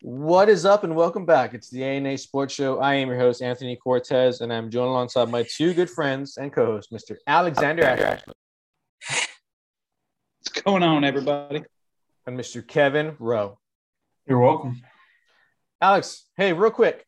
What 0.00 0.48
is 0.48 0.64
up, 0.64 0.84
and 0.84 0.94
welcome 0.94 1.26
back. 1.26 1.54
It's 1.54 1.70
the 1.70 1.82
ANA 1.82 2.16
Sports 2.18 2.54
Show. 2.54 2.78
I 2.78 2.94
am 2.94 3.08
your 3.08 3.18
host, 3.18 3.42
Anthony 3.42 3.74
Cortez, 3.74 4.40
and 4.42 4.52
I'm 4.52 4.70
joined 4.70 4.90
alongside 4.90 5.28
my 5.28 5.42
two 5.42 5.74
good 5.74 5.90
friends 5.90 6.36
and 6.36 6.52
co-host, 6.52 6.92
Mr. 6.92 7.16
Alexander 7.26 7.82
Ashley 7.82 8.32
What's 10.38 10.62
going 10.62 10.84
on, 10.84 11.02
everybody? 11.02 11.64
and 12.28 12.38
Mr. 12.38 12.64
Kevin 12.64 13.16
Rowe. 13.18 13.58
You're 14.24 14.38
welcome. 14.38 14.82
Alex, 15.80 16.26
hey, 16.36 16.52
real 16.52 16.70
quick, 16.70 17.04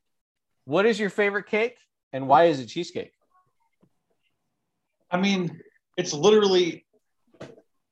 what 0.64 0.84
is 0.84 0.98
your 0.98 1.10
favorite 1.10 1.46
cake, 1.46 1.76
and 2.12 2.26
why 2.26 2.44
is 2.44 2.58
it 2.58 2.66
cheesecake? 2.66 3.12
I 5.12 5.20
mean, 5.20 5.60
it's 5.96 6.12
literally 6.12 6.86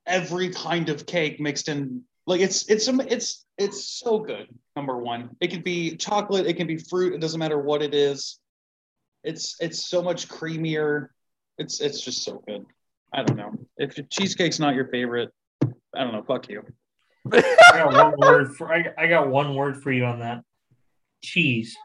every 0.07 0.51
kind 0.51 0.89
of 0.89 1.07
cake 1.07 1.39
mixed 1.39 1.69
in. 1.69 2.03
Like 2.29 2.43
it's 2.43 2.69
it's 2.69 2.87
it's 2.89 3.47
it's 3.57 3.89
so 3.89 4.19
good. 4.19 4.49
Number 4.77 4.99
one, 4.99 5.31
it 5.41 5.49
can 5.49 5.63
be 5.63 5.97
chocolate, 5.97 6.47
it 6.47 6.59
can 6.59 6.67
be 6.67 6.77
fruit. 6.77 7.15
It 7.15 7.23
doesn't 7.23 7.41
matter 7.41 7.59
what 7.59 7.81
it 7.81 7.95
is. 7.95 8.39
It's 9.25 9.57
it's 9.61 9.89
so 9.89 10.03
much 10.03 10.29
creamier. 10.29 11.09
It's 11.57 11.81
it's 11.81 12.03
just 12.03 12.23
so 12.23 12.43
good. 12.47 12.67
I 13.15 13.23
don't 13.23 13.39
know 13.39 13.55
if 13.79 13.99
cheesecake's 14.11 14.59
not 14.59 14.75
your 14.75 14.89
favorite. 14.89 15.31
I 15.63 16.05
don't 16.05 16.13
know. 16.13 16.23
Fuck 16.23 16.51
you. 16.51 16.65
I 17.33 17.41
got 17.73 17.95
one 17.95 18.15
word 18.19 18.57
for 18.57 18.75
I, 18.75 18.93
I 18.99 19.07
got 19.07 19.29
one 19.29 19.55
word 19.55 19.83
for 19.83 19.91
you 19.91 20.05
on 20.05 20.21
that. 20.21 20.43
Cheese. 21.25 21.79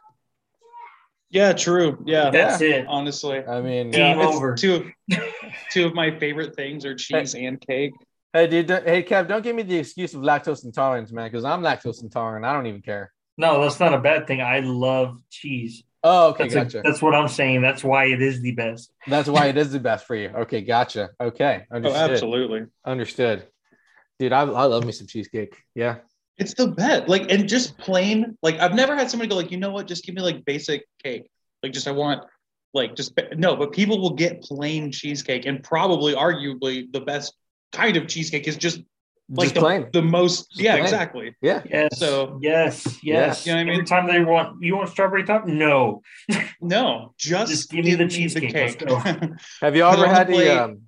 Yeah, 1.29 1.53
true. 1.53 2.03
Yeah, 2.05 2.31
That's 2.31 2.61
it. 2.61 2.85
honestly. 2.89 3.43
I 3.45 3.61
mean, 3.61 3.91
Game 3.91 4.19
it's 4.19 4.35
over. 4.35 4.55
Two 4.55 4.91
of 5.09 5.19
two 5.71 5.85
of 5.85 5.93
my 5.93 6.19
favorite 6.19 6.53
things 6.53 6.83
are 6.85 6.95
cheese 6.95 7.33
and 7.33 7.61
cake. 7.61 7.93
Hey, 8.33 8.47
dude, 8.47 8.67
don't- 8.67 8.85
hey, 8.85 9.03
Kev, 9.03 9.27
don't 9.27 9.41
give 9.43 9.55
me 9.55 9.63
the 9.63 9.77
excuse 9.77 10.13
of 10.13 10.21
lactose 10.21 10.65
intolerance, 10.65 11.11
man, 11.11 11.29
because 11.29 11.45
I'm 11.45 11.61
lactose 11.61 12.01
intolerant. 12.01 12.45
I 12.45 12.53
don't 12.53 12.67
even 12.67 12.81
care. 12.81 13.11
No, 13.37 13.61
that's 13.61 13.79
not 13.79 13.93
a 13.93 13.99
bad 13.99 14.27
thing. 14.27 14.41
I 14.41 14.59
love 14.59 15.17
cheese. 15.29 15.83
Oh, 16.05 16.29
okay, 16.31 16.43
That's, 16.49 16.55
a- 16.55 16.63
gotcha. 16.63 16.81
that's 16.83 17.01
what 17.01 17.15
I'm 17.15 17.29
saying. 17.29 17.61
That's 17.61 17.83
why 17.83 18.05
it 18.07 18.21
is 18.21 18.41
the 18.41 18.51
best. 18.51 18.91
That's 19.07 19.29
why 19.29 19.47
it 19.47 19.57
is 19.63 19.71
the 19.71 19.79
best 19.79 20.05
for 20.05 20.15
you. 20.15 20.29
Okay, 20.29 20.61
gotcha. 20.61 21.11
Okay, 21.19 21.65
oh, 21.71 21.75
understood. 21.77 22.09
Oh, 22.09 22.13
absolutely. 22.13 22.65
Understood. 22.83 23.47
Dude, 24.19 24.33
I, 24.33 24.41
I 24.41 24.65
love 24.65 24.83
me 24.85 24.91
some 24.91 25.07
cheesecake. 25.07 25.55
Yeah. 25.73 25.97
It's 26.37 26.53
the 26.55 26.67
best. 26.67 27.07
Like, 27.07 27.31
and 27.31 27.47
just 27.47 27.77
plain, 27.77 28.37
like, 28.43 28.59
I've 28.59 28.73
never 28.73 28.95
had 28.95 29.09
somebody 29.09 29.29
go, 29.29 29.35
like, 29.35 29.51
you 29.51 29.57
know 29.57 29.71
what, 29.71 29.87
just 29.87 30.03
give 30.05 30.13
me 30.15 30.21
like 30.21 30.43
basic 30.45 30.83
cake. 31.03 31.29
Like, 31.61 31.71
just 31.71 31.87
I 31.87 31.91
want, 31.91 32.23
like, 32.73 32.95
just 32.95 33.13
no, 33.35 33.55
but 33.55 33.71
people 33.71 34.01
will 34.01 34.13
get 34.15 34.41
plain 34.41 34.91
cheesecake, 34.91 35.45
and 35.45 35.63
probably, 35.63 36.13
arguably, 36.15 36.91
the 36.91 37.01
best 37.01 37.33
kind 37.73 37.97
of 37.97 38.07
cheesecake 38.07 38.47
is 38.47 38.55
just 38.57 38.81
like 39.29 39.45
Just 39.45 39.55
the, 39.55 39.61
plain. 39.61 39.87
the 39.93 40.01
most, 40.01 40.49
Just 40.51 40.61
yeah, 40.61 40.73
plain. 40.73 40.83
exactly. 40.83 41.35
Yeah. 41.41 41.61
Yes. 41.69 41.97
So- 41.97 42.37
yes, 42.41 42.85
yes. 42.85 43.03
Yes. 43.03 43.45
You 43.45 43.53
know 43.53 43.57
what 43.57 43.61
I 43.61 43.63
mean? 43.65 43.73
Every 43.75 43.85
time 43.85 44.07
they 44.07 44.23
want 44.23 44.61
you 44.63 44.75
want 44.75 44.89
strawberry 44.89 45.23
top? 45.23 45.47
No. 45.47 46.01
No, 46.61 47.13
just, 47.17 47.51
Just 47.51 47.71
give 47.71 47.83
me 47.83 47.95
the 47.95 48.07
cheesecake. 48.07 48.53
Let's 48.53 48.75
cake. 48.75 48.89
Have 49.61 49.75
you 49.75 49.85
ever 49.85 50.07
had 50.07 50.27
the 50.27 50.33
plate. 50.33 50.45
the? 50.45 50.63
Um, 50.63 50.81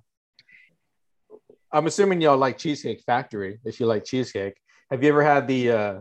I'm 1.70 1.86
assuming 1.86 2.22
y'all 2.22 2.38
like 2.38 2.56
Cheesecake 2.56 3.02
Factory. 3.04 3.58
If 3.64 3.78
you 3.80 3.84
like 3.86 4.04
cheesecake, 4.04 4.54
have 4.90 5.02
you 5.02 5.10
ever 5.10 5.22
had 5.22 5.46
the? 5.46 5.70
uh 5.70 6.00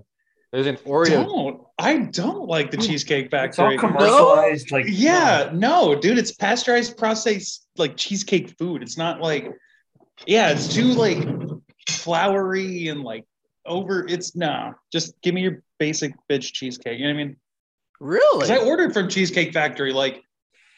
There's 0.53 0.67
an 0.67 0.77
Oreo. 0.77 1.25
don't. 1.25 1.61
I 1.77 1.97
don't 1.97 2.47
like 2.47 2.71
the 2.71 2.77
Cheesecake 2.77 3.25
It's 3.33 3.59
all 3.59 3.69
Factory. 3.71 3.77
commercialized. 3.77 4.71
Like 4.71 4.85
Yeah, 4.87 5.49
no, 5.53 5.93
dude, 5.95 6.17
it's 6.17 6.31
pasteurized 6.31 6.95
processed 6.97 7.67
like 7.75 7.97
cheesecake 7.97 8.55
food. 8.57 8.81
It's 8.81 8.97
not 8.97 9.19
like, 9.19 9.51
yeah, 10.25 10.49
it's 10.49 10.73
too 10.73 10.93
like 10.93 11.27
floury 11.89 12.87
and 12.87 13.03
like 13.03 13.25
over. 13.65 14.07
It's 14.07 14.35
nah, 14.35 14.73
just 14.91 15.19
give 15.21 15.33
me 15.33 15.41
your 15.41 15.61
basic 15.79 16.13
bitch 16.29 16.53
cheesecake. 16.53 16.99
You 16.99 17.07
know 17.07 17.13
what 17.13 17.21
I 17.21 17.25
mean? 17.25 17.37
Really? 17.99 18.47
Because 18.47 18.51
I 18.51 18.65
ordered 18.65 18.93
from 18.93 19.07
Cheesecake 19.07 19.53
Factory 19.53 19.93
like 19.93 20.23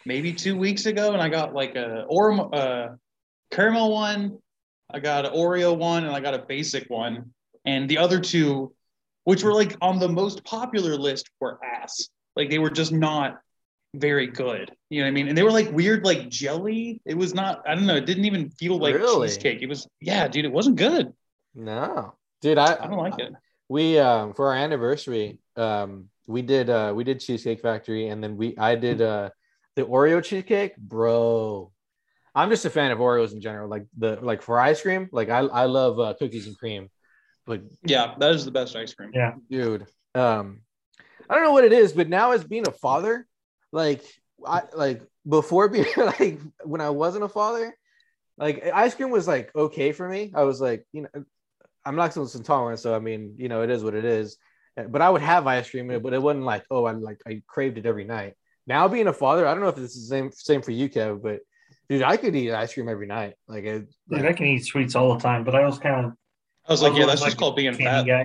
maybe 0.05 0.33
two 0.33 0.58
weeks 0.58 0.86
ago, 0.86 1.14
and 1.14 1.21
I 1.21 1.30
got 1.30 1.53
like 1.53 1.75
a 1.75 2.05
or 2.08 2.55
uh, 2.55 2.95
caramel 3.52 3.92
one, 3.92 4.39
I 4.92 4.99
got 4.99 5.25
an 5.25 5.33
Oreo 5.33 5.77
one, 5.77 6.05
and 6.05 6.15
I 6.15 6.19
got 6.19 6.33
a 6.33 6.39
basic 6.39 6.89
one, 6.89 7.31
and 7.65 7.89
the 7.89 7.98
other 7.98 8.19
two, 8.19 8.73
which 9.23 9.43
were 9.43 9.54
like 9.54 9.75
on 9.81 9.99
the 9.99 10.09
most 10.09 10.43
popular 10.43 10.95
list, 10.95 11.30
were 11.39 11.59
ass. 11.64 12.09
Like 12.36 12.49
they 12.49 12.59
were 12.59 12.69
just 12.69 12.92
not 12.92 13.39
very 13.93 14.27
good. 14.27 14.71
You 14.89 15.02
know 15.02 15.05
what 15.05 15.09
I 15.09 15.11
mean? 15.11 15.27
And 15.27 15.37
they 15.37 15.43
were 15.43 15.52
like 15.52 15.71
weird, 15.71 16.03
like 16.03 16.30
jelly. 16.30 17.02
It 17.05 17.15
was 17.15 17.33
not. 17.33 17.61
I 17.67 17.75
don't 17.75 17.86
know. 17.86 17.95
It 17.95 18.05
didn't 18.05 18.25
even 18.25 18.49
feel 18.49 18.77
like 18.77 18.95
Really? 18.95 19.27
cheesecake. 19.30 19.61
It 19.61 19.67
was 19.67 19.87
yeah, 20.02 20.27
dude. 20.27 20.45
It 20.45 20.52
wasn't 20.52 20.75
good. 20.77 21.14
no, 21.55 22.15
dude. 22.42 22.58
I 22.58 22.73
I 22.75 22.87
don't 22.87 22.98
like 22.98 23.20
it. 23.20 23.33
we 23.70 23.98
um 23.99 24.33
for 24.33 24.48
our 24.48 24.53
anniversary 24.55 25.39
um 25.55 26.09
we 26.27 26.42
did 26.42 26.70
uh 26.70 26.93
we 26.95 27.03
did 27.03 27.20
cheesecake 27.20 27.61
factory 27.61 28.08
and 28.09 28.23
then 28.23 28.37
we 28.37 28.55
i 28.58 28.75
did 28.75 29.02
uh 29.02 29.30
the 29.75 29.83
oreo 29.83 30.23
cheesecake 30.23 30.77
bro 30.77 31.71
i'm 32.36 32.49
just 32.49 32.64
a 32.65 32.69
fan 32.69 32.92
of 32.92 32.99
oreos 32.99 33.33
in 33.33 33.42
general 33.42 33.67
like 33.67 33.86
the 33.98 34.19
like 34.21 34.42
for 34.42 34.59
ice 34.59 34.81
cream 34.81 35.09
like 35.11 35.30
i 35.30 35.39
i 35.39 35.65
love 35.65 35.99
uh, 35.99 36.14
cookies 36.19 36.45
and 36.48 36.58
cream 36.58 36.89
but 37.45 37.61
Yeah, 37.83 38.14
that 38.19 38.31
is 38.36 38.45
the 38.45 38.52
best 38.52 38.75
ice 38.75 38.93
cream. 38.93 39.11
Yeah. 39.14 39.33
dude 39.49 39.87
um 40.15 40.61
i 41.30 41.33
don't 41.36 41.43
know 41.43 41.54
what 41.54 41.64
it 41.65 41.73
is 41.73 41.92
but 41.93 42.08
now 42.08 42.31
as 42.31 42.43
being 42.43 42.67
a 42.67 42.71
father 42.71 43.25
like 43.72 44.04
i 44.45 44.61
like 44.76 45.02
before 45.28 45.67
being 45.67 45.86
like 45.98 46.39
when 46.64 46.82
i 46.82 46.89
wasn't 46.89 47.23
a 47.23 47.30
father 47.30 47.76
like 48.38 48.64
ice 48.73 48.95
cream 48.95 49.10
was 49.10 49.28
like 49.28 49.54
okay 49.55 49.92
for 49.92 50.08
me. 50.08 50.32
I 50.36 50.44
was 50.44 50.61
like 50.61 50.86
you 50.92 51.04
know 51.04 51.26
i'm 51.86 51.95
lactose 51.95 52.36
intolerant 52.36 52.80
so 52.80 52.95
i 52.95 53.00
mean 53.00 53.36
you 53.38 53.50
know 53.50 53.64
it 53.64 53.70
is 53.70 53.83
what 53.83 53.95
it 53.95 54.05
is. 54.05 54.38
But 54.76 55.02
i 55.02 55.10
would 55.10 55.22
have 55.22 55.48
ice 55.48 55.70
cream 55.70 55.88
but 55.88 56.14
it 56.14 56.22
wasn't 56.22 56.45
like 56.45 56.64
oh 56.70 56.86
i 56.86 56.92
like 56.92 57.20
i 57.28 57.42
craved 57.48 57.78
it 57.78 57.86
every 57.86 58.05
night. 58.05 58.33
Now 58.67 58.88
being 58.88 59.08
a 59.08 59.14
father 59.14 59.48
i 59.48 59.54
don't 59.54 59.64
know 59.64 59.70
if 59.70 59.78
it's 59.78 59.95
the 59.95 60.02
same 60.02 60.32
same 60.32 60.61
for 60.61 60.72
you 60.72 60.89
kev 60.89 61.22
but 61.22 61.39
dude 61.89 62.04
i 62.04 62.17
could 62.17 62.36
eat 62.36 62.52
ice 62.52 62.73
cream 62.73 62.89
every 62.89 63.08
night. 63.08 63.34
Like, 63.48 63.64
it, 63.64 63.88
Dude, 64.10 64.26
I 64.26 64.34
can 64.34 64.45
eat 64.45 64.66
sweets 64.66 64.95
all 64.95 65.16
the 65.16 65.20
time, 65.20 65.44
but 65.44 65.55
I 65.55 65.66
was 65.66 65.80
kind 65.80 66.05
of 66.05 66.14
I 66.67 66.73
was 66.73 66.82
like, 66.82 66.95
yeah, 66.95 67.04
always 67.04 67.22
that's 67.22 67.32
just 67.32 67.38
called 67.38 67.55
being 67.55 67.73
fat. 67.73 68.05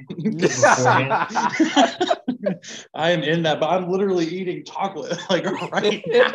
I 2.94 3.10
am 3.10 3.22
in 3.22 3.42
that, 3.44 3.60
but 3.60 3.70
I'm 3.70 3.88
literally 3.88 4.26
eating 4.26 4.64
chocolate 4.64 5.18
like 5.30 5.44
right 5.72 6.02
now. 6.06 6.32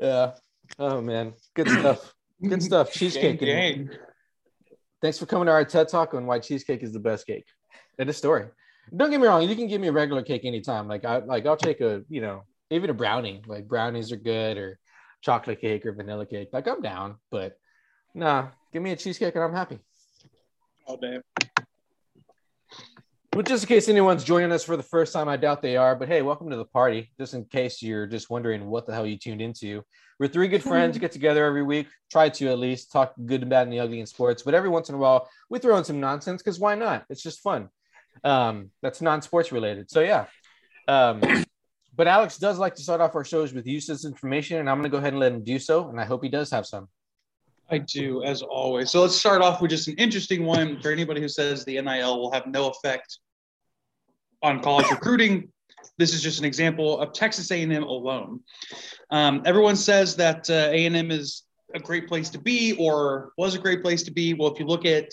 yeah 0.00 0.32
oh 0.78 1.00
man 1.00 1.32
good 1.54 1.68
stuff 1.68 2.14
good 2.46 2.62
stuff 2.62 2.92
cheesecake 2.92 3.40
Gang, 3.40 3.86
gang. 3.86 3.90
Thanks 5.00 5.18
for 5.18 5.26
coming 5.26 5.46
to 5.46 5.52
our 5.52 5.64
TED 5.64 5.88
Talk 5.88 6.14
on 6.14 6.26
why 6.26 6.40
cheesecake 6.40 6.82
is 6.82 6.92
the 6.92 6.98
best 6.98 7.26
cake. 7.26 7.46
And 7.98 8.08
a 8.10 8.12
story. 8.12 8.46
Don't 8.96 9.10
get 9.10 9.20
me 9.20 9.26
wrong, 9.26 9.48
you 9.48 9.54
can 9.54 9.68
give 9.68 9.80
me 9.80 9.88
a 9.88 9.92
regular 9.92 10.22
cake 10.22 10.44
anytime. 10.44 10.88
Like 10.88 11.04
I 11.04 11.18
like 11.18 11.46
I'll 11.46 11.56
take 11.56 11.80
a, 11.80 12.02
you 12.08 12.20
know, 12.20 12.44
even 12.70 12.90
a 12.90 12.94
brownie. 12.94 13.42
Like 13.46 13.68
brownies 13.68 14.12
are 14.12 14.16
good 14.16 14.56
or 14.56 14.78
chocolate 15.20 15.60
cake 15.60 15.84
or 15.86 15.92
vanilla 15.92 16.26
cake. 16.26 16.48
Like 16.52 16.66
I'm 16.66 16.80
down, 16.80 17.16
but 17.30 17.56
nah, 18.14 18.48
give 18.72 18.82
me 18.82 18.92
a 18.92 18.96
cheesecake 18.96 19.34
and 19.34 19.44
I'm 19.44 19.52
happy. 19.52 19.78
Oh, 20.86 20.92
All 20.92 20.96
day. 20.96 21.18
But 23.30 23.46
just 23.46 23.64
in 23.64 23.68
case 23.68 23.88
anyone's 23.88 24.24
joining 24.24 24.52
us 24.52 24.64
for 24.64 24.76
the 24.76 24.82
first 24.82 25.12
time, 25.12 25.28
I 25.28 25.36
doubt 25.36 25.60
they 25.60 25.76
are. 25.76 25.94
But 25.94 26.08
hey, 26.08 26.22
welcome 26.22 26.48
to 26.50 26.56
the 26.56 26.64
party. 26.64 27.12
Just 27.18 27.34
in 27.34 27.44
case 27.44 27.82
you're 27.82 28.06
just 28.06 28.30
wondering 28.30 28.66
what 28.66 28.86
the 28.86 28.94
hell 28.94 29.06
you 29.06 29.18
tuned 29.18 29.42
into. 29.42 29.82
We're 30.18 30.28
three 30.28 30.48
good 30.48 30.62
friends 30.62 30.98
get 30.98 31.12
together 31.12 31.44
every 31.44 31.62
week, 31.62 31.88
try 32.10 32.30
to 32.30 32.48
at 32.48 32.58
least 32.58 32.90
talk 32.90 33.14
good 33.26 33.42
and 33.42 33.50
bad 33.50 33.64
and 33.64 33.72
the 33.72 33.80
ugly 33.80 34.00
in 34.00 34.06
sports. 34.06 34.42
But 34.42 34.54
every 34.54 34.70
once 34.70 34.88
in 34.88 34.94
a 34.94 34.98
while, 34.98 35.28
we 35.50 35.58
throw 35.58 35.76
in 35.76 35.84
some 35.84 36.00
nonsense 36.00 36.42
because 36.42 36.58
why 36.58 36.74
not? 36.74 37.04
It's 37.10 37.22
just 37.22 37.40
fun. 37.40 37.68
Um, 38.24 38.70
that's 38.82 39.02
non-sports 39.02 39.52
related. 39.52 39.90
So 39.90 40.00
yeah. 40.00 40.26
Um, 40.88 41.20
but 41.94 42.06
Alex 42.06 42.38
does 42.38 42.58
like 42.58 42.76
to 42.76 42.82
start 42.82 43.00
off 43.00 43.14
our 43.14 43.24
shows 43.24 43.52
with 43.52 43.66
useless 43.66 44.04
information, 44.04 44.58
and 44.58 44.70
I'm 44.70 44.78
gonna 44.78 44.88
go 44.88 44.98
ahead 44.98 45.12
and 45.12 45.20
let 45.20 45.32
him 45.32 45.44
do 45.44 45.58
so. 45.58 45.88
And 45.88 46.00
I 46.00 46.04
hope 46.04 46.22
he 46.22 46.30
does 46.30 46.50
have 46.50 46.66
some. 46.66 46.88
I 47.70 47.78
do, 47.78 48.22
as 48.22 48.42
always. 48.42 48.90
So 48.90 49.02
let's 49.02 49.16
start 49.16 49.42
off 49.42 49.60
with 49.60 49.70
just 49.70 49.88
an 49.88 49.94
interesting 49.96 50.44
one 50.44 50.80
for 50.80 50.90
anybody 50.90 51.20
who 51.20 51.28
says 51.28 51.64
the 51.64 51.80
NIL 51.80 52.18
will 52.18 52.32
have 52.32 52.46
no 52.46 52.70
effect 52.70 53.18
on 54.42 54.62
college 54.62 54.90
recruiting. 54.90 55.50
This 55.98 56.14
is 56.14 56.22
just 56.22 56.38
an 56.38 56.44
example 56.44 56.98
of 56.98 57.12
Texas 57.12 57.50
A&M 57.50 57.82
alone. 57.82 58.40
Um, 59.10 59.42
everyone 59.44 59.76
says 59.76 60.16
that 60.16 60.48
uh, 60.48 60.70
A&M 60.70 61.10
is 61.10 61.42
a 61.74 61.78
great 61.78 62.08
place 62.08 62.30
to 62.30 62.38
be 62.38 62.74
or 62.78 63.32
was 63.36 63.54
a 63.54 63.58
great 63.58 63.82
place 63.82 64.02
to 64.04 64.10
be. 64.10 64.34
Well, 64.34 64.52
if 64.52 64.58
you 64.58 64.66
look 64.66 64.86
at 64.86 65.12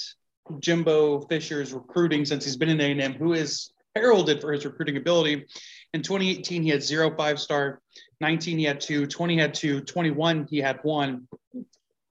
Jimbo 0.59 1.21
Fisher's 1.21 1.73
recruiting 1.73 2.23
since 2.23 2.45
he's 2.45 2.55
been 2.55 2.69
in 2.69 2.79
A&M, 2.79 3.13
who 3.13 3.33
is 3.33 3.71
heralded 3.95 4.41
for 4.41 4.51
his 4.51 4.65
recruiting 4.65 4.97
ability. 4.97 5.45
In 5.93 6.01
2018, 6.01 6.63
he 6.63 6.69
had 6.69 6.83
zero 6.83 7.15
five 7.15 7.39
star. 7.39 7.81
19, 8.21 8.57
he 8.57 8.63
had 8.63 8.81
two. 8.81 9.07
20, 9.07 9.33
he 9.33 9.39
had 9.39 9.53
two. 9.53 9.81
21, 9.81 10.47
he 10.49 10.57
had 10.59 10.79
one. 10.83 11.27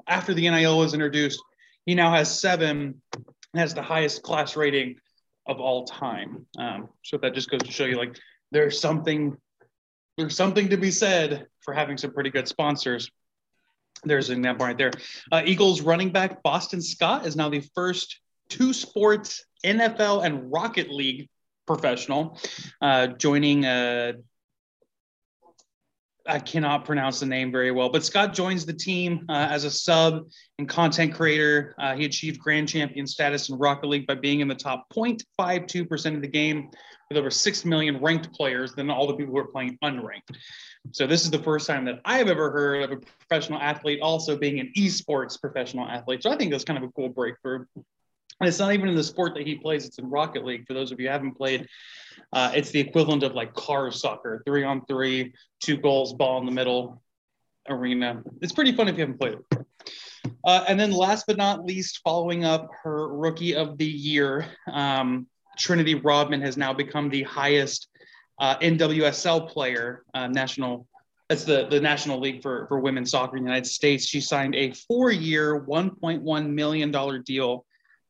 After 0.06 0.34
the 0.34 0.48
NIL 0.48 0.78
was 0.78 0.94
introduced, 0.94 1.42
he 1.86 1.94
now 1.94 2.12
has 2.12 2.40
seven, 2.40 3.00
has 3.54 3.74
the 3.74 3.82
highest 3.82 4.22
class 4.22 4.56
rating 4.56 4.96
of 5.46 5.60
all 5.60 5.84
time. 5.84 6.46
Um, 6.58 6.88
so 7.02 7.18
that 7.18 7.34
just 7.34 7.50
goes 7.50 7.62
to 7.62 7.70
show 7.70 7.84
you, 7.84 7.96
like, 7.96 8.16
there's 8.50 8.80
something, 8.80 9.36
there's 10.16 10.36
something 10.36 10.68
to 10.70 10.76
be 10.76 10.90
said 10.90 11.46
for 11.60 11.74
having 11.74 11.98
some 11.98 12.12
pretty 12.12 12.30
good 12.30 12.48
sponsors. 12.48 13.10
There's 14.04 14.30
an 14.30 14.38
example 14.38 14.66
right 14.66 14.78
there. 14.78 14.92
Uh, 15.32 15.42
Eagles 15.44 15.80
running 15.80 16.10
back 16.10 16.42
Boston 16.42 16.80
Scott 16.80 17.26
is 17.26 17.36
now 17.36 17.48
the 17.48 17.62
first 17.74 18.20
two 18.48 18.72
sports, 18.72 19.44
NFL 19.64 20.24
and 20.24 20.52
Rocket 20.52 20.90
League 20.90 21.28
professional, 21.66 22.38
uh, 22.80 23.06
joining 23.06 23.64
uh, 23.64 24.12
I 26.26 26.38
cannot 26.38 26.84
pronounce 26.84 27.20
the 27.20 27.26
name 27.26 27.52
very 27.52 27.70
well, 27.70 27.90
but 27.90 28.04
Scott 28.04 28.32
joins 28.32 28.64
the 28.64 28.72
team 28.72 29.26
uh, 29.28 29.48
as 29.50 29.64
a 29.64 29.70
sub 29.70 30.26
and 30.58 30.68
content 30.68 31.14
creator. 31.14 31.74
Uh, 31.78 31.94
he 31.94 32.06
achieved 32.06 32.40
grand 32.40 32.68
champion 32.68 33.06
status 33.06 33.50
in 33.50 33.58
Rocket 33.58 33.88
League 33.88 34.06
by 34.06 34.14
being 34.14 34.40
in 34.40 34.48
the 34.48 34.54
top 34.54 34.86
0.52% 34.94 36.14
of 36.14 36.22
the 36.22 36.28
game 36.28 36.70
with 37.10 37.18
over 37.18 37.30
6 37.30 37.64
million 37.66 38.00
ranked 38.00 38.32
players 38.32 38.74
than 38.74 38.88
all 38.90 39.06
the 39.06 39.14
people 39.14 39.32
who 39.32 39.38
are 39.38 39.48
playing 39.48 39.78
unranked. 39.84 40.36
So, 40.92 41.06
this 41.06 41.24
is 41.24 41.30
the 41.30 41.38
first 41.38 41.66
time 41.66 41.84
that 41.86 42.00
I 42.04 42.18
have 42.18 42.28
ever 42.28 42.50
heard 42.50 42.82
of 42.82 42.92
a 42.92 42.96
professional 42.96 43.58
athlete 43.58 44.00
also 44.00 44.36
being 44.36 44.60
an 44.60 44.72
esports 44.76 45.38
professional 45.38 45.86
athlete. 45.86 46.22
So, 46.22 46.30
I 46.30 46.36
think 46.36 46.50
that's 46.50 46.64
kind 46.64 46.78
of 46.78 46.88
a 46.88 46.92
cool 46.92 47.10
breakthrough. 47.10 47.66
It's 48.46 48.58
not 48.58 48.72
even 48.72 48.88
in 48.88 48.94
the 48.94 49.04
sport 49.04 49.34
that 49.34 49.46
he 49.46 49.56
plays, 49.56 49.86
it's 49.86 49.98
in 49.98 50.08
Rocket 50.10 50.44
League. 50.44 50.66
For 50.66 50.74
those 50.74 50.92
of 50.92 51.00
you 51.00 51.06
who 51.06 51.12
haven't 51.12 51.34
played, 51.34 51.66
uh, 52.32 52.52
it's 52.54 52.70
the 52.70 52.80
equivalent 52.80 53.22
of 53.22 53.34
like 53.34 53.54
car 53.54 53.90
soccer, 53.90 54.42
three 54.46 54.64
on 54.64 54.84
three, 54.86 55.34
two 55.60 55.76
goals, 55.76 56.14
ball 56.14 56.38
in 56.38 56.46
the 56.46 56.52
middle 56.52 57.02
arena. 57.68 58.22
It's 58.40 58.52
pretty 58.52 58.72
fun 58.72 58.88
if 58.88 58.96
you 58.96 59.02
haven't 59.02 59.18
played 59.18 59.34
it. 59.34 59.66
Uh, 60.44 60.64
and 60.68 60.78
then 60.78 60.90
last 60.90 61.26
but 61.26 61.36
not 61.36 61.64
least, 61.64 62.00
following 62.04 62.44
up 62.44 62.68
her 62.82 63.08
rookie 63.08 63.54
of 63.54 63.78
the 63.78 63.86
year, 63.86 64.46
um, 64.70 65.26
Trinity 65.58 65.94
Rodman 65.94 66.40
has 66.42 66.56
now 66.56 66.72
become 66.72 67.08
the 67.08 67.22
highest 67.22 67.88
uh, 68.38 68.56
NWSL 68.58 69.48
player, 69.48 70.04
uh, 70.14 70.26
national. 70.26 70.86
That's 71.28 71.44
the, 71.44 71.66
the 71.70 71.80
National 71.80 72.20
League 72.20 72.42
for, 72.42 72.66
for 72.68 72.80
Women's 72.80 73.10
Soccer 73.10 73.36
in 73.36 73.44
the 73.44 73.48
United 73.48 73.66
States. 73.66 74.06
She 74.06 74.20
signed 74.20 74.54
a 74.54 74.72
four 74.72 75.10
year, 75.10 75.64
$1.1 75.64 76.50
million 76.50 77.22
deal 77.22 77.64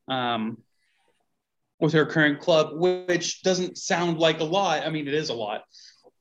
um, 0.09 0.59
with 1.81 1.93
her 1.93 2.07
current 2.07 2.41
club, 2.41 2.71
which 2.75 3.43
doesn't 3.43 3.79
sound 3.79 4.19
like 4.19 4.41
a 4.41 4.45
lot. 4.45 4.87
I 4.87 4.91
mean, 4.91 5.09
it 5.09 5.15
is 5.15 5.31
a 5.31 5.35
lot. 5.35 5.65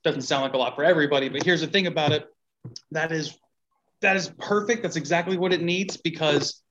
Doesn't 0.03 0.23
sound 0.23 0.43
like 0.43 0.53
a 0.53 0.57
lot 0.57 0.75
for 0.75 0.83
everybody, 0.83 1.29
but 1.29 1.43
here's 1.43 1.61
the 1.61 1.67
thing 1.67 1.87
about 1.87 2.11
it. 2.11 2.25
That 2.91 3.11
is 3.11 3.37
that 4.01 4.15
is 4.17 4.29
perfect. 4.39 4.83
That's 4.83 4.97
exactly 4.97 5.37
what 5.37 5.53
it 5.53 5.61
needs 5.61 5.95
because 5.97 6.61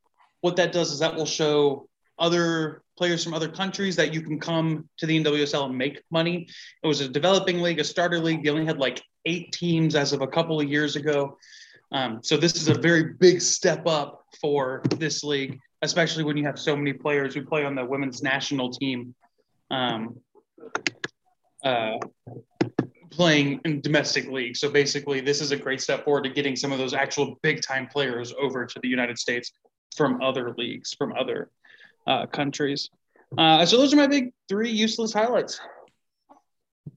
what 0.43 0.57
that 0.57 0.73
does 0.73 0.93
is 0.93 0.99
that 0.99 1.15
will 1.15 1.27
show 1.27 1.89
other 2.19 2.83
players 2.99 3.25
from 3.25 3.33
other 3.33 3.49
countries 3.49 3.97
that 3.97 4.13
you 4.13 4.21
can 4.21 4.39
come 4.39 4.89
to 4.99 5.07
the 5.07 5.25
NWSL 5.25 5.67
and 5.67 5.79
make 5.79 6.03
money. 6.11 6.47
It 6.83 6.87
was 6.87 7.01
a 7.01 7.09
developing 7.09 7.63
league, 7.63 7.81
a 7.81 7.85
starter 7.85 8.21
league. 8.21 8.45
They 8.45 8.51
only 8.51 8.67
had 8.67 8.79
like 8.79 9.03
eight 9.25 9.53
teams 9.53 9.95
as 9.95 10.13
of 10.13 10.21
a 10.21 10.27
couple 10.27 10.61
of 10.61 10.69
years 10.69 10.97
ago. 10.97 11.39
Um, 11.91 12.21
so 12.23 12.37
this 12.37 12.55
is 12.55 12.69
a 12.69 12.75
very 12.75 13.15
big 13.15 13.41
step 13.41 13.87
up 13.87 14.25
for 14.41 14.83
this 14.99 15.25
league 15.25 15.59
especially 15.83 16.25
when 16.25 16.37
you 16.37 16.45
have 16.45 16.59
so 16.59 16.77
many 16.77 16.93
players 16.93 17.35
who 17.35 17.45
play 17.45 17.65
on 17.65 17.75
the 17.75 17.85
women's 17.85 18.23
national 18.23 18.71
team 18.71 19.15
um, 19.71 20.17
uh, 21.65 21.99
playing 23.11 23.61
in 23.65 23.81
domestic 23.81 24.29
league. 24.29 24.57
So 24.57 24.71
basically, 24.71 25.21
this 25.21 25.41
is 25.41 25.51
a 25.51 25.57
great 25.57 25.81
step 25.81 26.05
forward 26.05 26.25
to 26.25 26.31
getting 26.31 26.57
some 26.57 26.73
of 26.73 26.79
those 26.79 26.95
actual 26.95 27.39
big 27.43 27.61
time 27.63 27.87
players 27.87 28.33
over 28.41 28.65
to 28.65 28.81
the 28.81 28.89
United 28.89 29.19
States 29.19 29.53
from 29.97 30.23
other 30.23 30.55
leagues, 30.57 30.95
from 30.95 31.13
other 31.13 31.51
uh, 32.07 32.27
countries. 32.27 32.89
Uh, 33.37 33.65
so 33.67 33.77
those 33.77 33.93
are 33.93 33.97
my 33.97 34.07
big 34.07 34.33
three 34.49 34.71
useless 34.71 35.13
highlights. 35.13 35.61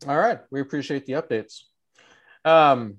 All 0.07 0.17
right, 0.17 0.39
we 0.51 0.61
appreciate 0.61 1.05
the 1.05 1.13
updates. 1.13 1.61
Um, 2.43 2.97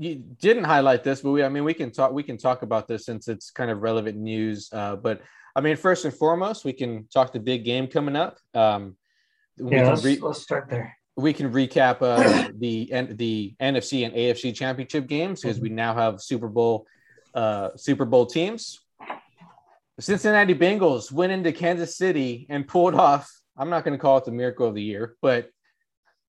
you 0.00 0.14
didn't 0.40 0.64
highlight 0.64 1.04
this, 1.04 1.20
but 1.20 1.30
we, 1.30 1.44
I 1.44 1.48
mean, 1.50 1.64
we 1.64 1.74
can 1.74 1.90
talk, 1.90 2.12
we 2.12 2.22
can 2.22 2.38
talk 2.38 2.62
about 2.62 2.88
this 2.88 3.04
since 3.04 3.28
it's 3.28 3.50
kind 3.50 3.70
of 3.70 3.82
relevant 3.82 4.16
news. 4.16 4.70
Uh, 4.72 4.96
but 4.96 5.20
I 5.54 5.60
mean, 5.60 5.76
first 5.76 6.06
and 6.06 6.14
foremost, 6.14 6.64
we 6.64 6.72
can 6.72 7.06
talk 7.12 7.32
the 7.32 7.40
big 7.40 7.64
game 7.64 7.86
coming 7.86 8.16
up. 8.16 8.38
Um, 8.54 8.96
yeah, 9.58 9.90
let's, 9.90 10.02
re- 10.02 10.18
let's 10.18 10.40
start 10.40 10.70
there. 10.70 10.96
We 11.16 11.34
can 11.34 11.52
recap 11.52 11.98
uh, 12.00 12.50
the 12.58 12.90
the 13.10 13.54
NFC 13.60 14.06
and 14.06 14.14
AFC 14.14 14.54
championship 14.54 15.06
games 15.06 15.42
because 15.42 15.60
we 15.60 15.68
mm-hmm. 15.68 15.76
now 15.76 15.94
have 15.94 16.22
Super 16.22 16.48
Bowl 16.48 16.86
uh, 17.34 17.70
Super 17.76 18.06
Bowl 18.06 18.24
teams. 18.24 18.80
The 19.96 20.02
Cincinnati 20.02 20.54
Bengals 20.54 21.12
went 21.12 21.30
into 21.30 21.52
Kansas 21.52 21.98
City 21.98 22.46
and 22.48 22.66
pulled 22.66 22.94
off. 22.94 23.30
I'm 23.54 23.68
not 23.68 23.84
going 23.84 23.92
to 23.92 24.00
call 24.00 24.16
it 24.16 24.24
the 24.24 24.32
miracle 24.32 24.66
of 24.66 24.74
the 24.74 24.82
year, 24.82 25.16
but 25.20 25.50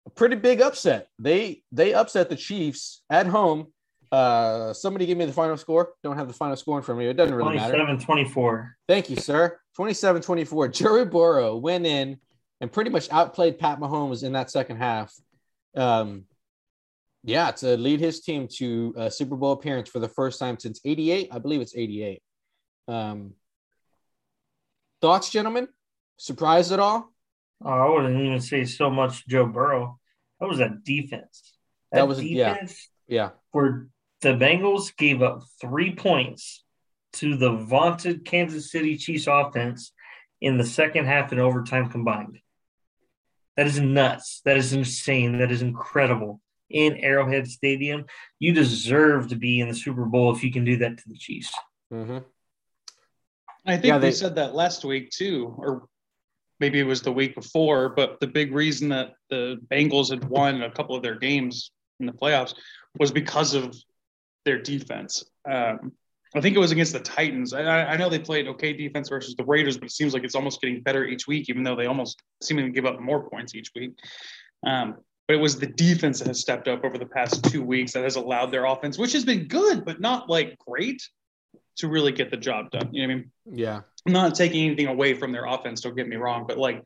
a 0.07 0.09
pretty 0.09 0.37
big 0.37 0.61
upset. 0.61 1.09
They 1.19 1.63
they 1.71 1.93
upset 1.93 2.29
the 2.29 2.35
Chiefs 2.35 3.03
at 3.09 3.27
home. 3.27 3.67
Uh, 4.09 4.71
somebody 4.71 5.05
give 5.05 5.17
me 5.17 5.25
the 5.25 5.33
final 5.33 5.57
score. 5.57 5.89
Don't 6.01 6.17
have 6.17 6.29
the 6.29 6.33
final 6.33 6.55
score 6.55 6.77
in 6.77 6.83
front 6.83 6.99
of 6.99 7.03
me. 7.03 7.09
It 7.09 7.17
doesn't 7.17 7.35
really 7.35 7.57
27, 7.57 7.87
matter. 7.87 8.05
24. 8.05 8.77
Thank 8.87 9.09
you, 9.09 9.17
sir. 9.17 9.59
27 9.75 10.21
24. 10.21 10.69
Joey 10.69 11.05
Burrow 11.05 11.57
went 11.57 11.85
in 11.85 12.17
and 12.61 12.71
pretty 12.71 12.89
much 12.89 13.11
outplayed 13.11 13.59
Pat 13.59 13.79
Mahomes 13.79 14.23
in 14.23 14.31
that 14.31 14.49
second 14.49 14.77
half. 14.77 15.13
Um, 15.75 16.23
yeah, 17.23 17.51
to 17.51 17.75
lead 17.75 17.99
his 17.99 18.21
team 18.21 18.47
to 18.53 18.93
a 18.95 19.11
Super 19.11 19.35
Bowl 19.35 19.51
appearance 19.51 19.89
for 19.89 19.99
the 19.99 20.07
first 20.07 20.39
time 20.39 20.57
since 20.57 20.79
88. 20.85 21.27
I 21.31 21.39
believe 21.39 21.59
it's 21.59 21.75
88. 21.75 22.21
Um, 22.87 23.33
thoughts, 25.01 25.29
gentlemen? 25.29 25.67
Surprised 26.15 26.71
at 26.71 26.79
all? 26.79 27.11
Oh, 27.63 27.69
I 27.69 27.89
wouldn't 27.89 28.19
even 28.19 28.39
say 28.39 28.65
so 28.65 28.89
much 28.89 29.27
Joe 29.27 29.45
Burrow. 29.45 29.99
That 30.39 30.47
was 30.47 30.59
a 30.59 30.69
defense. 30.69 31.55
That, 31.91 31.99
that 31.99 32.07
was 32.07 32.19
defense 32.19 32.89
yeah, 33.07 33.15
yeah. 33.15 33.29
Where 33.51 33.87
the 34.21 34.29
Bengals 34.29 34.95
gave 34.95 35.21
up 35.21 35.43
three 35.59 35.95
points 35.95 36.63
to 37.13 37.35
the 37.35 37.51
vaunted 37.51 38.25
Kansas 38.25 38.71
City 38.71 38.97
Chiefs 38.97 39.27
offense 39.27 39.91
in 40.41 40.57
the 40.57 40.65
second 40.65 41.05
half 41.05 41.31
and 41.31 41.41
overtime 41.41 41.89
combined. 41.89 42.39
That 43.55 43.67
is 43.67 43.79
nuts. 43.79 44.41
That 44.45 44.57
is 44.57 44.73
insane. 44.73 45.39
That 45.39 45.51
is 45.51 45.61
incredible. 45.61 46.41
In 46.69 46.97
Arrowhead 46.97 47.47
Stadium, 47.47 48.05
you 48.39 48.53
deserve 48.53 49.29
to 49.29 49.35
be 49.35 49.61
in 49.61 49.69
the 49.69 49.73
Super 49.73 50.05
Bowl 50.05 50.35
if 50.35 50.43
you 50.43 50.51
can 50.51 50.63
do 50.63 50.77
that 50.77 50.97
to 50.97 51.09
the 51.09 51.17
Chiefs. 51.17 51.53
Mm-hmm. 51.91 52.17
I 53.65 53.73
think 53.73 53.85
yeah, 53.85 53.97
they, 53.97 54.07
they 54.09 54.15
said 54.15 54.35
that 54.35 54.53
last 54.53 54.85
week 54.85 55.09
too, 55.09 55.55
or 55.57 55.87
maybe 56.59 56.79
it 56.79 56.83
was 56.83 57.01
the 57.01 57.11
week 57.11 57.35
before, 57.35 57.89
but 57.89 58.19
the 58.19 58.27
big 58.27 58.53
reason 58.53 58.89
that 58.89 59.13
the 59.29 59.57
Bengals 59.71 60.09
had 60.09 60.23
won 60.25 60.63
a 60.63 60.71
couple 60.71 60.95
of 60.95 61.03
their 61.03 61.15
games 61.15 61.71
in 61.99 62.05
the 62.05 62.13
playoffs 62.13 62.53
was 62.99 63.11
because 63.11 63.53
of 63.53 63.75
their 64.45 64.59
defense. 64.59 65.23
Um, 65.49 65.91
I 66.35 66.41
think 66.41 66.55
it 66.55 66.59
was 66.59 66.71
against 66.71 66.93
the 66.93 66.99
Titans. 66.99 67.53
I, 67.53 67.63
I, 67.63 67.97
know 67.97 68.09
they 68.09 68.19
played 68.19 68.47
okay 68.47 68.73
defense 68.73 69.09
versus 69.09 69.35
the 69.35 69.45
Raiders, 69.45 69.77
but 69.77 69.85
it 69.85 69.91
seems 69.91 70.13
like 70.13 70.23
it's 70.23 70.35
almost 70.35 70.61
getting 70.61 70.81
better 70.81 71.05
each 71.05 71.25
week, 71.25 71.49
even 71.49 71.63
though 71.63 71.75
they 71.75 71.85
almost 71.85 72.21
seem 72.43 72.57
to 72.57 72.69
give 72.69 72.85
up 72.85 72.99
more 72.99 73.29
points 73.29 73.55
each 73.55 73.71
week. 73.75 73.91
Um, 74.65 74.97
but 75.27 75.35
it 75.35 75.39
was 75.39 75.57
the 75.57 75.67
defense 75.67 76.19
that 76.19 76.27
has 76.27 76.39
stepped 76.39 76.67
up 76.67 76.83
over 76.83 76.97
the 76.97 77.05
past 77.05 77.43
two 77.45 77.63
weeks 77.63 77.93
that 77.93 78.03
has 78.03 78.17
allowed 78.17 78.51
their 78.51 78.65
offense, 78.65 78.97
which 78.97 79.13
has 79.13 79.25
been 79.25 79.47
good, 79.47 79.85
but 79.85 79.99
not 79.99 80.29
like 80.29 80.57
great, 80.59 81.01
to 81.77 81.87
really 81.87 82.11
get 82.11 82.31
the 82.31 82.37
job 82.37 82.71
done. 82.71 82.89
You 82.91 83.03
know 83.03 83.07
what 83.07 83.13
I 83.13 83.15
mean? 83.17 83.31
Yeah. 83.59 83.81
I'm 84.07 84.13
not 84.13 84.35
taking 84.35 84.65
anything 84.65 84.87
away 84.87 85.13
from 85.13 85.33
their 85.33 85.45
offense, 85.45 85.81
don't 85.81 85.95
get 85.95 86.07
me 86.07 86.15
wrong, 86.15 86.45
but 86.47 86.57
like 86.57 86.81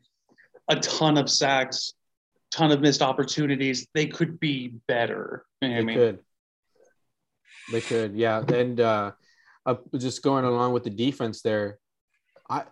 a 0.68 0.76
ton 0.76 1.16
of 1.16 1.30
sacks, 1.30 1.94
ton 2.50 2.72
of 2.72 2.80
missed 2.80 3.00
opportunities. 3.00 3.86
They 3.94 4.06
could 4.06 4.40
be 4.40 4.74
better. 4.88 5.44
You 5.60 5.68
know 5.68 5.74
they 5.74 5.80
I 5.80 5.84
mean? 5.84 5.96
could. 5.96 6.18
They 7.70 7.80
could, 7.80 8.16
yeah. 8.16 8.40
And 8.40 8.80
uh, 8.80 9.12
uh, 9.64 9.76
just 9.96 10.22
going 10.22 10.44
along 10.44 10.72
with 10.72 10.82
the 10.82 10.90
defense 10.90 11.42
there, 11.42 11.78
I 12.50 12.64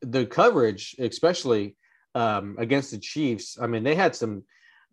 the 0.00 0.24
coverage, 0.24 0.96
especially 0.98 1.76
um, 2.14 2.56
against 2.58 2.92
the 2.92 2.98
Chiefs. 2.98 3.58
I 3.60 3.66
mean, 3.66 3.84
they 3.84 3.94
had 3.94 4.16
some. 4.16 4.44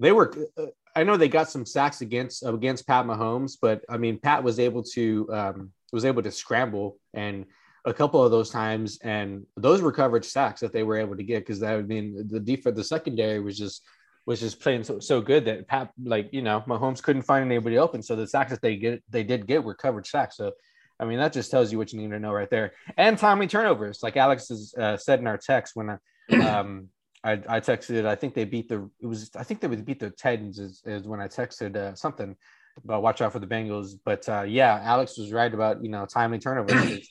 They 0.01 0.11
were. 0.11 0.33
Uh, 0.57 0.65
I 0.93 1.03
know 1.03 1.15
they 1.15 1.29
got 1.29 1.49
some 1.49 1.65
sacks 1.65 2.01
against 2.01 2.45
against 2.45 2.85
Pat 2.85 3.05
Mahomes, 3.05 3.53
but 3.61 3.85
I 3.87 3.95
mean, 3.95 4.19
Pat 4.19 4.43
was 4.43 4.59
able 4.59 4.83
to 4.83 5.29
um, 5.31 5.71
was 5.93 6.03
able 6.03 6.21
to 6.23 6.31
scramble 6.31 6.97
and 7.13 7.45
a 7.85 7.93
couple 7.93 8.23
of 8.23 8.31
those 8.31 8.49
times, 8.49 8.99
and 9.03 9.45
those 9.55 9.81
were 9.81 9.91
coverage 9.91 10.25
sacks 10.25 10.61
that 10.61 10.73
they 10.73 10.83
were 10.83 10.97
able 10.97 11.15
to 11.15 11.23
get 11.23 11.39
because 11.39 11.59
that 11.61 11.75
I 11.75 11.81
mean 11.81 12.27
the 12.27 12.39
defense, 12.39 12.75
the 12.75 12.83
secondary 12.83 13.39
was 13.39 13.57
just 13.57 13.83
was 14.25 14.39
just 14.39 14.59
playing 14.59 14.83
so, 14.83 14.99
so 14.99 15.21
good 15.21 15.45
that 15.45 15.67
Pat 15.67 15.91
like 16.03 16.29
you 16.31 16.41
know 16.41 16.63
Mahomes 16.67 17.01
couldn't 17.01 17.23
find 17.23 17.45
anybody 17.45 17.77
open, 17.77 18.01
so 18.01 18.15
the 18.15 18.27
sacks 18.27 18.51
that 18.51 18.61
they 18.61 18.75
get 18.75 19.03
they 19.09 19.23
did 19.23 19.47
get 19.47 19.63
were 19.63 19.73
coverage 19.73 20.09
sacks. 20.09 20.37
So 20.37 20.51
I 20.99 21.05
mean 21.05 21.19
that 21.19 21.33
just 21.33 21.51
tells 21.51 21.71
you 21.71 21.77
what 21.77 21.93
you 21.93 21.99
need 21.99 22.11
to 22.11 22.19
know 22.19 22.33
right 22.33 22.49
there. 22.49 22.73
And 22.97 23.17
timely 23.17 23.47
turnovers, 23.47 24.03
like 24.03 24.17
Alex 24.17 24.49
has 24.49 24.73
uh, 24.77 24.97
said 24.97 25.19
in 25.19 25.27
our 25.27 25.37
text 25.37 25.75
when 25.75 25.89
I, 25.89 26.35
um, 26.45 26.89
I, 27.23 27.33
I 27.47 27.59
texted. 27.59 28.05
I 28.05 28.15
think 28.15 28.33
they 28.33 28.45
beat 28.45 28.69
the 28.69 28.89
it 29.01 29.07
was 29.07 29.31
I 29.35 29.43
think 29.43 29.61
they 29.61 29.67
would 29.67 29.85
beat 29.85 29.99
the 29.99 30.09
Titans 30.09 30.59
is, 30.59 30.81
is 30.85 31.07
when 31.07 31.19
I 31.19 31.27
texted 31.27 31.75
uh, 31.75 31.95
something 31.95 32.35
about 32.83 33.03
watch 33.03 33.21
out 33.21 33.33
for 33.33 33.39
the 33.39 33.47
Bengals. 33.47 33.93
But 34.03 34.27
uh, 34.29 34.43
yeah, 34.43 34.79
Alex 34.83 35.17
was 35.17 35.31
right 35.31 35.53
about 35.53 35.83
you 35.83 35.89
know 35.89 36.05
timely 36.05 36.39
turnovers. 36.39 37.09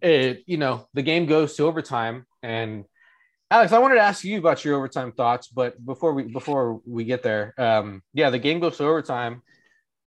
It, 0.00 0.44
you 0.46 0.56
know, 0.56 0.88
the 0.94 1.02
game 1.02 1.26
goes 1.26 1.56
to 1.56 1.64
overtime. 1.64 2.26
And 2.42 2.84
Alex, 3.50 3.72
I 3.72 3.78
wanted 3.78 3.96
to 3.96 4.02
ask 4.02 4.24
you 4.24 4.38
about 4.38 4.64
your 4.64 4.76
overtime 4.76 5.12
thoughts, 5.12 5.48
but 5.48 5.84
before 5.84 6.12
we 6.12 6.24
before 6.24 6.80
we 6.86 7.04
get 7.04 7.22
there, 7.22 7.54
um, 7.58 8.02
yeah, 8.12 8.30
the 8.30 8.38
game 8.38 8.60
goes 8.60 8.76
to 8.76 8.84
overtime. 8.84 9.42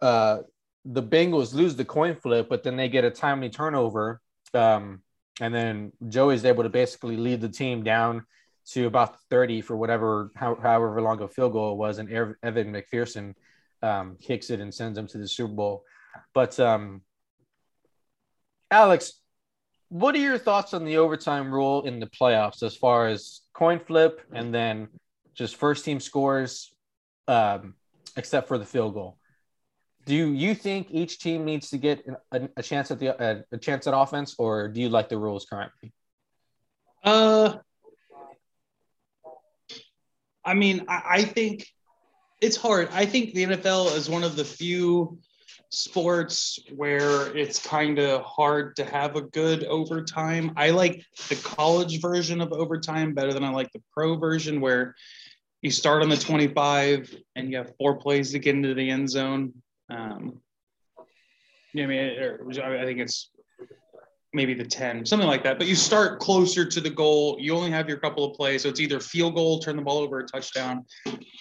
Uh, 0.00 0.38
the 0.84 1.02
Bengals 1.02 1.54
lose 1.54 1.76
the 1.76 1.84
coin 1.84 2.16
flip, 2.16 2.48
but 2.48 2.62
then 2.62 2.76
they 2.76 2.88
get 2.88 3.04
a 3.04 3.10
timely 3.10 3.50
turnover. 3.50 4.20
Um, 4.54 5.02
and 5.40 5.54
then 5.54 5.92
Joey's 6.08 6.44
able 6.44 6.64
to 6.64 6.68
basically 6.68 7.16
lead 7.16 7.40
the 7.40 7.48
team 7.48 7.82
down 7.82 8.26
to 8.72 8.86
about 8.86 9.20
30 9.30 9.62
for 9.62 9.76
whatever, 9.76 10.30
how, 10.36 10.54
however 10.54 11.00
long 11.00 11.20
a 11.22 11.28
field 11.28 11.52
goal 11.52 11.72
it 11.72 11.76
was, 11.76 11.98
and 11.98 12.10
Evan 12.10 12.72
McPherson 12.72 13.34
um, 13.82 14.16
kicks 14.20 14.50
it 14.50 14.60
and 14.60 14.72
sends 14.72 14.96
them 14.96 15.06
to 15.08 15.18
the 15.18 15.26
Super 15.26 15.52
Bowl. 15.52 15.84
But 16.34 16.58
um, 16.60 17.02
Alex, 18.70 19.14
what 19.90 20.14
are 20.14 20.18
your 20.18 20.38
thoughts 20.38 20.72
on 20.72 20.84
the 20.84 20.96
overtime 20.96 21.52
rule 21.52 21.82
in 21.82 21.98
the 21.98 22.06
playoffs 22.06 22.62
as 22.62 22.76
far 22.76 23.08
as 23.08 23.40
coin 23.52 23.80
flip 23.80 24.22
and 24.32 24.54
then 24.54 24.88
just 25.34 25.56
first 25.56 25.84
team 25.84 25.98
scores, 25.98 26.72
um, 27.26 27.74
except 28.16 28.46
for 28.46 28.56
the 28.56 28.64
field 28.64 28.94
goal? 28.94 29.18
Do 30.06 30.14
you 30.14 30.54
think 30.54 30.88
each 30.90 31.18
team 31.18 31.44
needs 31.44 31.70
to 31.70 31.78
get 31.78 32.06
a, 32.32 32.48
a 32.56 32.62
chance 32.62 32.90
at 32.90 33.00
the 33.00 33.08
a, 33.08 33.44
a, 33.52 33.58
chance 33.58 33.86
at 33.86 33.94
offense, 33.94 34.36
or 34.38 34.68
do 34.68 34.80
you 34.80 34.88
like 34.88 35.08
the 35.08 35.18
rules 35.18 35.44
currently? 35.44 35.92
Uh, 37.04 37.58
I 40.44 40.54
mean, 40.54 40.84
I, 40.88 41.02
I 41.08 41.22
think 41.22 41.66
it's 42.40 42.56
hard. 42.56 42.88
I 42.92 43.06
think 43.06 43.34
the 43.34 43.44
NFL 43.44 43.96
is 43.96 44.08
one 44.08 44.24
of 44.24 44.36
the 44.36 44.44
few 44.44 45.18
sports 45.70 46.58
where 46.74 47.34
it's 47.36 47.64
kind 47.64 47.98
of 47.98 48.22
hard 48.22 48.76
to 48.76 48.84
have 48.84 49.16
a 49.16 49.22
good 49.22 49.64
overtime. 49.64 50.52
I 50.56 50.70
like 50.70 51.04
the 51.28 51.36
college 51.36 52.00
version 52.00 52.40
of 52.40 52.52
overtime 52.52 53.14
better 53.14 53.32
than 53.32 53.44
I 53.44 53.50
like 53.50 53.72
the 53.72 53.82
pro 53.92 54.16
version 54.16 54.60
where 54.60 54.94
you 55.62 55.70
start 55.70 56.02
on 56.02 56.08
the 56.08 56.16
25 56.16 57.14
and 57.36 57.50
you 57.50 57.56
have 57.58 57.72
four 57.78 57.96
plays 57.96 58.32
to 58.32 58.38
get 58.38 58.56
into 58.56 58.74
the 58.74 58.90
end 58.90 59.08
zone. 59.08 59.52
Um, 59.88 60.40
yeah, 61.72 61.84
I 61.84 61.86
mean, 61.86 62.60
I 62.60 62.84
think 62.84 62.98
it's 62.98 63.30
maybe 64.32 64.54
the 64.54 64.64
10, 64.64 65.06
something 65.06 65.28
like 65.28 65.44
that. 65.44 65.58
But 65.58 65.68
you 65.68 65.76
start 65.76 66.18
closer 66.18 66.64
to 66.64 66.80
the 66.80 66.90
goal. 66.90 67.36
You 67.38 67.54
only 67.54 67.70
have 67.70 67.88
your 67.88 67.98
couple 67.98 68.24
of 68.24 68.36
plays. 68.36 68.62
So 68.62 68.68
it's 68.68 68.80
either 68.80 68.98
field 68.98 69.34
goal, 69.34 69.60
turn 69.60 69.76
the 69.76 69.82
ball 69.82 69.98
over, 69.98 70.20
a 70.20 70.26
touchdown 70.26 70.84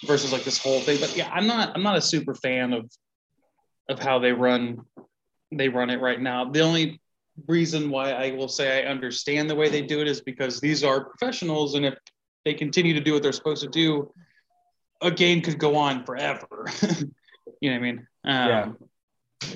versus 0.06 0.32
like 0.32 0.44
this 0.44 0.58
whole 0.58 0.80
thing. 0.80 0.98
But 1.00 1.16
yeah, 1.16 1.30
I'm 1.32 1.46
not 1.46 1.72
I'm 1.74 1.82
not 1.82 1.96
a 1.96 2.00
super 2.00 2.34
fan 2.34 2.72
of 2.72 2.90
of 3.90 3.98
how 3.98 4.18
they 4.18 4.32
run 4.32 4.80
they 5.52 5.68
run 5.68 5.90
it 5.90 6.00
right 6.00 6.20
now. 6.20 6.48
The 6.48 6.60
only 6.60 7.00
reason 7.48 7.90
why 7.90 8.12
I 8.12 8.30
will 8.32 8.48
say 8.48 8.84
I 8.84 8.88
understand 8.88 9.50
the 9.50 9.54
way 9.54 9.68
they 9.68 9.82
do 9.82 10.00
it 10.00 10.06
is 10.06 10.20
because 10.20 10.60
these 10.60 10.84
are 10.84 11.04
professionals, 11.04 11.74
and 11.74 11.84
if 11.84 11.94
they 12.44 12.54
continue 12.54 12.94
to 12.94 13.00
do 13.00 13.12
what 13.12 13.22
they're 13.22 13.32
supposed 13.32 13.62
to 13.62 13.68
do, 13.68 14.12
a 15.02 15.10
game 15.10 15.40
could 15.40 15.58
go 15.58 15.76
on 15.76 16.04
forever. 16.04 16.66
you 17.60 17.70
know 17.70 17.72
what 17.72 17.72
I 17.72 17.78
mean? 17.78 17.98
Um, 18.24 18.48
yeah. 18.48 18.68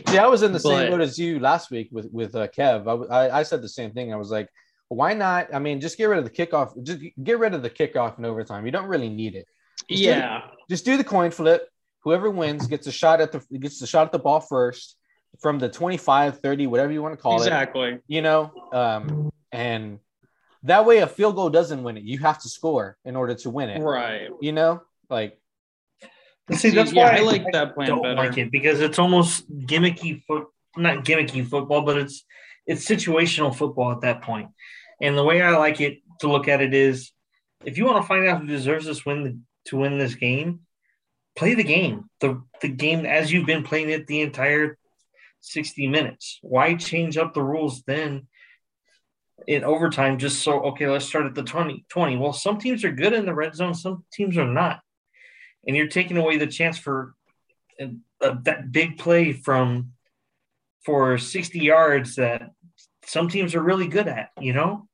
See, 0.09 0.19
I 0.19 0.27
was 0.27 0.43
in 0.43 0.53
the 0.53 0.59
but, 0.59 0.69
same 0.69 0.91
boat 0.91 1.01
as 1.01 1.19
you 1.19 1.39
last 1.39 1.71
week 1.71 1.89
with 1.93 2.09
with 2.11 2.35
uh, 2.35 2.49
Kev. 2.49 3.09
I, 3.11 3.15
I, 3.15 3.39
I 3.41 3.43
said 3.45 3.63
the 3.63 3.69
same 3.69 3.93
thing. 3.93 4.13
I 4.13 4.17
was 4.17 4.31
like, 4.31 4.49
why 4.89 5.15
not? 5.15 5.55
I 5.55 5.59
mean, 5.59 5.81
just 5.81 5.97
get 5.97 6.07
rid 6.07 6.19
of 6.19 6.25
the 6.25 6.31
kickoff. 6.31 6.83
Just 6.83 7.01
get 7.23 7.39
rid 7.39 7.55
of 7.55 7.63
the 7.63 7.71
kickoff 7.71 8.19
in 8.19 8.25
overtime. 8.25 8.67
You 8.67 8.73
don't 8.73 8.89
really 8.89 9.11
need 9.11 9.37
it. 9.37 9.47
Just 9.89 10.03
yeah. 10.03 10.41
Do 10.41 10.57
just 10.71 10.85
do 10.85 10.97
the 10.97 11.05
coin 11.05 11.31
flip 11.31 11.69
whoever 12.05 12.31
wins 12.31 12.67
gets 12.67 12.87
a 12.87 12.93
shot 12.93 13.21
at 13.21 13.33
the 13.33 13.59
gets 13.59 13.81
the 13.81 13.87
shot 13.87 14.07
at 14.07 14.13
the 14.13 14.19
ball 14.19 14.41
first 14.41 14.97
from 15.41 15.59
the 15.59 15.69
25 15.69 16.41
30 16.41 16.67
whatever 16.69 16.93
you 16.93 17.03
want 17.03 17.15
to 17.15 17.21
call 17.21 17.37
exactly. 17.37 17.83
it. 17.83 17.89
Exactly. 17.89 18.15
You 18.15 18.23
know 18.23 18.53
um, 18.73 19.33
and 19.51 19.99
that 20.63 20.87
way 20.87 20.99
a 20.99 21.07
field 21.07 21.35
goal 21.35 21.51
doesn't 21.51 21.83
win 21.83 21.99
it. 21.99 22.05
You 22.05 22.19
have 22.21 22.41
to 22.43 22.49
score 22.49 22.97
in 23.05 23.17
order 23.17 23.35
to 23.35 23.51
win 23.51 23.71
it. 23.71 23.81
Right. 23.81 24.29
You 24.41 24.53
know 24.53 24.83
like 25.11 25.41
see 26.53 26.71
that's 26.71 26.93
yeah, 26.93 27.11
why 27.11 27.19
I, 27.19 27.21
like 27.21 27.45
that 27.53 27.75
plan 27.75 27.89
don't 27.89 28.03
better. 28.03 28.15
like 28.15 28.37
it 28.37 28.51
because 28.53 28.81
it's 28.81 28.99
almost 28.99 29.51
gimmicky 29.67 30.23
foot 30.25 30.47
not 30.77 31.05
gimmicky 31.05 31.47
football 31.47 31.83
but 31.83 31.97
it's 31.97 32.25
it's 32.67 32.87
situational 32.87 33.55
football 33.55 33.93
at 33.93 34.03
that 34.03 34.23
point. 34.23 34.49
And 35.01 35.19
the 35.19 35.25
way 35.25 35.43
i 35.43 35.57
like 35.57 35.81
it 35.81 35.99
to 36.21 36.29
look 36.29 36.49
at 36.49 36.61
it 36.61 36.75
is 36.75 37.11
if 37.65 37.79
you 37.79 37.87
want 37.87 38.03
to 38.03 38.07
find 38.07 38.27
out 38.29 38.41
who 38.41 38.47
deserves 38.47 38.87
this 38.87 39.05
win 39.05 39.43
to 39.67 39.77
win 39.77 39.99
this 39.99 40.15
game 40.15 40.61
play 41.37 41.55
the 41.55 41.65
game, 41.65 42.09
the 42.21 42.43
the 42.61 42.69
game 42.69 43.07
as 43.07 43.33
you've 43.33 43.47
been 43.47 43.65
playing 43.65 43.91
it 43.91 44.07
the 44.07 44.21
entire 44.21 44.79
60 45.41 45.89
minutes. 45.89 46.39
Why 46.43 46.75
change 46.75 47.17
up 47.17 47.35
the 47.35 47.43
rules 47.43 47.83
then 47.87 48.29
in 49.47 49.65
overtime 49.65 50.19
just 50.19 50.43
so 50.43 50.61
okay, 50.63 50.89
let's 50.89 51.05
start 51.05 51.27
at 51.27 51.35
the 51.35 51.43
20 51.43 51.85
20. 51.89 52.17
Well, 52.17 52.33
some 52.33 52.59
teams 52.59 52.85
are 52.85 52.93
good 52.93 53.13
in 53.13 53.27
the 53.27 53.35
red 53.35 53.55
zone, 53.55 53.75
some 53.75 54.05
teams 54.13 54.37
are 54.37 54.47
not. 54.47 54.81
And 55.67 55.77
you're 55.77 55.89
taking 55.89 56.17
away 56.17 56.37
the 56.37 56.47
chance 56.47 56.79
for 56.79 57.15
a, 57.81 57.91
that 58.21 58.71
big 58.71 58.99
play 58.99 59.33
from 59.33 59.93
for 60.85 61.19
60 61.19 61.59
yards 61.59 62.17
that 62.17 62.51
some 63.07 63.29
teams 63.29 63.55
are 63.55 63.63
really 63.63 63.89
good 63.89 64.09
at, 64.09 64.31
you 64.41 64.53
know? 64.53 64.89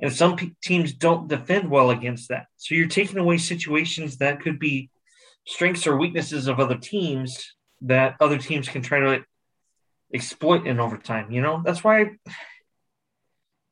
And 0.00 0.12
some 0.12 0.36
teams 0.62 0.92
don't 0.92 1.28
defend 1.28 1.70
well 1.70 1.90
against 1.90 2.28
that. 2.28 2.46
So 2.56 2.74
you're 2.74 2.88
taking 2.88 3.18
away 3.18 3.38
situations 3.38 4.18
that 4.18 4.40
could 4.40 4.58
be 4.58 4.90
strengths 5.46 5.86
or 5.86 5.96
weaknesses 5.96 6.46
of 6.46 6.60
other 6.60 6.76
teams 6.76 7.54
that 7.82 8.14
other 8.20 8.38
teams 8.38 8.68
can 8.68 8.82
try 8.82 9.00
to 9.00 9.24
exploit 10.14 10.66
in 10.66 10.78
overtime. 10.80 11.30
You 11.30 11.40
know, 11.40 11.62
that's 11.64 11.82
why 11.82 12.00
I 12.00 12.10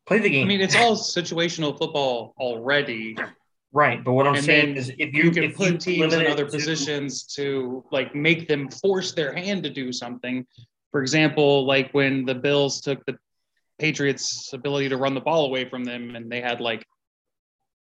play 0.07 0.19
the 0.19 0.31
game. 0.31 0.47
I 0.47 0.49
mean, 0.49 0.61
it's 0.61 0.77
all 0.77 0.97
situational 0.97 1.79
football 1.79 2.35
already. 2.39 3.17
Right, 3.73 4.03
but 4.03 4.15
what 4.15 4.27
I'm 4.27 4.35
and 4.35 4.45
saying 4.45 4.77
is, 4.77 4.91
if 4.99 5.15
you, 5.15 5.25
you 5.25 5.31
can 5.31 5.45
if 5.45 5.57
put 5.57 5.71
you 5.71 5.79
teams 5.79 6.12
in 6.12 6.27
other 6.27 6.45
to, 6.45 6.50
positions 6.50 7.23
to 7.35 7.85
like 7.93 8.17
make 8.17 8.49
them 8.49 8.69
force 8.69 9.12
their 9.12 9.33
hand 9.33 9.62
to 9.62 9.71
do 9.71 9.93
something. 9.93 10.45
For 10.91 11.00
example, 11.00 11.65
like 11.67 11.93
when 11.93 12.25
the 12.25 12.35
Bills 12.35 12.81
took 12.81 13.05
the 13.07 13.17
Patriots' 13.79 14.53
ability 14.53 14.89
to 14.89 14.97
run 14.97 15.15
the 15.15 15.21
ball 15.21 15.47
away 15.47 15.69
from 15.69 15.85
them, 15.85 16.17
and 16.17 16.31
they 16.31 16.41
had 16.41 16.61
like 16.61 16.85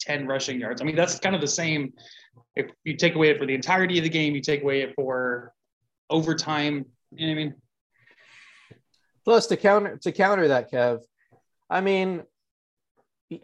10 0.05 0.27
rushing 0.27 0.61
yards. 0.61 0.81
I 0.81 0.85
mean, 0.85 0.97
that's 0.97 1.19
kind 1.19 1.35
of 1.35 1.41
the 1.41 1.49
same. 1.49 1.93
If 2.57 2.71
you 2.85 2.97
take 2.97 3.15
away 3.15 3.31
it 3.31 3.39
for 3.39 3.47
the 3.47 3.55
entirety 3.55 3.99
of 3.99 4.05
the 4.05 4.11
game, 4.11 4.35
you 4.35 4.41
take 4.41 4.63
away 4.63 4.83
it 4.83 4.95
for 4.95 5.53
overtime. 6.11 6.85
You 7.13 7.27
know 7.27 7.33
what 7.33 7.41
I 7.41 7.45
mean? 7.45 7.55
Plus, 9.25 9.47
to 9.47 9.57
counter 9.57 9.97
to 10.03 10.13
counter 10.13 10.49
that, 10.49 10.71
Kev, 10.71 11.01
I 11.71 11.81
mean, 11.81 12.23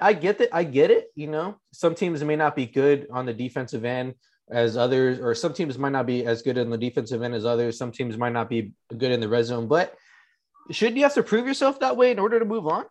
I 0.01 0.13
get 0.13 0.39
that. 0.39 0.55
I 0.55 0.65
get 0.65 0.91
it. 0.91 1.07
You 1.15 1.29
know, 1.29 1.57
some 1.73 1.95
teams 1.95 2.23
may 2.23 2.37
not 2.37 2.55
be 2.55 2.67
good 2.67 3.07
on 3.11 3.25
the 3.27 3.33
defensive 3.33 3.85
end 3.85 4.15
as 4.51 4.77
others, 4.77 5.21
or 5.21 5.35
some 5.35 5.55
teams 5.55 5.79
might 5.79 5.93
not 5.93 6.07
be 6.07 6.27
as 6.27 6.43
good 6.43 6.59
in 6.59 6.71
the 6.71 6.77
defensive 6.77 7.23
end 7.23 7.35
as 7.35 7.47
others. 7.47 7.79
Some 7.79 7.93
teams 7.93 8.19
might 8.19 8.33
not 8.33 8.51
be 8.51 8.73
good 8.97 9.11
in 9.11 9.21
the 9.21 9.29
red 9.29 9.47
zone, 9.47 9.69
but 9.69 9.95
shouldn't 10.71 10.99
you 10.99 11.05
have 11.05 11.15
to 11.15 11.23
prove 11.23 11.47
yourself 11.47 11.81
that 11.81 11.97
way 11.97 12.11
in 12.11 12.19
order 12.19 12.39
to 12.39 12.45
move 12.45 12.67
on? 12.67 12.85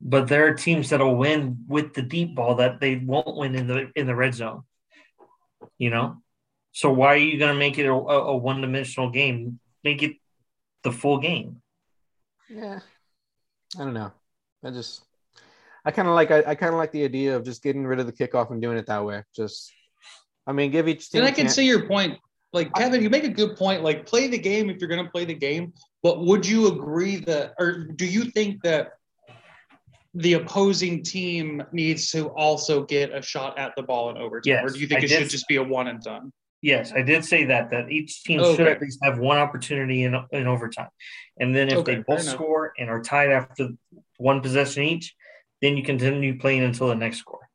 But 0.00 0.28
there 0.28 0.46
are 0.46 0.54
teams 0.54 0.90
that'll 0.90 1.16
win 1.16 1.64
with 1.68 1.94
the 1.94 2.02
deep 2.02 2.34
ball 2.34 2.56
that 2.56 2.80
they 2.80 2.96
won't 2.96 3.36
win 3.36 3.54
in 3.54 3.66
the 3.66 3.90
in 3.96 4.06
the 4.06 4.14
red 4.14 4.34
zone. 4.34 4.62
You 5.78 5.90
know, 5.90 6.22
so 6.72 6.92
why 6.92 7.08
are 7.08 7.16
you 7.16 7.38
going 7.38 7.52
to 7.52 7.58
make 7.58 7.78
it 7.78 7.86
a, 7.86 7.92
a 7.92 8.36
one 8.36 8.60
dimensional 8.60 9.10
game? 9.10 9.58
Make 9.84 10.02
it 10.02 10.16
the 10.82 10.92
full 10.92 11.18
game. 11.18 11.62
Yeah, 12.48 12.80
I 13.76 13.78
don't 13.78 13.94
know. 13.94 14.12
I 14.64 14.70
just 14.70 15.02
I 15.84 15.90
kind 15.90 16.08
of 16.08 16.14
like 16.14 16.30
I, 16.30 16.42
I 16.46 16.54
kind 16.54 16.72
of 16.72 16.78
like 16.78 16.92
the 16.92 17.04
idea 17.04 17.36
of 17.36 17.44
just 17.44 17.62
getting 17.62 17.86
rid 17.86 18.00
of 18.00 18.06
the 18.06 18.12
kickoff 18.12 18.50
and 18.50 18.60
doing 18.60 18.76
it 18.76 18.86
that 18.86 19.04
way. 19.04 19.22
Just 19.34 19.72
I 20.46 20.52
mean, 20.52 20.70
give 20.70 20.88
each 20.88 21.10
team. 21.10 21.20
And 21.20 21.28
I 21.28 21.32
can 21.32 21.48
see 21.48 21.66
your 21.66 21.86
point. 21.86 22.18
Like 22.52 22.72
Kevin, 22.74 23.02
you 23.02 23.10
make 23.10 23.24
a 23.24 23.28
good 23.28 23.56
point. 23.56 23.82
Like 23.82 24.06
play 24.06 24.28
the 24.28 24.38
game 24.38 24.70
if 24.70 24.78
you're 24.80 24.88
going 24.88 25.04
to 25.04 25.10
play 25.10 25.24
the 25.24 25.34
game. 25.34 25.72
But 26.02 26.24
would 26.24 26.46
you 26.46 26.68
agree 26.68 27.16
that, 27.16 27.54
or 27.58 27.84
do 27.84 28.06
you 28.06 28.26
think 28.26 28.62
that 28.62 28.92
the 30.16 30.32
opposing 30.32 31.02
team 31.02 31.62
needs 31.72 32.10
to 32.10 32.28
also 32.30 32.84
get 32.84 33.14
a 33.14 33.20
shot 33.20 33.58
at 33.58 33.76
the 33.76 33.82
ball 33.82 34.08
in 34.08 34.16
overtime, 34.16 34.42
yes, 34.46 34.64
or 34.64 34.72
do 34.72 34.80
you 34.80 34.86
think 34.86 35.02
I 35.02 35.04
it 35.04 35.08
did, 35.08 35.18
should 35.18 35.30
just 35.30 35.46
be 35.46 35.56
a 35.56 35.62
one 35.62 35.88
and 35.88 36.00
done? 36.00 36.32
Yes, 36.62 36.90
I 36.92 37.02
did 37.02 37.22
say 37.22 37.44
that 37.44 37.70
that 37.70 37.90
each 37.90 38.22
team 38.24 38.40
okay. 38.40 38.56
should 38.56 38.66
at 38.66 38.80
least 38.80 38.98
have 39.02 39.18
one 39.18 39.36
opportunity 39.36 40.04
in, 40.04 40.16
in 40.32 40.46
overtime, 40.46 40.88
and 41.38 41.54
then 41.54 41.68
if 41.68 41.78
okay, 41.78 41.96
they 41.96 42.04
both 42.06 42.22
score 42.22 42.72
and 42.78 42.88
are 42.88 43.02
tied 43.02 43.30
after 43.30 43.68
one 44.16 44.40
possession 44.40 44.84
each, 44.84 45.14
then 45.60 45.76
you 45.76 45.82
continue 45.82 46.38
playing 46.38 46.62
until 46.62 46.88
the 46.88 46.94
next 46.94 47.18
score. 47.18 47.46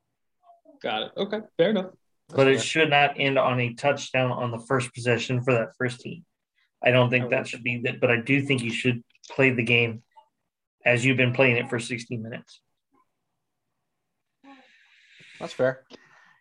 Got 0.83 1.01
it. 1.03 1.11
Okay, 1.17 1.39
fair 1.57 1.71
enough. 1.71 1.91
But 2.29 2.47
it 2.47 2.61
should 2.61 2.91
not 2.91 3.19
end 3.19 3.39
on 3.39 3.59
a 3.59 3.73
touchdown 3.73 4.31
on 4.31 4.51
the 4.51 4.59
first 4.59 4.93
possession 4.93 5.41
for 5.41 5.53
that 5.53 5.69
first 5.79 5.99
team. 5.99 6.23
I 6.83 6.91
don't 6.91 7.09
think 7.09 7.31
that 7.31 7.47
should 7.47 7.63
be 7.63 7.81
that, 7.85 7.99
but 7.99 8.11
I 8.11 8.17
do 8.17 8.41
think 8.41 8.61
you 8.61 8.71
should 8.71 9.03
play 9.31 9.49
the 9.49 9.63
game 9.63 10.03
as 10.85 11.05
you've 11.05 11.17
been 11.17 11.33
playing 11.33 11.57
it 11.57 11.69
for 11.69 11.79
60 11.79 12.17
minutes. 12.17 12.61
That's 15.39 15.53
fair. 15.53 15.83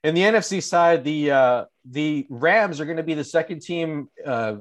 In 0.03 0.15
the 0.15 0.23
NFC 0.23 0.63
side, 0.63 1.05
the 1.05 1.31
uh, 1.31 1.65
the 1.85 2.27
Rams 2.31 2.81
are 2.81 2.85
going 2.85 2.97
to 2.99 3.03
be 3.03 3.15
the 3.15 3.25
second 3.25 3.61
team. 3.61 4.09
Uh, 4.25 4.57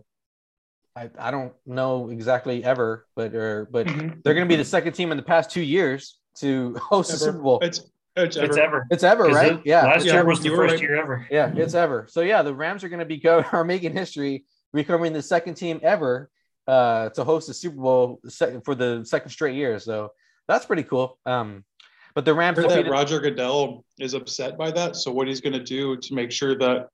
I, 0.96 1.10
I 1.18 1.32
don't 1.32 1.54
know 1.66 2.10
exactly 2.10 2.64
ever, 2.64 3.06
but 3.16 3.34
or, 3.34 3.68
but 3.72 3.88
mm-hmm. 3.88 4.20
they're 4.24 4.34
going 4.34 4.48
to 4.48 4.52
be 4.52 4.58
the 4.58 4.66
second 4.66 4.94
team 4.94 5.12
in 5.12 5.18
the 5.18 5.24
past 5.24 5.52
two 5.52 5.62
years 5.62 6.18
to 6.40 6.76
host 6.76 7.12
ever. 7.12 7.18
the 7.18 7.26
Super 7.26 7.42
Bowl. 7.42 7.60
It's 7.62 7.82
it's 8.16 8.36
ever. 8.36 8.46
It's 8.46 8.58
ever, 8.58 8.88
it's 8.92 9.04
ever 9.04 9.24
right? 9.26 9.54
It, 9.54 9.62
yeah. 9.66 9.84
Last 9.84 10.06
yeah, 10.06 10.14
year 10.14 10.26
was 10.26 10.42
the 10.42 10.50
first 10.50 10.74
right. 10.74 10.82
year 10.82 10.96
ever. 10.96 11.28
Yeah, 11.32 11.54
it's 11.56 11.74
ever. 11.74 12.08
So 12.10 12.22
yeah, 12.22 12.42
the 12.42 12.54
Rams 12.54 12.84
are 12.84 12.90
going 12.90 13.00
to 13.00 13.06
be 13.06 13.18
go 13.18 13.44
are 13.52 13.64
making 13.64 13.94
history, 13.94 14.46
becoming 14.74 15.14
the 15.14 15.22
second 15.22 15.56
team 15.56 15.80
ever 15.84 16.30
uh, 16.70 17.10
to 17.10 17.24
host 17.24 17.48
the 17.48 17.54
Super 17.54 17.78
Bowl 17.78 18.22
for 18.64 18.76
the 18.76 19.04
second 19.04 19.32
straight 19.32 19.56
year. 19.56 19.80
So 19.80 20.12
that's 20.48 20.66
pretty 20.66 20.84
cool. 20.84 21.18
Um, 21.26 21.66
But 22.14 22.26
the 22.26 22.34
Rams 22.34 22.58
that 22.58 22.68
defeated, 22.70 22.92
Roger 22.92 23.20
Goodell 23.20 23.86
is 24.00 24.14
upset 24.14 24.58
by 24.58 24.70
that. 24.72 24.96
So 24.96 25.12
what 25.12 25.28
he's 25.28 25.42
going 25.42 25.54
to 25.54 25.64
do 25.64 25.98
to 25.98 26.14
make 26.14 26.32
sure 26.32 26.56
that 26.58 26.88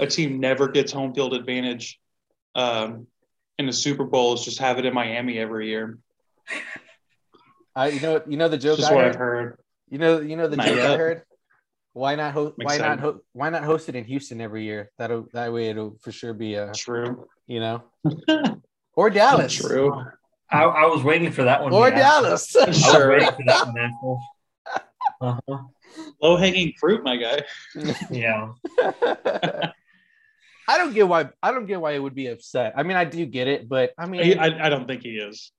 a 0.00 0.06
team 0.06 0.40
never 0.40 0.68
gets 0.68 0.92
home 0.92 1.12
field 1.14 1.34
advantage 1.34 2.00
um, 2.54 3.06
in 3.58 3.66
the 3.66 3.72
Super 3.72 4.04
Bowl 4.04 4.32
is 4.34 4.44
just 4.44 4.58
have 4.58 4.78
it 4.78 4.86
in 4.86 4.94
Miami 4.94 5.38
every 5.38 5.68
year. 5.68 5.98
I, 7.74 7.88
you 7.88 8.00
know, 8.00 8.22
you 8.26 8.36
know 8.36 8.48
the 8.48 8.58
joke. 8.58 8.78
Just 8.78 8.90
I 8.90 8.94
what 8.94 9.04
heard? 9.04 9.12
I've 9.14 9.18
heard. 9.18 9.58
You 9.90 9.98
know, 9.98 10.20
you 10.20 10.36
know 10.36 10.48
the 10.48 10.56
Not 10.56 10.66
joke 10.66 10.78
I 10.78 10.96
heard. 10.96 11.22
Why 11.94 12.14
not 12.14 12.32
host? 12.32 12.54
Why 12.56 12.78
not? 12.78 13.00
Ho- 13.00 13.20
why 13.32 13.50
not 13.50 13.64
host 13.64 13.90
it 13.90 13.94
in 13.94 14.04
Houston 14.04 14.40
every 14.40 14.64
year? 14.64 14.90
That 14.96 15.10
that 15.34 15.52
way 15.52 15.68
it'll 15.68 15.98
for 16.00 16.12
sure 16.12 16.32
be 16.32 16.54
a 16.54 16.72
True. 16.72 17.28
you 17.46 17.60
know, 17.60 17.82
or 18.94 19.10
Dallas, 19.10 19.54
True. 19.54 20.04
I, 20.50 20.64
I 20.64 20.86
was 20.86 21.02
waiting 21.02 21.32
for 21.32 21.44
that 21.44 21.62
one. 21.62 21.72
or. 21.72 21.90
Dallas. 21.90 22.54
I 22.56 22.66
was 22.66 22.78
Sure. 22.80 23.10
waiting 23.10 23.28
for 23.28 23.44
that 23.46 23.66
one, 23.72 24.18
Uh-huh. 25.20 25.58
Low 26.22 26.36
hanging 26.36 26.72
fruit, 26.80 27.02
my 27.04 27.16
guy. 27.16 27.42
Yeah. 28.10 28.52
I 30.68 30.78
don't 30.78 30.94
get 30.94 31.08
why. 31.08 31.28
I 31.42 31.50
don't 31.52 31.66
get 31.66 31.80
why 31.80 31.92
it 31.92 31.98
would 31.98 32.14
be 32.14 32.28
upset. 32.28 32.74
I 32.76 32.82
mean, 32.84 32.96
I 32.96 33.04
do 33.04 33.26
get 33.26 33.48
it, 33.48 33.68
but 33.68 33.92
I 33.98 34.06
mean, 34.06 34.38
I, 34.38 34.66
I 34.66 34.68
don't 34.68 34.86
think 34.86 35.02
he 35.02 35.16
is. 35.16 35.50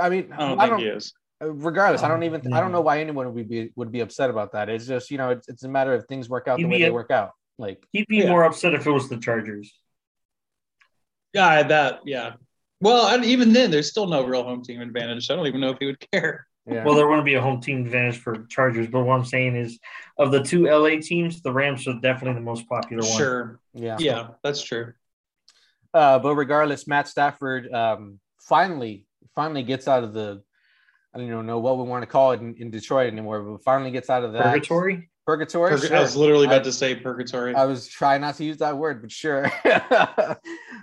I 0.00 0.08
mean, 0.08 0.32
I 0.32 0.48
don't 0.48 0.58
I 0.60 0.64
think 0.64 0.70
don't. 0.70 0.80
he 0.80 0.86
is. 0.86 1.12
Regardless, 1.40 2.02
I 2.02 2.08
don't 2.08 2.22
even. 2.24 2.52
I 2.52 2.60
don't 2.60 2.72
know 2.72 2.80
why 2.80 3.00
anyone 3.00 3.32
would 3.32 3.48
be 3.48 3.70
would 3.76 3.92
be 3.92 4.00
upset 4.00 4.30
about 4.30 4.52
that. 4.52 4.68
It's 4.68 4.86
just 4.86 5.10
you 5.10 5.18
know, 5.18 5.30
it's, 5.30 5.48
it's 5.48 5.62
a 5.64 5.68
matter 5.68 5.94
of 5.94 6.06
things 6.06 6.28
work 6.28 6.48
out 6.48 6.56
the 6.56 6.62
You'd 6.62 6.70
way 6.70 6.78
be 6.78 6.82
they 6.84 6.88
a- 6.88 6.92
work 6.92 7.10
out. 7.10 7.30
Like 7.58 7.84
He'd 7.92 8.06
be 8.08 8.18
Yeah. 8.18 8.30
more 8.30 8.44
upset 8.44 8.74
if 8.74 8.86
it 8.86 8.90
was 8.90 9.08
the 9.08 9.16
Chargers. 9.16 9.72
Yeah, 11.32 11.62
that. 11.62 12.00
Yeah. 12.04 12.32
Well, 12.82 13.06
and 13.14 13.24
even 13.24 13.52
then, 13.52 13.70
there's 13.70 13.88
still 13.88 14.06
no 14.06 14.24
real 14.24 14.42
home 14.42 14.62
team 14.62 14.80
advantage. 14.80 15.26
So 15.26 15.34
I 15.34 15.36
don't 15.36 15.46
even 15.46 15.60
know 15.60 15.70
if 15.70 15.78
he 15.78 15.86
would 15.86 16.00
care. 16.12 16.46
yeah, 16.66 16.84
Well, 16.84 16.94
there 16.94 17.06
wouldn't 17.06 17.24
be 17.24 17.34
a 17.34 17.40
home 17.40 17.60
team 17.60 17.86
advantage 17.86 18.18
for 18.18 18.44
Chargers, 18.48 18.88
but 18.88 19.02
what 19.04 19.14
I'm 19.14 19.24
saying 19.24 19.56
is, 19.56 19.78
of 20.18 20.32
the 20.32 20.42
two 20.42 20.66
LA 20.66 21.00
teams, 21.00 21.40
the 21.42 21.52
Rams 21.52 21.86
are 21.88 21.98
definitely 22.00 22.34
the 22.40 22.44
most 22.44 22.68
popular 22.68 23.02
one. 23.06 23.16
Sure. 23.18 23.60
yeah. 23.72 23.96
Yeah, 23.98 24.28
that's 24.42 24.62
true. 24.62 24.92
Uh, 25.94 26.18
but 26.18 26.34
regardless, 26.34 26.86
Matt 26.88 27.06
Stafford 27.08 27.72
um, 27.72 28.18
finally 28.40 29.06
finally 29.34 29.62
gets 29.62 29.86
out 29.88 30.02
of 30.04 30.12
the 30.12 30.42
I 31.14 31.18
don't 31.18 31.26
even 31.26 31.46
know 31.46 31.58
what 31.58 31.76
we 31.78 31.84
want 31.84 32.02
to 32.02 32.06
call 32.06 32.32
it 32.32 32.40
in, 32.40 32.54
in 32.58 32.70
Detroit 32.70 33.12
anymore, 33.12 33.42
but 33.42 33.62
finally 33.62 33.90
gets 33.90 34.08
out 34.08 34.24
of 34.24 34.32
that 34.32 34.42
Purgatory. 34.44 35.10
Purgatory. 35.26 35.70
Purg- 35.72 35.80
sure. 35.88 35.96
I 35.96 36.00
was 36.00 36.16
literally 36.16 36.46
about 36.46 36.62
I- 36.62 36.64
to 36.64 36.72
say 36.72 36.94
purgatory. 36.96 37.54
I 37.54 37.66
was 37.66 37.86
trying 37.88 38.22
not 38.22 38.36
to 38.36 38.44
use 38.44 38.56
that 38.58 38.76
word, 38.78 39.02
but 39.02 39.12
sure. 39.12 39.50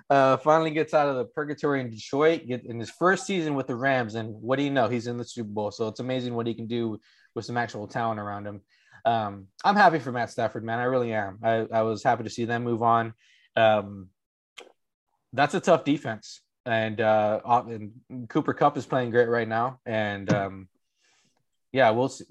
uh, 0.10 0.38
finally 0.38 0.72
gets 0.72 0.94
out 0.94 1.08
of 1.08 1.16
the 1.16 1.26
purgatory 1.26 1.82
in 1.82 1.90
Detroit, 1.90 2.48
get 2.48 2.66
in 2.66 2.80
his 2.80 2.90
first 2.90 3.26
season 3.28 3.54
with 3.54 3.68
the 3.68 3.76
Rams, 3.76 4.16
and 4.16 4.34
what 4.34 4.58
do 4.58 4.64
you 4.64 4.72
know? 4.72 4.88
He's 4.88 5.08
in 5.08 5.18
the 5.18 5.26
Super 5.26 5.50
Bowl. 5.50 5.72
So 5.72 5.88
it's 5.88 6.00
amazing 6.00 6.34
what 6.34 6.48
he 6.48 6.54
can 6.54 6.68
do 6.68 7.00
with 7.36 7.46
some 7.46 7.58
actual 7.58 7.88
talent 7.88 8.20
around 8.20 8.48
him. 8.48 8.62
Um, 9.06 9.48
I'm 9.64 9.76
happy 9.76 10.00
for 10.00 10.12
Matt 10.12 10.32
Stafford, 10.32 10.64
man. 10.64 10.80
I 10.80 10.84
really 10.84 11.14
am. 11.14 11.40
I, 11.44 11.68
I 11.72 11.82
was 11.84 12.04
happy 12.04 12.24
to 12.24 12.30
see 12.30 12.46
them 12.46 12.64
move 12.64 12.82
on. 12.82 13.14
Um, 13.56 14.08
that's 15.32 15.54
a 15.54 15.60
tough 15.60 15.84
defense, 15.84 16.42
and 16.66 17.00
uh, 17.00 17.40
and 17.68 17.92
Cooper 18.30 18.54
Kupp 18.54 18.78
is 18.78 18.86
playing 18.86 19.12
great 19.12 19.30
right 19.30 19.48
now, 19.48 19.80
and 19.86 20.32
um, 20.34 20.68
yeah, 21.72 21.92
we'll 21.92 22.10
see. 22.10 22.26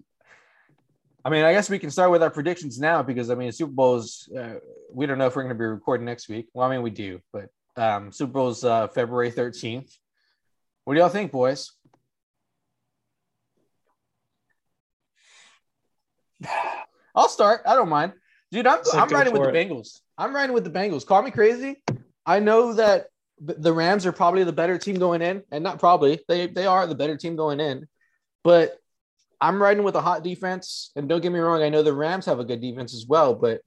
I 1.25 1.31
mean, 1.31 1.45
I 1.45 1.53
guess 1.53 1.71
we 1.71 1.79
can 1.79 1.91
start 1.91 2.11
with 2.11 2.23
our 2.23 2.31
predictions 2.31 2.81
now 2.81 3.03
because 3.03 3.31
I 3.31 3.37
mean, 3.37 3.53
Super 3.53 3.73
Bowl's. 3.73 4.29
Uh, 4.37 4.55
we 4.93 5.07
don't 5.07 5.19
know 5.19 5.27
if 5.27 5.37
we're 5.37 5.43
going 5.43 5.55
to 5.55 5.59
be 5.59 5.65
recording 5.65 6.07
next 6.07 6.29
week. 6.29 6.49
Well, 6.55 6.67
I 6.67 6.73
mean, 6.73 6.83
we 6.83 6.91
do, 6.91 7.21
but 7.33 7.51
um, 7.79 8.13
Super 8.13 8.33
Bowl's 8.33 8.65
uh, 8.65 8.89
February 8.89 9.31
thirteenth. 9.31 9.97
What 10.85 10.95
do 10.95 11.01
y'all 11.01 11.09
think, 11.09 11.33
boys? 11.33 11.73
I'll 17.15 17.29
start. 17.29 17.63
I 17.67 17.75
don't 17.75 17.89
mind, 17.89 18.13
dude. 18.53 18.67
I'm 18.67 18.85
So 18.85 18.99
I'm 18.99 19.09
riding 19.09 19.33
with 19.33 19.43
for 19.43 19.53
the. 19.53 19.59
Bengals. 19.59 20.01
I'm 20.17 20.35
riding 20.35 20.55
with 20.55 20.65
the 20.65 20.71
Bengals. 20.71 21.07
Call 21.07 21.23
me 21.23 21.31
crazy. 21.31 21.83
I 22.27 22.41
know 22.41 22.75
that 22.75 23.07
the 23.41 23.73
Rams 23.73 24.05
are 24.05 24.13
probably 24.13 24.45
the 24.45 24.53
better 24.53 24.79
team 24.79 24.99
going 24.99 25.23
in, 25.23 25.43
and 25.51 25.65
not 25.65 25.79
probably 25.79 26.21
they 26.29 26.47
they 26.47 26.67
are 26.67 26.87
the 26.87 26.95
better 26.95 27.17
team 27.17 27.37
going 27.37 27.61
in, 27.61 27.87
but 28.45 28.77
I'm 29.41 29.63
riding 29.63 29.85
with 29.85 29.95
a 29.95 30.01
hot 30.01 30.25
defense. 30.25 30.91
And 30.97 31.09
don't 31.09 31.21
get 31.21 31.33
me 31.33 31.39
wrong, 31.39 31.63
I 31.63 31.69
know 31.69 31.83
the 31.83 31.93
Rams 31.93 32.27
have 32.27 32.41
a 32.41 32.45
good 32.45 32.61
defense 32.61 32.95
as 32.95 33.07
well, 33.07 33.35
but 33.35 33.61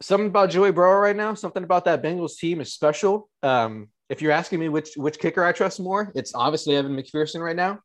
something 0.00 0.28
about 0.28 0.50
Joey 0.50 0.72
Burrow 0.72 0.98
right 1.00 1.16
now, 1.16 1.34
something 1.34 1.64
about 1.64 1.84
that 1.84 2.02
Bengals 2.02 2.36
team 2.36 2.60
is 2.60 2.72
special. 2.72 3.28
Um, 3.42 3.88
if 4.08 4.20
you're 4.20 4.32
asking 4.32 4.60
me 4.60 4.68
which 4.68 4.90
which 4.96 5.18
kicker 5.18 5.44
I 5.44 5.52
trust 5.52 5.80
more, 5.80 6.10
it's 6.14 6.34
obviously 6.34 6.76
Evan 6.76 6.96
McPherson 6.96 7.40
right 7.40 7.56
now. 7.56 7.80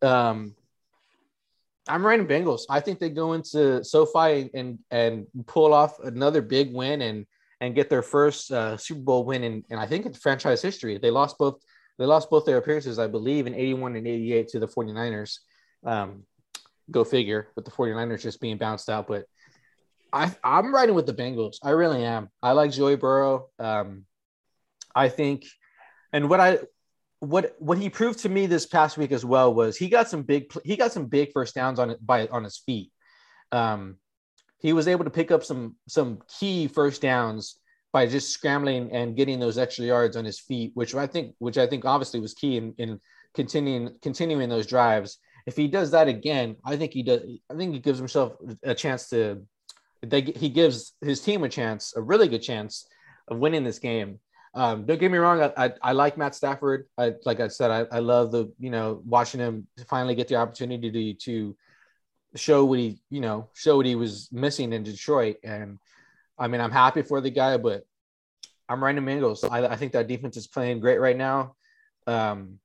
Um, 0.00 0.54
I'm 1.88 2.06
riding 2.06 2.26
Bengals. 2.26 2.62
I 2.70 2.80
think 2.80 2.98
they 2.98 3.10
go 3.10 3.32
into 3.32 3.84
SoFi 3.84 4.50
and 4.54 4.78
and 4.90 5.26
pull 5.46 5.74
off 5.74 5.98
another 6.00 6.40
big 6.42 6.72
win 6.72 7.02
and 7.02 7.26
and 7.60 7.74
get 7.74 7.90
their 7.90 8.02
first 8.02 8.50
uh, 8.50 8.76
Super 8.76 9.02
Bowl 9.02 9.24
win 9.24 9.44
in, 9.44 9.64
and 9.70 9.78
I 9.78 9.86
think 9.86 10.06
in 10.06 10.14
franchise 10.14 10.62
history. 10.62 10.98
They 10.98 11.10
lost 11.10 11.38
both 11.38 11.60
they 11.98 12.06
lost 12.06 12.30
both 12.30 12.46
their 12.46 12.58
appearances, 12.58 12.98
I 12.98 13.06
believe, 13.06 13.46
in 13.46 13.54
81 13.54 13.96
and 13.96 14.06
88 14.06 14.48
to 14.48 14.58
the 14.58 14.66
49ers. 14.66 15.38
Um, 15.84 16.24
go 16.90 17.04
figure, 17.04 17.48
with 17.54 17.64
the 17.64 17.70
49ers 17.70 18.22
just 18.22 18.40
being 18.40 18.56
bounced 18.56 18.88
out. 18.88 19.06
But 19.06 19.26
I 20.12 20.34
I'm 20.44 20.74
riding 20.74 20.94
with 20.94 21.06
the 21.06 21.14
Bengals. 21.14 21.56
I 21.62 21.70
really 21.70 22.04
am. 22.04 22.28
I 22.42 22.52
like 22.52 22.70
Joey 22.70 22.96
Burrow. 22.96 23.48
Um, 23.58 24.04
I 24.94 25.08
think, 25.08 25.44
and 26.12 26.28
what 26.28 26.40
I 26.40 26.58
what 27.20 27.54
what 27.58 27.78
he 27.78 27.88
proved 27.88 28.18
to 28.20 28.28
me 28.28 28.46
this 28.46 28.66
past 28.66 28.98
week 28.98 29.12
as 29.12 29.24
well 29.24 29.54
was 29.54 29.76
he 29.76 29.88
got 29.88 30.08
some 30.08 30.22
big 30.22 30.52
he 30.64 30.76
got 30.76 30.92
some 30.92 31.06
big 31.06 31.32
first 31.32 31.54
downs 31.54 31.78
on 31.78 31.96
by 32.00 32.26
on 32.28 32.44
his 32.44 32.58
feet. 32.58 32.90
Um, 33.52 33.96
he 34.58 34.72
was 34.72 34.88
able 34.88 35.04
to 35.04 35.10
pick 35.10 35.30
up 35.30 35.44
some 35.44 35.76
some 35.88 36.18
key 36.38 36.68
first 36.68 37.02
downs 37.02 37.58
by 37.92 38.06
just 38.06 38.30
scrambling 38.30 38.90
and 38.92 39.16
getting 39.16 39.38
those 39.38 39.58
extra 39.58 39.84
yards 39.84 40.16
on 40.16 40.24
his 40.24 40.40
feet, 40.40 40.72
which 40.74 40.94
I 40.94 41.06
think 41.06 41.34
which 41.38 41.58
I 41.58 41.66
think 41.66 41.84
obviously 41.84 42.20
was 42.20 42.34
key 42.34 42.56
in, 42.56 42.74
in 42.78 43.00
continuing 43.34 43.96
continuing 44.02 44.48
those 44.48 44.66
drives. 44.66 45.18
If 45.46 45.56
he 45.56 45.68
does 45.68 45.90
that 45.90 46.08
again, 46.08 46.56
I 46.64 46.76
think 46.76 46.92
he 46.92 47.02
does. 47.02 47.20
I 47.50 47.54
think 47.54 47.74
he 47.74 47.80
gives 47.80 47.98
himself 47.98 48.34
a 48.62 48.74
chance 48.74 49.08
to. 49.10 49.42
They, 50.04 50.22
he 50.22 50.48
gives 50.48 50.94
his 51.00 51.20
team 51.20 51.44
a 51.44 51.48
chance, 51.48 51.94
a 51.96 52.02
really 52.02 52.28
good 52.28 52.42
chance 52.42 52.86
of 53.28 53.38
winning 53.38 53.64
this 53.64 53.78
game. 53.78 54.18
Um, 54.54 54.84
don't 54.84 54.98
get 54.98 55.10
me 55.10 55.18
wrong. 55.18 55.40
I, 55.40 55.64
I, 55.64 55.72
I 55.80 55.92
like 55.92 56.18
Matt 56.18 56.34
Stafford. 56.34 56.86
I, 56.98 57.14
like 57.24 57.40
I 57.40 57.48
said, 57.48 57.70
I, 57.70 57.96
I 57.96 58.00
love 58.00 58.32
the, 58.32 58.52
you 58.58 58.70
know, 58.70 59.00
watching 59.06 59.40
him 59.40 59.66
finally 59.88 60.14
get 60.14 60.28
the 60.28 60.36
opportunity 60.36 60.90
to, 60.90 61.14
to 61.14 61.56
show 62.34 62.64
what 62.64 62.78
he, 62.78 63.00
you 63.10 63.20
know, 63.20 63.48
show 63.54 63.76
what 63.76 63.86
he 63.86 63.94
was 63.94 64.28
missing 64.32 64.72
in 64.72 64.82
Detroit. 64.82 65.36
And 65.44 65.78
I 66.36 66.48
mean, 66.48 66.60
I'm 66.60 66.72
happy 66.72 67.02
for 67.02 67.20
the 67.20 67.30
guy, 67.30 67.56
but 67.56 67.84
I'm 68.68 68.82
riding 68.82 69.04
Bengals. 69.04 69.48
I, 69.48 69.66
I 69.66 69.76
think 69.76 69.92
that 69.92 70.08
defense 70.08 70.36
is 70.36 70.46
playing 70.48 70.80
great 70.80 71.00
right 71.00 71.16
now. 71.16 71.54
Um, 72.06 72.58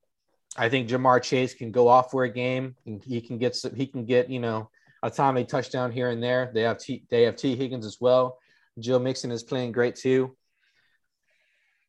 I 0.57 0.69
think 0.69 0.89
Ja'Marr 0.89 1.21
Chase 1.21 1.53
can 1.53 1.71
go 1.71 1.87
off 1.87 2.09
for 2.11 2.23
a 2.23 2.29
game 2.29 2.75
and 2.85 3.03
he 3.03 3.21
can 3.21 3.37
get, 3.37 3.55
some, 3.55 3.75
he 3.75 3.85
can 3.85 4.05
get, 4.05 4.29
you 4.29 4.39
know, 4.39 4.69
a 5.03 5.09
timely 5.09 5.45
touchdown 5.45 5.91
here 5.91 6.09
and 6.09 6.21
there. 6.21 6.51
They 6.53 6.61
have 6.61 6.77
T, 6.79 7.03
they 7.09 7.23
have 7.23 7.35
Tee 7.35 7.55
Higgins 7.55 7.85
as 7.85 7.97
well. 7.99 8.39
Joe 8.79 8.99
Mixon 8.99 9.31
is 9.31 9.43
playing 9.43 9.71
great 9.71 9.95
too. 9.95 10.35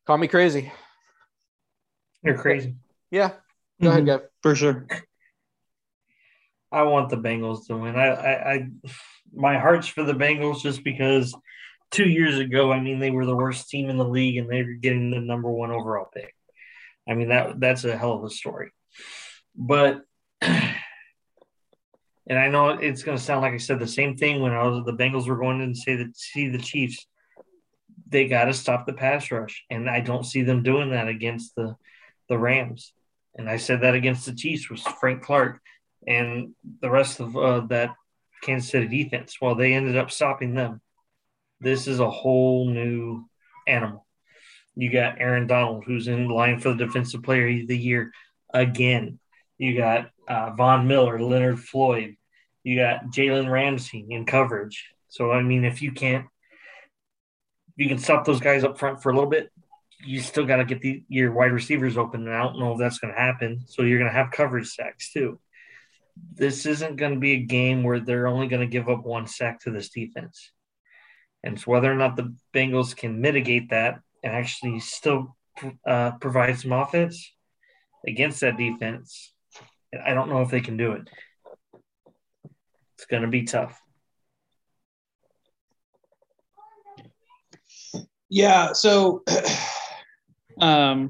Call 0.05 0.17
me 0.17 0.27
crazy. 0.27 0.71
You're 2.23 2.37
crazy. 2.37 2.75
Yeah. 3.11 3.31
Go 3.81 3.89
ahead, 3.89 4.03
Mhm. 4.03 4.07
Gav. 4.07 4.21
For 4.41 4.55
sure. 4.55 4.87
I 6.71 6.83
want 6.83 7.09
the 7.09 7.17
Bengals 7.17 7.65
to 7.67 7.77
win. 7.77 7.95
I, 7.95 8.07
I, 8.07 8.53
I, 8.53 8.67
my 9.33 9.57
heart's 9.57 9.87
for 9.87 10.03
the 10.03 10.13
Bengals 10.13 10.61
just 10.61 10.83
because 10.83 11.35
two 11.91 12.07
years 12.07 12.37
ago, 12.37 12.71
I 12.71 12.79
mean, 12.79 12.99
they 12.99 13.09
were 13.09 13.25
the 13.25 13.35
worst 13.35 13.69
team 13.69 13.89
in 13.89 13.97
the 13.97 14.07
league 14.07 14.37
and 14.37 14.49
they 14.49 14.61
were 14.63 14.73
getting 14.73 15.09
the 15.09 15.19
number 15.19 15.49
one 15.49 15.71
overall 15.71 16.09
pick. 16.13 16.35
I 17.07 17.15
mean, 17.15 17.29
that 17.29 17.59
that's 17.59 17.85
a 17.85 17.97
hell 17.97 18.13
of 18.13 18.23
a 18.23 18.29
story. 18.29 18.71
But, 19.55 20.01
and 22.29 22.37
I 22.37 22.47
know 22.47 22.69
it's 22.69 23.03
going 23.03 23.17
to 23.17 23.23
sound 23.23 23.41
like 23.41 23.53
I 23.53 23.57
said 23.57 23.79
the 23.79 23.87
same 23.87 24.15
thing 24.15 24.41
when 24.41 24.53
I 24.53 24.63
was 24.63 24.85
the 24.85 24.93
Bengals 24.93 25.27
were 25.27 25.37
going 25.37 25.73
to 25.73 25.79
say 25.79 25.95
that 25.95 26.15
see 26.15 26.47
the 26.47 26.59
Chiefs. 26.59 27.05
They 28.07 28.27
got 28.27 28.45
to 28.45 28.53
stop 28.53 28.85
the 28.85 28.93
pass 28.93 29.29
rush, 29.31 29.65
and 29.69 29.89
I 29.89 29.99
don't 29.99 30.25
see 30.25 30.43
them 30.43 30.63
doing 30.63 30.91
that 30.91 31.07
against 31.07 31.55
the 31.55 31.75
the 32.27 32.37
Rams. 32.37 32.93
And 33.35 33.49
I 33.49 33.57
said 33.57 33.81
that 33.81 33.95
against 33.95 34.25
the 34.25 34.33
Chiefs 34.33 34.69
was 34.69 34.81
Frank 34.81 35.23
Clark 35.23 35.59
and 36.07 36.53
the 36.81 36.89
rest 36.89 37.19
of 37.19 37.35
uh, 37.35 37.61
that 37.67 37.95
Kansas 38.41 38.69
City 38.69 39.03
defense. 39.03 39.37
Well, 39.41 39.55
they 39.55 39.73
ended 39.73 39.97
up 39.97 40.11
stopping 40.11 40.55
them. 40.55 40.81
This 41.59 41.87
is 41.87 41.99
a 41.99 42.09
whole 42.09 42.69
new 42.69 43.25
animal. 43.67 44.05
You 44.75 44.91
got 44.91 45.19
Aaron 45.19 45.47
Donald, 45.47 45.83
who's 45.85 46.07
in 46.07 46.29
line 46.29 46.59
for 46.59 46.69
the 46.69 46.85
Defensive 46.85 47.23
Player 47.23 47.61
of 47.61 47.67
the 47.67 47.77
Year 47.77 48.11
again. 48.53 49.19
You 49.57 49.75
got 49.75 50.09
uh, 50.27 50.51
Von 50.51 50.87
Miller, 50.87 51.21
Leonard 51.21 51.59
Floyd. 51.59 52.15
You 52.69 52.77
got 52.77 53.05
Jalen 53.07 53.49
Ramsey 53.49 54.05
in 54.09 54.25
coverage. 54.25 54.85
So 55.07 55.31
I 55.31 55.41
mean, 55.41 55.65
if 55.65 55.81
you 55.81 55.91
can't, 55.91 56.25
you 57.75 57.87
can 57.87 57.97
stop 57.97 58.25
those 58.25 58.39
guys 58.39 58.63
up 58.63 58.77
front 58.77 59.01
for 59.01 59.09
a 59.11 59.13
little 59.13 59.29
bit. 59.29 59.51
You 60.05 60.19
still 60.21 60.45
got 60.45 60.57
to 60.57 60.65
get 60.65 60.81
the 60.81 61.03
your 61.07 61.31
wide 61.31 61.51
receivers 61.51 61.97
open, 61.97 62.27
and 62.27 62.35
I 62.35 62.43
don't 62.43 62.59
know 62.59 62.73
if 62.73 62.79
that's 62.79 62.99
going 62.99 63.13
to 63.13 63.19
happen. 63.19 63.63
So 63.65 63.83
you're 63.83 63.99
going 63.99 64.11
to 64.11 64.17
have 64.17 64.31
coverage 64.31 64.67
sacks 64.67 65.11
too 65.11 65.39
this 66.35 66.65
isn't 66.65 66.95
going 66.95 67.13
to 67.13 67.19
be 67.19 67.33
a 67.33 67.45
game 67.45 67.83
where 67.83 67.99
they're 67.99 68.27
only 68.27 68.47
going 68.47 68.61
to 68.61 68.71
give 68.71 68.89
up 68.89 69.05
one 69.05 69.27
sack 69.27 69.59
to 69.61 69.71
this 69.71 69.89
defense. 69.89 70.51
And 71.43 71.55
it's 71.55 71.67
whether 71.67 71.91
or 71.91 71.95
not 71.95 72.15
the 72.15 72.35
Bengals 72.53 72.95
can 72.95 73.21
mitigate 73.21 73.69
that 73.69 73.99
and 74.23 74.33
actually 74.33 74.79
still 74.79 75.35
uh, 75.85 76.11
provide 76.19 76.59
some 76.59 76.73
offense 76.73 77.31
against 78.07 78.41
that 78.41 78.57
defense. 78.57 79.33
I 80.05 80.13
don't 80.13 80.29
know 80.29 80.41
if 80.41 80.49
they 80.49 80.61
can 80.61 80.77
do 80.77 80.93
it. 80.93 81.09
It's 82.99 83.05
going 83.05 83.21
to 83.21 83.29
be 83.29 83.43
tough. 83.43 83.81
Yeah. 88.27 88.73
So, 88.73 89.23
um, 90.59 91.09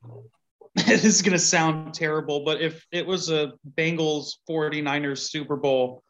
this 0.74 1.04
is 1.04 1.22
going 1.22 1.32
to 1.34 1.38
sound 1.38 1.94
terrible, 1.94 2.40
but 2.44 2.60
if 2.60 2.84
it 2.90 3.06
was 3.06 3.30
a 3.30 3.52
Bengals 3.78 4.32
49ers 4.50 5.18
Super 5.18 5.54
Bowl, 5.54 6.02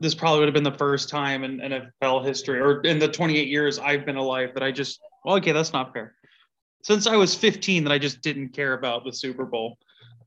this 0.00 0.14
probably 0.14 0.40
would 0.40 0.48
have 0.48 0.54
been 0.54 0.62
the 0.62 0.72
first 0.72 1.08
time 1.08 1.42
in 1.42 1.56
NFL 1.56 2.26
history 2.26 2.60
or 2.60 2.82
in 2.82 2.98
the 2.98 3.08
28 3.08 3.48
years 3.48 3.78
I've 3.78 4.04
been 4.04 4.16
alive 4.16 4.50
that 4.52 4.62
I 4.62 4.70
just, 4.70 5.00
well, 5.24 5.36
okay, 5.36 5.52
that's 5.52 5.72
not 5.72 5.94
fair. 5.94 6.14
Since 6.82 7.06
I 7.06 7.16
was 7.16 7.34
15, 7.34 7.84
that 7.84 7.92
I 7.92 7.98
just 7.98 8.20
didn't 8.20 8.50
care 8.50 8.74
about 8.74 9.02
the 9.06 9.14
Super 9.14 9.46
Bowl, 9.46 9.78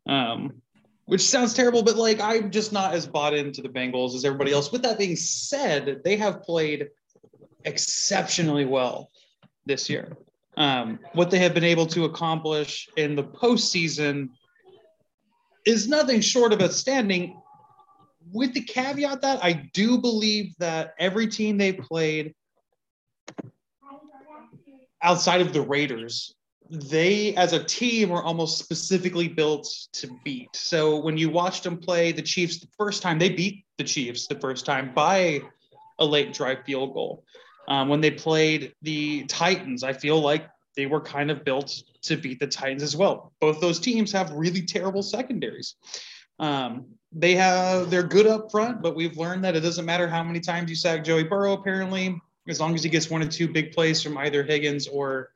um, 0.08 0.64
which 1.10 1.28
sounds 1.28 1.56
terrible, 1.56 1.82
but 1.82 1.96
like 1.96 2.22
I'm 2.22 2.52
just 2.52 2.72
not 2.72 2.94
as 2.94 3.08
bought 3.08 3.34
into 3.34 3.64
the 3.64 3.68
Bengals 3.68 4.14
as 4.14 4.24
everybody 4.24 4.52
else. 4.52 4.72
With 4.72 4.84
that 4.84 5.00
being 5.00 5.16
said, 5.16 6.02
they 6.04 6.16
have 6.18 6.44
played 6.44 6.90
exceptionally 7.66 8.66
well 8.66 9.10
this 9.66 9.90
year. 9.90 10.16
Um, 10.56 11.00
what 11.14 11.32
they 11.32 11.40
have 11.40 11.56
been 11.56 11.64
able 11.64 11.88
to 11.88 12.06
accomplish 12.06 12.88
in 12.96 13.16
the 13.16 13.24
postseason 13.24 14.30
is 15.66 15.88
nothing 15.88 16.22
short 16.22 16.54
of 16.54 16.62
outstanding. 16.62 17.42
With 18.32 18.54
the 18.54 18.62
caveat 18.62 19.22
that 19.22 19.44
I 19.44 19.54
do 19.74 19.98
believe 19.98 20.54
that 20.60 20.94
every 21.00 21.26
team 21.26 21.58
they 21.58 21.74
played 21.74 22.36
outside 25.02 25.42
of 25.42 25.54
the 25.54 25.62
Raiders, 25.62 26.36
they 26.70 27.36
as 27.36 27.54
a 27.54 27.64
team 27.64 28.10
were 28.10 28.24
almost 28.24 28.60
specifically 28.60 29.28
built 29.28 29.68
to 29.94 30.10
beat. 30.24 30.50
So 30.56 31.00
when 31.00 31.18
you 31.18 31.30
watched 31.30 31.64
them 31.64 31.78
play 31.78 32.12
the 32.12 32.22
Chiefs 32.22 32.60
the 32.60 32.68
first 32.78 33.02
time, 33.02 33.18
they 33.18 33.30
beat 33.30 33.66
the 33.78 33.84
Chiefs 33.84 34.28
the 34.28 34.40
first 34.40 34.66
time 34.66 34.94
by 34.94 35.42
a 35.98 36.06
late 36.06 36.34
drive 36.34 36.64
field 36.66 36.94
goal. 36.94 37.24
Um, 37.68 37.90
when 37.90 38.02
they 38.02 38.12
played 38.12 38.74
the 38.82 39.26
Titans, 39.26 39.84
I 39.84 39.94
feel 39.94 40.20
like 40.20 40.48
they 40.76 40.86
were 40.86 41.02
kind 41.02 41.32
of 41.32 41.44
built 41.44 41.84
to 42.04 42.16
beat 42.16 42.40
the 42.40 42.48
Titans 42.48 42.84
as 42.84 42.96
well. 42.96 43.34
Both 43.40 43.60
those 43.60 43.80
teams 43.80 44.12
have 44.12 44.32
really 44.32 44.62
terrible 44.62 45.04
secondaries. 45.04 45.76
Um, 46.38 46.86
they 47.12 47.36
have 47.36 47.90
they're 47.90 48.04
good 48.04 48.28
up 48.28 48.52
front, 48.52 48.82
but 48.82 48.96
we've 48.96 49.18
learned 49.18 49.44
that 49.44 49.56
it 49.56 49.62
doesn't 49.62 49.86
matter 49.86 50.08
how 50.08 50.24
many 50.24 50.40
times 50.40 50.70
you 50.70 50.76
sack 50.76 51.04
Joey 51.04 51.24
Burrow. 51.24 51.54
Apparently, 51.54 52.20
as 52.48 52.60
long 52.60 52.76
as 52.76 52.84
he 52.84 52.90
gets 52.90 53.10
one 53.10 53.22
or 53.24 53.28
two 53.28 53.48
big 53.48 53.72
plays 53.72 54.02
from 54.02 54.18
either 54.18 54.44
Higgins 54.44 54.88
or 54.88 55.32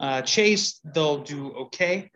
uh, 0.00 0.22
Chase, 0.22 0.80
they'll 0.94 1.22
do 1.22 1.52
okay. 1.52 2.10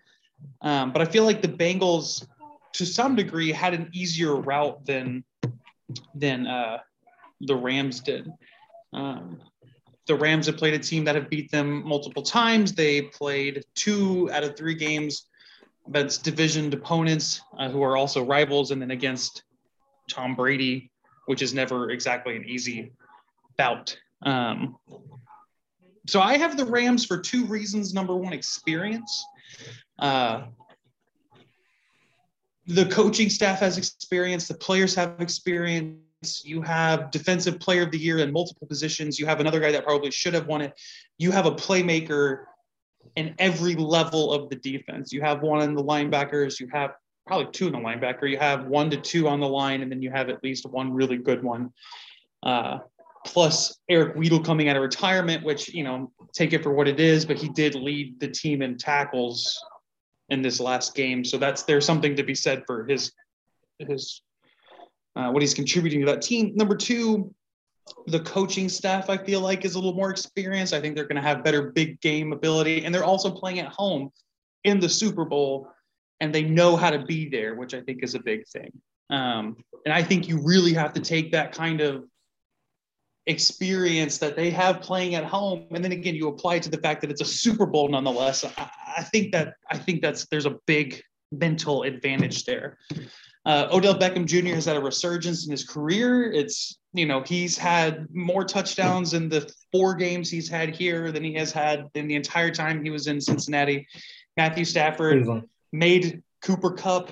Um, 0.63 0.93
but 0.93 1.03
I 1.03 1.05
feel 1.05 1.25
like 1.25 1.43
the 1.43 1.49
Bengals, 1.49 2.27
to 2.75 2.87
some 2.87 3.15
degree, 3.15 3.53
had 3.53 3.75
an 3.75 3.91
easier 3.93 4.35
route 4.35 4.85
than 4.85 5.25
than 6.15 6.47
uh, 6.47 6.79
the 7.41 7.55
Rams 7.55 8.01
did. 8.01 8.31
Um, 8.93 9.41
the 10.07 10.15
Rams 10.15 10.47
have 10.47 10.57
played 10.57 10.75
a 10.75 10.79
team 10.79 11.05
that 11.05 11.15
have 11.15 11.31
beat 11.31 11.51
them 11.51 11.87
multiple 11.87 12.23
times. 12.23 12.73
They 12.73 13.03
played 13.03 13.65
two 13.75 14.31
out 14.33 14.45
of 14.45 14.57
three 14.57 14.75
games 14.75 15.27
against 15.87 16.25
division 16.25 16.73
opponents 16.73 17.43
uh, 17.59 17.69
who 17.69 17.83
are 17.83 17.97
also 17.97 18.25
rivals, 18.25 18.71
and 18.71 18.81
then 18.81 18.91
against 18.91 19.45
Tom 20.09 20.35
Brady, 20.35 20.91
which 21.27 21.43
is 21.43 21.55
never 21.55 21.91
exactly 21.91 22.37
an 22.37 22.45
easy 22.45 22.93
bout. 23.57 23.97
Um, 24.23 24.77
so 26.07 26.21
I 26.21 26.37
have 26.39 26.57
the 26.57 26.65
Rams 26.65 27.05
for 27.05 27.19
two 27.19 27.45
reasons. 27.47 27.95
Number 27.95 28.15
one, 28.15 28.33
experience. 28.33 29.25
Uh, 29.99 30.45
the 32.67 32.87
coaching 32.87 33.29
staff 33.29 33.61
has 33.61 33.77
experience, 33.77 34.49
the 34.49 34.55
players 34.55 34.95
have 34.95 35.21
experience 35.21 35.99
you 36.45 36.63
have 36.63 37.11
defensive 37.11 37.61
player 37.61 37.83
of 37.83 37.91
the 37.91 37.99
year 37.99 38.19
in 38.19 38.33
multiple 38.33 38.67
positions. 38.67 39.19
You 39.19 39.27
have 39.27 39.41
another 39.41 39.61
guy 39.61 39.73
that 39.73 39.85
probably 39.85 40.11
should 40.11 40.35
have 40.35 40.47
won 40.47 40.63
it. 40.63 40.73
You 41.19 41.31
have 41.31 41.47
a 41.47 41.51
playmaker 41.51 42.45
in 43.17 43.35
every 43.39 43.75
level 43.75 44.33
of 44.33 44.49
the 44.49 44.57
defense. 44.57 45.13
You 45.13 45.21
have 45.21 45.43
one 45.43 45.63
in 45.63 45.75
the 45.75 45.85
linebackers. 45.85 46.59
You 46.59 46.69
have 46.73 46.95
probably 47.27 47.51
two 47.53 47.67
in 47.67 47.73
the 47.73 47.79
linebacker. 47.79 48.29
You 48.29 48.39
have 48.39 48.67
one 48.67 48.91
to 48.91 48.97
two 48.97 49.29
on 49.29 49.41
the 49.41 49.49
line, 49.49 49.83
and 49.83 49.91
then 49.91 50.03
you 50.03 50.11
have 50.11 50.29
at 50.29 50.43
least 50.43 50.67
one 50.67 50.93
really 50.93 51.19
good 51.19 51.43
one. 51.43 51.73
Uh, 52.43 52.79
plus 53.25 53.79
Eric 53.89 54.17
Weddle 54.17 54.45
coming 54.45 54.69
out 54.69 54.77
of 54.77 54.83
retirement, 54.83 55.45
which 55.45 55.73
you 55.73 55.85
know 55.85 56.13
take 56.33 56.53
it 56.53 56.63
for 56.63 56.73
what 56.73 56.89
it 56.89 57.01
is, 57.01 57.25
but 57.25 57.39
he 57.39 57.49
did 57.49 57.75
lead 57.75 58.21
the 58.21 58.29
team 58.29 58.63
in 58.63 58.77
tackles 58.77 59.59
in 60.29 60.43
this 60.43 60.61
last 60.61 60.95
game. 60.95 61.25
So 61.25 61.39
that's 61.39 61.63
there's 61.65 61.85
something 61.85 62.17
to 62.17 62.23
be 62.23 62.35
said 62.35 62.65
for 62.67 62.85
his 62.85 63.13
his 63.79 64.23
uh, 65.17 65.31
what 65.31 65.43
he's 65.43 65.55
contributing 65.55 66.01
to 66.01 66.07
that 66.07 66.23
team. 66.23 66.53
Number 66.55 66.77
two, 66.77 67.33
the 68.07 68.21
coaching 68.21 68.69
staff, 68.69 69.11
I 69.11 69.17
feel 69.17 69.41
like, 69.41 69.65
is 69.65 69.75
a 69.75 69.79
little 69.79 69.95
more 69.95 70.11
experienced. 70.11 70.73
I 70.73 70.81
think 70.81 70.97
they're 70.97 71.05
going 71.07 71.23
to 71.23 71.29
have 71.29 71.45
better 71.45 71.71
big 71.71 72.01
game 72.01 72.33
ability. 72.33 72.85
And 72.85 72.95
they're 72.95 73.05
also 73.05 73.31
playing 73.31 73.61
at 73.61 73.69
home 73.69 74.11
in 74.65 74.81
the 74.81 74.89
Super 74.89 75.25
Bowl, 75.25 75.69
and 76.21 76.35
they 76.35 76.43
know 76.43 76.77
how 76.77 76.91
to 76.91 77.05
be 77.05 77.29
there, 77.29 77.55
which 77.55 77.75
I 77.75 77.81
think 77.83 78.03
is 78.03 78.15
a 78.15 78.21
big 78.21 78.47
thing. 78.49 78.73
Um, 79.11 79.57
and 79.85 79.93
I 79.93 80.03
think 80.03 80.29
you 80.29 80.41
really 80.43 80.73
have 80.73 80.95
to 80.95 81.01
take 81.01 81.31
that 81.33 81.53
kind 81.53 81.81
of 81.81 82.05
experience 83.27 84.19
that 84.19 84.37
they 84.37 84.51
have 84.51 84.81
playing 84.81 85.15
at 85.15 85.25
home 85.25 85.67
and 85.71 85.83
then 85.83 85.93
again 85.93 86.15
you 86.15 86.29
apply 86.29 86.57
it 86.57 86.63
to 86.63 86.71
the 86.71 86.79
fact 86.79 87.01
that 87.01 87.11
it's 87.11 87.23
a 87.23 87.25
super 87.25 87.65
bowl 87.65 87.89
nonetheless 87.89 88.45
I, 88.45 88.71
I 88.99 89.03
think 89.03 89.33
that 89.33 89.55
i 89.71 89.79
think 89.79 90.03
that's 90.03 90.27
there's 90.27 90.45
a 90.45 90.57
big 90.67 91.03
mental 91.33 91.85
advantage 91.85 92.45
there 92.45 92.79
uh, 93.47 93.69
Odell 93.71 93.95
Beckham 93.95 94.25
Jr. 94.25 94.55
has 94.55 94.65
had 94.65 94.77
a 94.77 94.81
resurgence 94.81 95.45
in 95.45 95.51
his 95.51 95.65
career. 95.65 96.33
It's, 96.33 96.79
you 96.95 97.05
know, 97.05 97.21
he's 97.21 97.59
had 97.59 98.07
more 98.11 98.43
touchdowns 98.43 99.13
in 99.13 99.29
the 99.29 99.53
four 99.71 99.95
games 99.95 100.31
he's 100.31 100.49
had 100.49 100.75
here 100.75 101.13
than 101.13 101.23
he 101.23 101.35
has 101.35 101.53
had 101.53 101.91
in 101.95 102.09
the 102.09 102.15
entire 102.15 102.51
time 102.51 102.83
he 102.83 102.89
was 102.89 103.07
in 103.07 103.21
Cincinnati. 103.21 103.87
Matthew 104.39 104.65
Stafford 104.65 105.45
made 105.73 106.23
Cooper 106.41 106.71
Kupp 106.71 107.11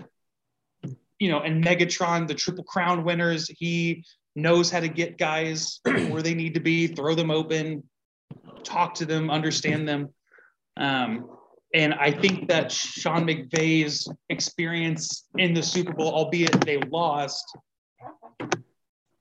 you 1.22 1.31
know, 1.31 1.38
and 1.38 1.62
Megatron 1.62 2.27
the 2.27 2.35
Triple 2.35 2.64
Crown 2.64 3.05
winners. 3.05 3.48
He 3.48 4.05
knows 4.34 4.70
how 4.70 4.80
to 4.80 4.88
get 4.88 5.18
guys 5.18 5.80
where 5.84 6.22
they 6.22 6.34
need 6.34 6.54
to 6.54 6.60
be, 6.60 6.86
throw 6.86 7.14
them 7.14 7.30
open, 7.30 7.82
talk 8.64 8.94
to 8.94 9.06
them, 9.06 9.30
understand 9.30 9.88
them. 9.88 10.08
Um, 10.76 11.28
and 11.74 11.94
I 11.94 12.10
think 12.10 12.48
that 12.48 12.70
Sean 12.70 13.26
McVay's 13.26 14.06
experience 14.28 15.26
in 15.38 15.54
the 15.54 15.62
Super 15.62 15.92
Bowl, 15.92 16.12
albeit 16.12 16.60
they 16.64 16.78
lost, 16.78 17.56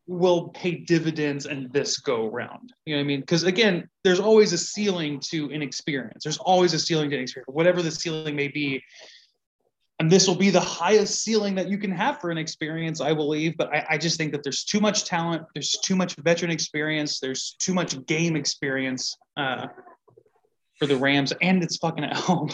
will 0.08 0.50
pay 0.50 0.76
dividends 0.76 1.46
in 1.46 1.70
this 1.72 2.00
go 2.00 2.28
round. 2.28 2.74
You 2.86 2.96
know 2.96 3.00
what 3.00 3.06
I 3.06 3.08
mean? 3.08 3.22
Because 3.22 3.44
again, 3.44 3.88
there's 4.04 4.20
always 4.20 4.52
a 4.52 4.58
ceiling 4.58 5.22
to 5.32 5.50
inexperience. 5.50 6.24
There's 6.24 6.38
always 6.38 6.74
a 6.74 6.80
ceiling 6.80 7.10
to 7.12 7.16
inexperience, 7.16 7.48
whatever 7.48 7.82
the 7.82 7.92
ceiling 7.92 8.36
may 8.36 8.50
be. 8.50 8.84
And 10.02 10.12
this 10.12 10.28
will 10.28 10.36
be 10.36 10.50
the 10.50 10.60
highest 10.60 11.22
ceiling 11.22 11.54
that 11.54 11.70
you 11.70 11.78
can 11.78 11.92
have 11.92 12.20
for 12.20 12.32
an 12.32 12.38
experience, 12.40 13.02
I 13.02 13.14
believe. 13.14 13.56
But 13.56 13.72
I, 13.72 13.86
I 13.92 13.98
just 14.00 14.18
think 14.18 14.32
that 14.32 14.42
there's 14.42 14.64
too 14.64 14.80
much 14.80 15.06
talent, 15.06 15.44
there's 15.54 15.74
too 15.74 15.96
much 15.96 16.16
veteran 16.16 16.50
experience, 16.50 17.20
there's 17.20 17.56
too 17.60 17.76
much 17.76 18.04
game 18.08 18.36
experience. 18.36 19.16
Uh, 19.38 19.68
for 20.80 20.88
the 20.88 20.98
Rams, 20.98 21.32
and 21.44 21.62
it's 21.62 21.78
fucking 21.78 22.04
at 22.04 22.14
home. 22.18 22.50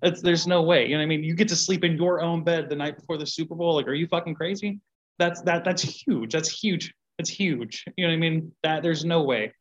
That's 0.00 0.22
there's 0.22 0.46
no 0.46 0.62
way. 0.62 0.86
You 0.86 0.92
know 0.92 1.00
what 1.00 1.02
I 1.02 1.06
mean? 1.08 1.22
You 1.22 1.34
get 1.34 1.48
to 1.48 1.56
sleep 1.56 1.84
in 1.84 1.98
your 1.98 2.22
own 2.22 2.42
bed 2.42 2.70
the 2.70 2.76
night 2.76 2.96
before 2.96 3.18
the 3.18 3.26
Super 3.26 3.54
Bowl. 3.54 3.74
Like, 3.74 3.86
are 3.88 3.92
you 3.92 4.06
fucking 4.06 4.34
crazy? 4.34 4.80
That's 5.18 5.42
that 5.42 5.62
that's 5.62 5.82
huge. 5.82 6.32
That's 6.32 6.48
huge. 6.48 6.94
That's 7.18 7.28
huge. 7.28 7.84
You 7.98 8.06
know 8.06 8.12
what 8.12 8.16
I 8.16 8.18
mean? 8.18 8.52
That 8.62 8.82
there's 8.82 9.04
no 9.04 9.24
way. 9.24 9.52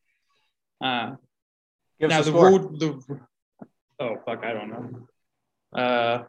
Uh 0.81 1.15
Give 1.99 2.09
now 2.09 2.21
the 2.21 2.31
score. 2.31 2.51
road 2.51 2.79
the 2.79 3.19
oh 3.99 4.15
fuck, 4.25 4.45
I 4.45 4.53
don't 4.53 4.69
know. 4.69 5.77
Uh 5.77 6.23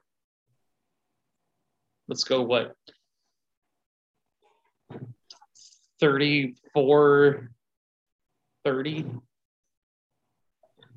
let's 2.10 2.24
go 2.24 2.42
what 2.42 2.74
34 6.00 7.50
30 8.64 9.06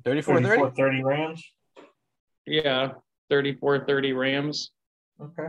34 0.04 0.40
30? 0.42 0.76
30 0.76 1.02
Rams? 1.04 1.42
Yeah, 2.46 2.92
34 3.30 3.86
30 3.86 4.12
Rams. 4.12 4.70
Okay. 5.22 5.48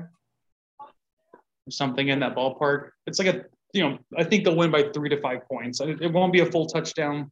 Something 1.69 2.09
in 2.09 2.19
that 2.19 2.35
ballpark. 2.35 2.91
It's 3.07 3.17
like 3.17 3.27
a, 3.27 3.45
you 3.73 3.81
know, 3.83 3.97
I 4.15 4.23
think 4.23 4.45
they'll 4.45 4.55
win 4.55 4.71
by 4.71 4.89
three 4.93 5.09
to 5.09 5.19
five 5.19 5.39
points. 5.51 5.81
It 5.81 6.13
won't 6.13 6.31
be 6.31 6.41
a 6.41 6.45
full 6.45 6.67
touchdown 6.67 7.31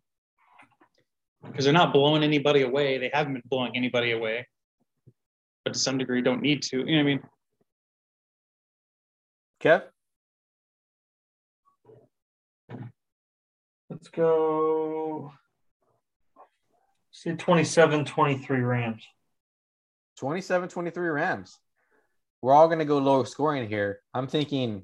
because 1.45 1.65
they're 1.65 1.73
not 1.73 1.93
blowing 1.93 2.23
anybody 2.23 2.63
away. 2.63 2.97
They 2.97 3.11
haven't 3.13 3.33
been 3.33 3.43
blowing 3.45 3.73
anybody 3.75 4.11
away, 4.11 4.47
but 5.63 5.73
to 5.73 5.79
some 5.79 5.99
degree 5.99 6.23
don't 6.23 6.41
need 6.41 6.63
to. 6.63 6.79
You 6.79 6.85
know 6.85 6.93
what 6.93 6.99
I 6.99 7.03
mean? 7.03 7.19
Kev? 9.63 9.83
Let's 13.89 14.09
go. 14.09 15.31
See 17.11 17.31
27 17.31 18.03
23 18.03 18.59
Rams. 18.59 19.03
27 20.17 20.67
23 20.67 21.07
Rams. 21.07 21.57
We're 22.41 22.53
all 22.53 22.67
going 22.67 22.79
to 22.79 22.85
go 22.85 22.97
low 22.97 23.23
scoring 23.23 23.69
here. 23.69 23.99
I'm 24.13 24.27
thinking 24.27 24.83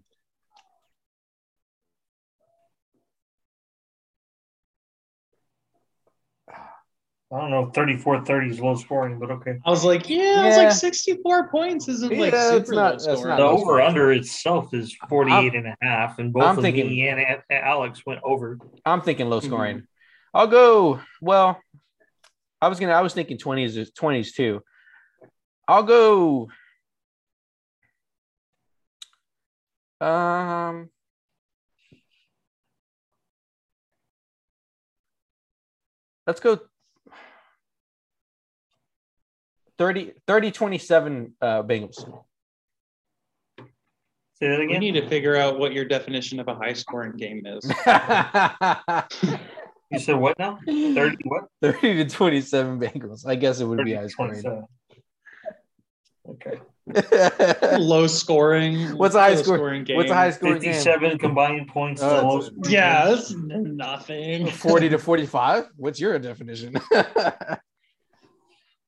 I 7.32 7.40
don't 7.42 7.52
know. 7.52 7.70
34 7.70 8.26
30 8.26 8.50
is 8.50 8.60
low 8.60 8.76
scoring, 8.76 9.20
but 9.20 9.30
okay. 9.30 9.60
I 9.64 9.70
was 9.70 9.86
like, 9.86 10.10
yeah, 10.10 10.48
it's 10.48 10.58
Yeah. 10.58 10.64
like 10.64 10.72
64 10.72 11.50
points 11.50 11.88
isn't 11.88 12.10
like 12.18 12.34
super 12.34 12.58
it's 12.58 12.70
not- 12.72 12.76
low 12.76 12.92
that's 12.92 13.04
scoring. 13.04 13.38
The 13.38 13.44
low 13.44 13.50
over 13.52 13.62
scoring. 13.62 13.86
under 13.88 14.12
itself 14.14 14.74
is 14.74 14.96
48 15.08 15.54
and 15.54 15.68
a 15.68 15.76
half, 15.82 16.18
and 16.18 16.34
both 16.34 16.44
I'm 16.44 16.58
of 16.58 16.64
thinking- 16.64 16.88
me 16.90 17.08
and 17.08 17.42
Alex 17.52 18.04
went 18.06 18.22
over. 18.24 18.58
I'm 18.84 19.02
thinking 19.02 19.30
low 19.30 19.42
Mhm. 19.42 19.46
scoring. 19.46 19.88
I'll 20.34 20.48
go. 20.48 21.02
Well, 21.22 21.62
I 22.62 22.68
was 22.68 22.80
gonna. 22.80 22.94
I 22.94 23.02
was 23.02 23.14
thinking 23.14 23.38
twenties. 23.38 23.78
is 23.78 23.92
Twenties 23.92 24.34
too. 24.34 24.64
I'll 25.68 25.84
go. 25.84 26.50
Um. 30.02 30.90
Let's 36.28 36.40
go 36.40 36.60
30, 39.80 40.12
30 40.28 40.52
27 40.52 41.34
uh, 41.42 41.64
Bengals. 41.64 41.96
Say 44.36 44.48
that 44.48 44.60
We 44.60 44.66
again. 44.66 44.80
need 44.80 44.92
to 44.94 45.08
figure 45.10 45.36
out 45.36 45.58
what 45.58 45.74
your 45.74 45.86
definition 45.86 46.40
of 46.40 46.48
a 46.48 46.54
high 46.56 46.74
scoring 46.74 47.14
game 47.18 47.42
is. 47.46 47.66
You 49.92 49.98
said 49.98 50.18
what 50.18 50.38
now? 50.38 50.60
30 50.68 51.18
what? 51.24 51.46
30 51.64 52.04
to 52.04 52.06
27 52.16 52.80
Bengals. 52.80 53.26
I 53.26 53.34
guess 53.34 53.60
it 53.60 53.66
would 53.66 53.84
be 53.84 53.96
high 53.96 54.06
scoring. 54.06 54.44
Okay. 56.30 56.60
low 57.80 58.06
scoring. 58.06 58.96
What's 59.00 59.16
a 59.16 59.20
high 59.20 59.34
low 59.34 59.42
score- 59.42 59.58
scoring 59.58 59.84
game. 59.86 59.98
What's 59.98 60.12
a 60.12 60.14
high 60.14 60.30
scoring 60.30 60.62
game? 60.62 60.74
57 60.74 61.18
combined 61.18 61.70
points. 61.70 62.04
Oh, 62.04 62.22
low 62.38 62.50
Yeah, 62.70 63.06
that's 63.06 63.32
nothing. 63.32 64.46
40 64.52 64.90
to 64.90 64.98
45? 65.00 65.70
What's 65.76 66.00
your 66.00 66.20
definition? 66.20 66.76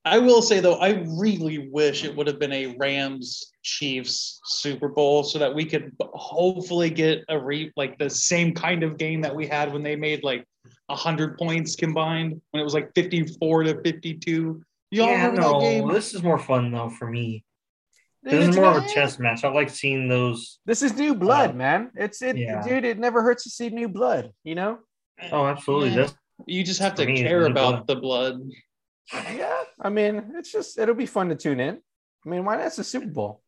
I 0.04 0.18
will 0.18 0.42
say 0.42 0.60
though, 0.60 0.76
I 0.76 1.04
really 1.18 1.70
wish 1.70 2.04
it 2.04 2.16
would 2.16 2.26
have 2.28 2.40
been 2.40 2.54
a 2.54 2.76
Rams 2.80 3.52
Chiefs 3.64 4.40
Super 4.46 4.90
Bowl 4.90 5.24
so 5.24 5.38
that 5.38 5.54
we 5.54 5.64
could 5.66 5.92
hopefully 6.02 6.90
get 6.90 7.24
a 7.30 7.38
re 7.38 7.72
like 7.76 7.98
the 8.00 8.10
same 8.10 8.54
kind 8.54 8.82
of 8.84 8.98
game 8.98 9.22
that 9.22 9.36
we 9.36 9.46
had 9.46 9.72
when 9.72 9.84
they 9.84 9.96
made 9.96 10.24
like 10.24 10.46
hundred 10.90 11.38
points 11.38 11.76
combined 11.76 12.42
when 12.52 12.62
it 12.62 12.64
was 12.64 12.74
like 12.74 12.92
fifty 12.96 13.26
four 13.40 13.64
to 13.64 13.80
fifty 13.82 14.14
two. 14.16 14.62
Y'all 14.90 15.08
yeah, 15.08 15.28
remember 15.28 15.42
that 15.42 15.52
no, 15.52 15.60
game? 15.62 15.88
this 15.94 16.14
is 16.14 16.24
more 16.24 16.40
fun 16.40 16.72
though 16.72 16.90
for 16.90 17.08
me. 17.10 17.44
This 18.24 18.50
is 18.50 18.56
more 18.56 18.78
of 18.78 18.84
a 18.84 18.88
chess 18.88 19.18
match. 19.20 19.44
I 19.44 19.50
like 19.52 19.70
seeing 19.70 20.08
those. 20.08 20.60
This 20.66 20.84
is 20.84 20.96
new 20.96 21.16
blood, 21.16 21.52
Uh, 21.52 21.54
man. 21.54 21.92
It's 21.96 22.22
it, 22.22 22.38
yeah. 22.38 22.62
dude. 22.62 22.86
It 22.86 23.00
never 23.00 23.24
hurts 23.24 23.44
to 23.46 23.50
see 23.50 23.70
new 23.70 23.88
blood. 23.88 24.32
You 24.44 24.54
know? 24.56 24.80
Oh, 25.32 25.48
absolutely. 25.48 25.90
Yeah. 25.90 25.96
That's 25.96 26.14
You 26.46 26.64
just 26.64 26.80
have 26.82 26.94
to 26.96 27.04
For 27.04 27.08
me, 27.08 27.14
it's 27.14 27.22
care 27.28 27.46
about 27.46 27.74
fun. 27.78 27.84
the 27.88 27.96
blood. 27.96 28.42
Yeah. 29.14 29.64
I 29.80 29.90
mean, 29.90 30.34
it's 30.36 30.52
just 30.52 30.78
it'll 30.78 30.96
be 30.96 31.06
fun 31.06 31.30
to 31.30 31.36
tune 31.36 31.60
in. 31.60 31.80
I 32.26 32.30
mean, 32.30 32.46
why 32.46 32.58
not? 32.58 32.68
It's 32.68 32.78
a 32.78 32.84
Super 32.84 33.08
Bowl. 33.08 33.42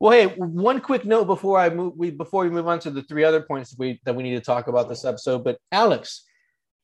Well, 0.00 0.12
hey, 0.12 0.26
one 0.26 0.80
quick 0.80 1.04
note 1.04 1.26
before 1.26 1.58
I 1.58 1.70
move 1.70 1.94
we 1.96 2.10
before 2.10 2.44
we 2.44 2.50
move 2.50 2.66
on 2.68 2.78
to 2.80 2.90
the 2.90 3.02
three 3.02 3.24
other 3.24 3.40
points 3.42 3.70
that 3.70 3.78
we 3.78 4.00
that 4.04 4.14
we 4.16 4.22
need 4.22 4.34
to 4.34 4.40
talk 4.40 4.66
about 4.68 4.88
this 4.88 5.04
episode. 5.04 5.44
But 5.44 5.58
Alex, 5.72 6.24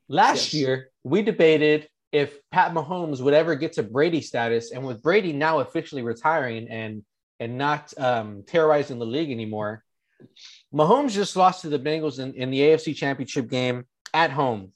last 0.08 0.52
Yes. 0.52 0.54
year 0.54 0.88
we 1.04 1.22
debated 1.22 1.88
if 2.12 2.38
Pat 2.50 2.72
Mahomes 2.72 3.20
would 3.20 3.34
ever 3.34 3.54
get 3.54 3.74
to 3.74 3.82
Brady 3.82 4.20
status, 4.20 4.72
and 4.72 4.84
with 4.86 5.02
Brady 5.02 5.32
now 5.32 5.60
officially 5.60 6.02
retiring 6.02 6.68
and 6.68 7.04
and 7.40 7.56
not 7.58 7.92
um, 7.98 8.42
terrorizing 8.46 8.98
the 8.98 9.06
league 9.06 9.30
anymore, 9.30 9.82
Mahomes 10.74 11.12
just 11.12 11.36
lost 11.36 11.62
to 11.62 11.68
the 11.68 11.78
Bengals 11.78 12.18
in, 12.18 12.34
in 12.34 12.50
the 12.50 12.60
AFC 12.60 12.94
Championship 12.94 13.48
game 13.48 13.84
at 14.12 14.30
home. 14.30 14.72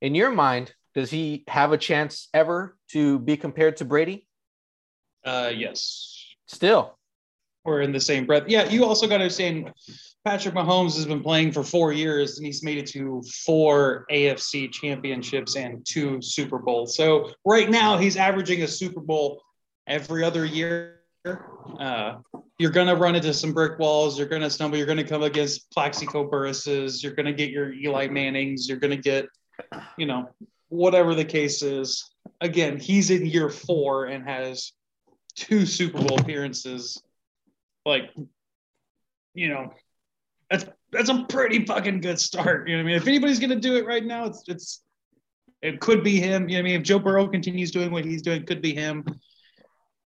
In 0.00 0.14
your 0.14 0.30
mind, 0.30 0.72
does 0.94 1.10
he 1.10 1.44
have 1.48 1.72
a 1.72 1.78
chance 1.78 2.28
ever 2.32 2.76
to 2.92 3.18
be 3.18 3.36
compared 3.36 3.76
to 3.78 3.84
Brady? 3.84 4.26
Uh, 5.24 5.50
yes. 5.54 6.34
Still, 6.46 6.96
We're 7.64 7.80
in 7.80 7.92
the 7.92 8.00
same 8.00 8.26
breath. 8.26 8.44
Yeah, 8.46 8.68
you 8.68 8.84
also 8.84 9.06
got 9.06 9.18
to 9.18 9.24
understand 9.24 9.72
Patrick 10.24 10.54
Mahomes 10.54 10.94
has 10.96 11.06
been 11.06 11.22
playing 11.22 11.52
for 11.52 11.62
four 11.62 11.92
years 11.92 12.36
and 12.36 12.46
he's 12.46 12.62
made 12.62 12.78
it 12.78 12.86
to 12.88 13.22
four 13.44 14.04
AFC 14.10 14.70
championships 14.70 15.56
and 15.56 15.84
two 15.86 16.20
Super 16.22 16.58
Bowls. 16.58 16.96
So 16.96 17.30
right 17.44 17.70
now 17.70 17.96
he's 17.96 18.16
averaging 18.16 18.62
a 18.62 18.68
Super 18.68 19.00
Bowl 19.00 19.42
every 19.86 20.22
other 20.22 20.44
year. 20.44 21.00
Uh, 21.80 22.16
you're 22.58 22.70
going 22.70 22.86
to 22.86 22.94
run 22.94 23.14
into 23.14 23.32
some 23.32 23.52
brick 23.52 23.78
walls. 23.78 24.18
You're 24.18 24.28
going 24.28 24.42
to 24.42 24.50
stumble. 24.50 24.76
You're 24.76 24.86
going 24.86 24.98
to 24.98 25.04
come 25.04 25.22
against 25.22 25.70
Plaxico 25.72 26.28
Burrises. 26.28 27.02
You're 27.02 27.14
going 27.14 27.26
to 27.26 27.32
get 27.32 27.50
your 27.50 27.72
Eli 27.72 28.08
Mannings. 28.08 28.68
You're 28.68 28.78
going 28.78 28.90
to 28.90 29.02
get, 29.02 29.26
you 29.96 30.04
know, 30.06 30.28
whatever 30.74 31.14
the 31.14 31.24
case 31.24 31.62
is. 31.62 32.10
Again, 32.40 32.78
he's 32.78 33.10
in 33.10 33.24
year 33.26 33.48
four 33.48 34.06
and 34.06 34.24
has 34.24 34.72
two 35.36 35.66
Super 35.66 36.02
Bowl 36.02 36.18
appearances. 36.20 37.00
Like 37.86 38.10
you 39.34 39.48
know 39.48 39.72
that's 40.50 40.64
that's 40.90 41.08
a 41.08 41.24
pretty 41.28 41.64
fucking 41.64 42.00
good 42.00 42.18
start. 42.18 42.68
You 42.68 42.76
know 42.76 42.82
what 42.82 42.88
i 42.88 42.92
mean? 42.92 42.96
If 42.96 43.06
anybody's 43.06 43.38
gonna 43.38 43.56
do 43.56 43.76
it 43.76 43.86
right 43.86 44.04
now 44.04 44.26
it's 44.26 44.44
it's 44.48 44.82
it 45.62 45.80
could 45.80 46.02
be 46.02 46.18
him. 46.20 46.48
You 46.48 46.56
know 46.56 46.62
what 46.62 46.68
i 46.68 46.70
mean? 46.70 46.80
If 46.80 46.82
joe 46.82 46.98
burrow 46.98 47.28
continues 47.28 47.70
doing 47.70 47.90
what 47.90 48.04
he's 48.04 48.22
doing 48.22 48.44
could 48.46 48.62
be 48.62 48.74
him. 48.74 49.04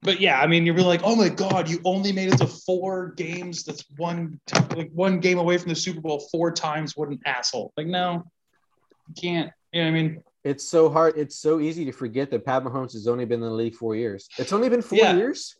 But 0.02 0.20
yeah 0.20 0.38
i 0.40 0.46
mean 0.46 0.66
you're 0.66 0.74
really 0.74 0.88
like 0.88 1.00
oh 1.02 1.16
my 1.16 1.30
god 1.30 1.68
you 1.68 1.80
only 1.84 2.12
made 2.12 2.32
it 2.32 2.38
to 2.38 2.46
four 2.46 3.12
games. 3.16 3.64
That's 3.64 3.84
one 3.96 4.40
like 4.76 4.90
one 4.92 5.18
game 5.18 5.38
away 5.38 5.58
from 5.58 5.70
the 5.70 5.74
super 5.74 6.00
bowl 6.00 6.28
four 6.30 6.52
times. 6.52 6.96
What 6.96 7.08
an 7.08 7.20
asshole. 7.24 7.72
Like 7.76 7.86
no 7.86 8.24
you 9.08 9.14
can't. 9.20 9.50
You 9.72 9.82
know 9.82 9.90
what 9.90 9.98
i 9.98 10.02
mean 10.02 10.22
it's 10.44 10.68
so 10.68 10.88
hard. 10.90 11.16
It's 11.16 11.36
so 11.36 11.58
easy 11.60 11.84
to 11.86 11.92
forget 11.92 12.30
that 12.30 12.44
Pat 12.44 12.62
Mahomes 12.62 12.92
has 12.92 13.06
only 13.08 13.24
been 13.24 13.42
in 13.42 13.48
the 13.48 13.54
league 13.54 13.74
four 13.74 13.96
years. 13.96 14.28
It's 14.38 14.52
only 14.52 14.68
been 14.68 14.82
four 14.82 14.98
Yeah. 14.98 15.16
years. 15.16 15.56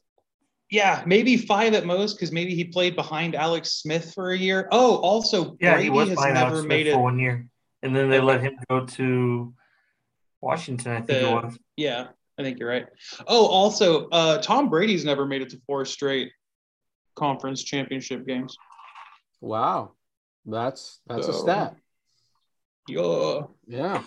yeah 0.71 1.03
maybe 1.07 1.37
five 1.37 1.75
at 1.75 1.85
most 1.85 2.15
because 2.15 2.33
maybe 2.33 2.55
he 2.55 2.65
played 2.65 2.97
behind 2.97 3.35
alex 3.35 3.65
smith 3.83 4.15
for 4.15 4.31
a 4.33 4.37
year 4.37 4.67
oh 4.73 4.97
also 4.97 5.57
yeah. 5.61 5.75
Brady 5.75 5.85
he 5.85 5.91
was 5.91 6.09
has 6.09 6.17
behind 6.17 6.35
never 6.35 6.47
Alex 6.47 6.61
Smith 6.61 6.69
made 6.69 6.87
it 6.87 6.95
for 6.95 7.03
one 7.03 7.19
year, 7.19 7.47
and 7.83 7.95
then 7.95 8.09
they 8.09 8.19
let 8.19 8.41
him 8.41 8.55
go 8.71 8.87
to 8.99 9.55
Washington. 10.41 10.93
I 10.93 10.97
think 10.97 11.07
The- 11.21 11.29
it 11.29 11.45
was. 11.45 11.59
Yeah, 11.77 12.09
I 12.39 12.43
think 12.43 12.59
you're 12.59 12.69
right. 12.69 12.87
Oh, 13.27 13.47
also, 13.47 14.09
uh, 14.09 14.39
Tom 14.41 14.69
Brady's 14.71 15.05
never 15.05 15.27
made 15.27 15.43
it 15.43 15.51
to 15.51 15.59
four 15.67 15.85
straight 15.85 16.33
conference 17.15 17.63
championship 17.63 18.27
games. 18.27 18.57
Wow, 19.43 19.93
that's 20.47 20.99
that's 21.07 21.29
a 21.29 21.33
stat. 21.35 21.77
Yeah. 22.89 23.43
Yeah. 23.67 24.03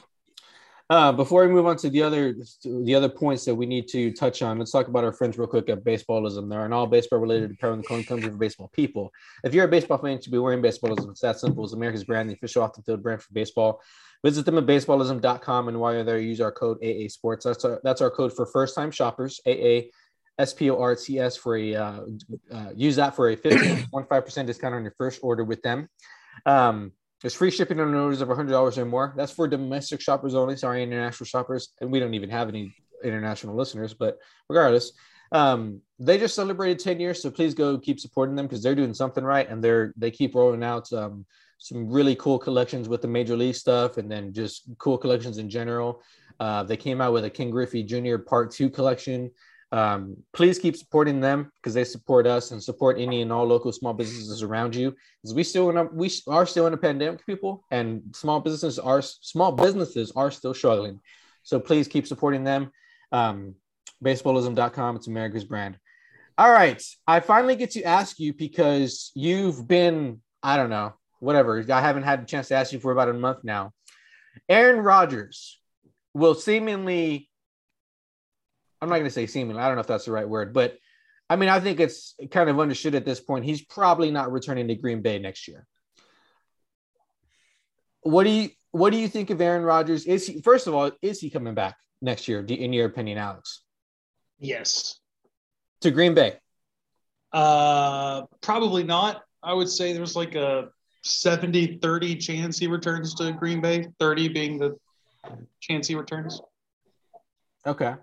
Uh, 0.89 1.11
before 1.11 1.45
we 1.45 1.53
move 1.53 1.65
on 1.65 1.75
to 1.75 1.89
the 1.89 2.01
other 2.01 2.33
the 2.63 2.95
other 2.95 3.09
points 3.09 3.43
that 3.43 3.53
we 3.53 3.65
need 3.65 3.89
to 3.89 4.11
touch 4.13 4.41
on, 4.41 4.57
let's 4.57 4.71
talk 4.71 4.87
about 4.87 5.03
our 5.03 5.11
friends 5.11 5.37
real 5.37 5.47
quick 5.47 5.69
at 5.69 5.83
Baseballism. 5.83 6.49
They're 6.49 6.65
an 6.65 6.71
all 6.71 6.87
baseball 6.87 7.19
related 7.19 7.51
apparel 7.51 7.81
clothing 7.83 8.05
company 8.05 8.31
for 8.31 8.37
baseball 8.37 8.69
people. 8.73 9.11
If 9.43 9.53
you're 9.53 9.65
a 9.65 9.69
baseball 9.69 9.97
fan, 9.97 10.11
you 10.11 10.21
should 10.21 10.31
be 10.31 10.37
wearing 10.37 10.61
Baseballism. 10.61 11.11
It's 11.11 11.21
that 11.21 11.39
simple. 11.39 11.65
It's 11.65 11.73
America's 11.73 12.05
brand, 12.05 12.29
the 12.29 12.35
official 12.35 12.63
off 12.63 12.73
the 12.73 12.83
field 12.83 13.03
brand 13.03 13.21
for 13.21 13.33
baseball. 13.33 13.81
Visit 14.23 14.45
them 14.45 14.57
at 14.57 14.65
baseballism.com, 14.65 15.67
and 15.67 15.79
while 15.79 15.93
you're 15.93 16.05
there, 16.05 16.19
use 16.19 16.39
our 16.39 16.53
code 16.53 16.77
AA 16.81 17.09
Sports. 17.09 17.43
That's 17.43 17.65
our 17.65 17.81
that's 17.83 18.01
our 18.01 18.09
code 18.09 18.33
for 18.33 18.45
first 18.45 18.73
time 18.73 18.91
shoppers. 18.91 19.41
AA 19.45 19.89
S 20.39 20.53
P 20.53 20.69
O 20.69 20.79
R 20.79 20.95
T 20.95 21.19
S 21.19 21.35
for 21.35 21.57
a 21.57 21.75
uh, 21.75 21.99
uh, 22.49 22.69
use 22.75 22.95
that 22.95 23.13
for 23.13 23.29
a 23.29 23.35
15.5 23.35 24.23
percent 24.23 24.47
discount 24.47 24.73
on 24.73 24.83
your 24.83 24.95
first 24.97 25.19
order 25.21 25.43
with 25.43 25.61
them. 25.63 25.89
Um, 26.45 26.93
there's 27.21 27.33
free 27.33 27.51
shipping 27.51 27.79
on 27.79 27.93
orders 27.93 28.21
of 28.21 28.29
$100 28.29 28.77
or 28.77 28.85
more. 28.85 29.13
That's 29.15 29.31
for 29.31 29.47
domestic 29.47 30.01
shoppers 30.01 30.35
only. 30.35 30.55
Sorry, 30.55 30.83
international 30.83 31.25
shoppers. 31.25 31.69
And 31.81 31.91
we 31.91 31.99
don't 31.99 32.13
even 32.13 32.29
have 32.29 32.49
any 32.49 32.75
international 33.03 33.55
listeners, 33.55 33.93
but 33.93 34.17
regardless, 34.49 34.91
um, 35.31 35.81
they 35.99 36.17
just 36.17 36.35
celebrated 36.35 36.79
10 36.79 36.99
years. 36.99 37.21
So 37.21 37.31
please 37.31 37.53
go 37.53 37.77
keep 37.77 37.99
supporting 37.99 38.35
them 38.35 38.45
because 38.45 38.61
they're 38.61 38.75
doing 38.75 38.93
something 38.93 39.23
right. 39.23 39.49
And 39.49 39.63
they're, 39.63 39.93
they 39.97 40.11
keep 40.11 40.35
rolling 40.35 40.63
out 40.63 40.91
um, 40.93 41.25
some 41.57 41.89
really 41.89 42.15
cool 42.15 42.37
collections 42.37 42.87
with 42.87 43.01
the 43.01 43.07
major 43.07 43.35
league 43.35 43.55
stuff 43.55 43.97
and 43.97 44.11
then 44.11 44.31
just 44.31 44.63
cool 44.77 44.97
collections 44.97 45.39
in 45.39 45.49
general. 45.49 46.01
Uh, 46.39 46.63
they 46.63 46.77
came 46.77 47.01
out 47.01 47.13
with 47.13 47.25
a 47.25 47.29
Ken 47.29 47.49
Griffey 47.49 47.83
Jr. 47.83 48.17
Part 48.17 48.51
Two 48.51 48.69
collection. 48.69 49.31
Um, 49.71 50.17
please 50.33 50.59
keep 50.59 50.77
supporting 50.77 51.19
them 51.19 51.51
because 51.55 51.73
they 51.73 51.83
support 51.83 52.25
us 52.25 52.51
and 52.51 52.63
support 52.63 52.97
any 52.99 53.21
and 53.21 53.31
all 53.31 53.45
local 53.45 53.71
small 53.71 53.93
businesses 53.93 54.41
around 54.41 54.75
you. 54.75 54.95
Because 55.21 55.35
we 55.35 55.43
still 55.43 55.69
in 55.69 55.77
a, 55.77 55.83
we 55.83 56.09
are 56.27 56.45
still 56.45 56.67
in 56.67 56.73
a 56.73 56.77
pandemic, 56.77 57.25
people, 57.25 57.65
and 57.71 58.03
small 58.13 58.39
businesses 58.39 58.79
are 58.79 59.01
small 59.01 59.51
businesses 59.51 60.11
are 60.15 60.31
still 60.31 60.53
struggling. 60.53 60.99
So 61.43 61.59
please 61.59 61.87
keep 61.87 62.07
supporting 62.07 62.43
them. 62.43 62.71
Um, 63.11 63.55
baseballism.com. 64.03 64.95
It's 64.95 65.07
America's 65.07 65.43
brand. 65.43 65.77
All 66.37 66.51
right. 66.51 66.81
I 67.07 67.19
finally 67.19 67.55
get 67.55 67.71
to 67.71 67.83
ask 67.83 68.19
you 68.19 68.33
because 68.33 69.11
you've 69.15 69.67
been, 69.67 70.21
I 70.43 70.57
don't 70.57 70.69
know, 70.69 70.93
whatever. 71.19 71.65
I 71.71 71.81
haven't 71.81 72.03
had 72.03 72.21
a 72.21 72.25
chance 72.25 72.49
to 72.49 72.55
ask 72.55 72.71
you 72.71 72.79
for 72.79 72.91
about 72.91 73.09
a 73.09 73.13
month 73.13 73.39
now. 73.43 73.73
Aaron 74.47 74.83
Rodgers 74.83 75.59
will 76.13 76.35
seemingly, 76.35 77.26
I'm 78.81 78.89
not 78.89 78.95
going 78.95 79.05
to 79.05 79.11
say 79.11 79.25
seemingly, 79.25 79.61
I 79.61 79.67
don't 79.67 79.75
know 79.75 79.81
if 79.81 79.87
that's 79.87 80.05
the 80.05 80.11
right 80.11 80.27
word, 80.27 80.53
but 80.53 80.77
I 81.29 81.35
mean, 81.35 81.49
I 81.49 81.59
think 81.59 81.79
it's 81.79 82.15
kind 82.31 82.49
of 82.49 82.59
understood 82.59 82.95
at 82.95 83.05
this 83.05 83.19
point. 83.19 83.45
He's 83.45 83.61
probably 83.61 84.11
not 84.11 84.31
returning 84.31 84.67
to 84.69 84.75
Green 84.75 85.01
Bay 85.01 85.19
next 85.19 85.47
year. 85.47 85.67
What 88.01 88.23
do 88.23 88.29
you 88.29 88.49
what 88.71 88.91
do 88.91 88.97
you 88.97 89.07
think 89.07 89.29
of 89.29 89.41
Aaron 89.41 89.63
Rodgers? 89.63 90.05
Is 90.05 90.27
he 90.27 90.41
first 90.41 90.67
of 90.67 90.73
all, 90.73 90.91
is 91.01 91.19
he 91.19 91.29
coming 91.29 91.55
back 91.55 91.75
next 92.01 92.27
year, 92.27 92.39
in 92.41 92.71
your 92.71 92.85
opinion, 92.85 93.17
Alex? 93.17 93.61
Yes. 94.39 94.99
To 95.81 95.91
Green 95.91 96.13
Bay. 96.13 96.37
Uh 97.33 98.23
probably 98.41 98.83
not. 98.83 99.23
I 99.43 99.53
would 99.53 99.69
say 99.69 99.93
there's 99.93 100.15
like 100.15 100.35
a 100.35 100.69
70 101.03 101.79
30 101.81 102.15
chance 102.15 102.57
he 102.57 102.67
returns 102.67 103.13
to 103.15 103.33
Green 103.33 103.59
Bay, 103.59 103.87
30 103.99 104.29
being 104.29 104.57
the 104.59 104.77
chance 105.59 105.87
he 105.87 105.95
returns. 105.95 106.41
Okay. 107.65 107.95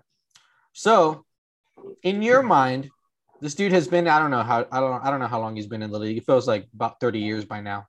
So, 0.75 1.23
in 2.03 2.21
your 2.21 2.43
mind, 2.43 2.89
this 3.39 3.55
dude 3.55 3.71
has 3.71 3.87
been 3.87 4.09
I 4.09 4.19
don't 4.19 4.29
know 4.29 4.43
how 4.43 4.65
I 4.69 4.81
don't 4.81 5.05
I 5.05 5.09
don't 5.09 5.21
know 5.21 5.27
how 5.27 5.39
long 5.39 5.55
he's 5.55 5.67
been 5.67 5.81
in 5.81 5.89
the 5.89 5.97
league. 5.97 6.17
It 6.17 6.25
feels 6.25 6.49
like 6.49 6.67
about 6.73 6.99
30 6.99 7.19
years 7.19 7.45
by 7.45 7.61
now. 7.61 7.87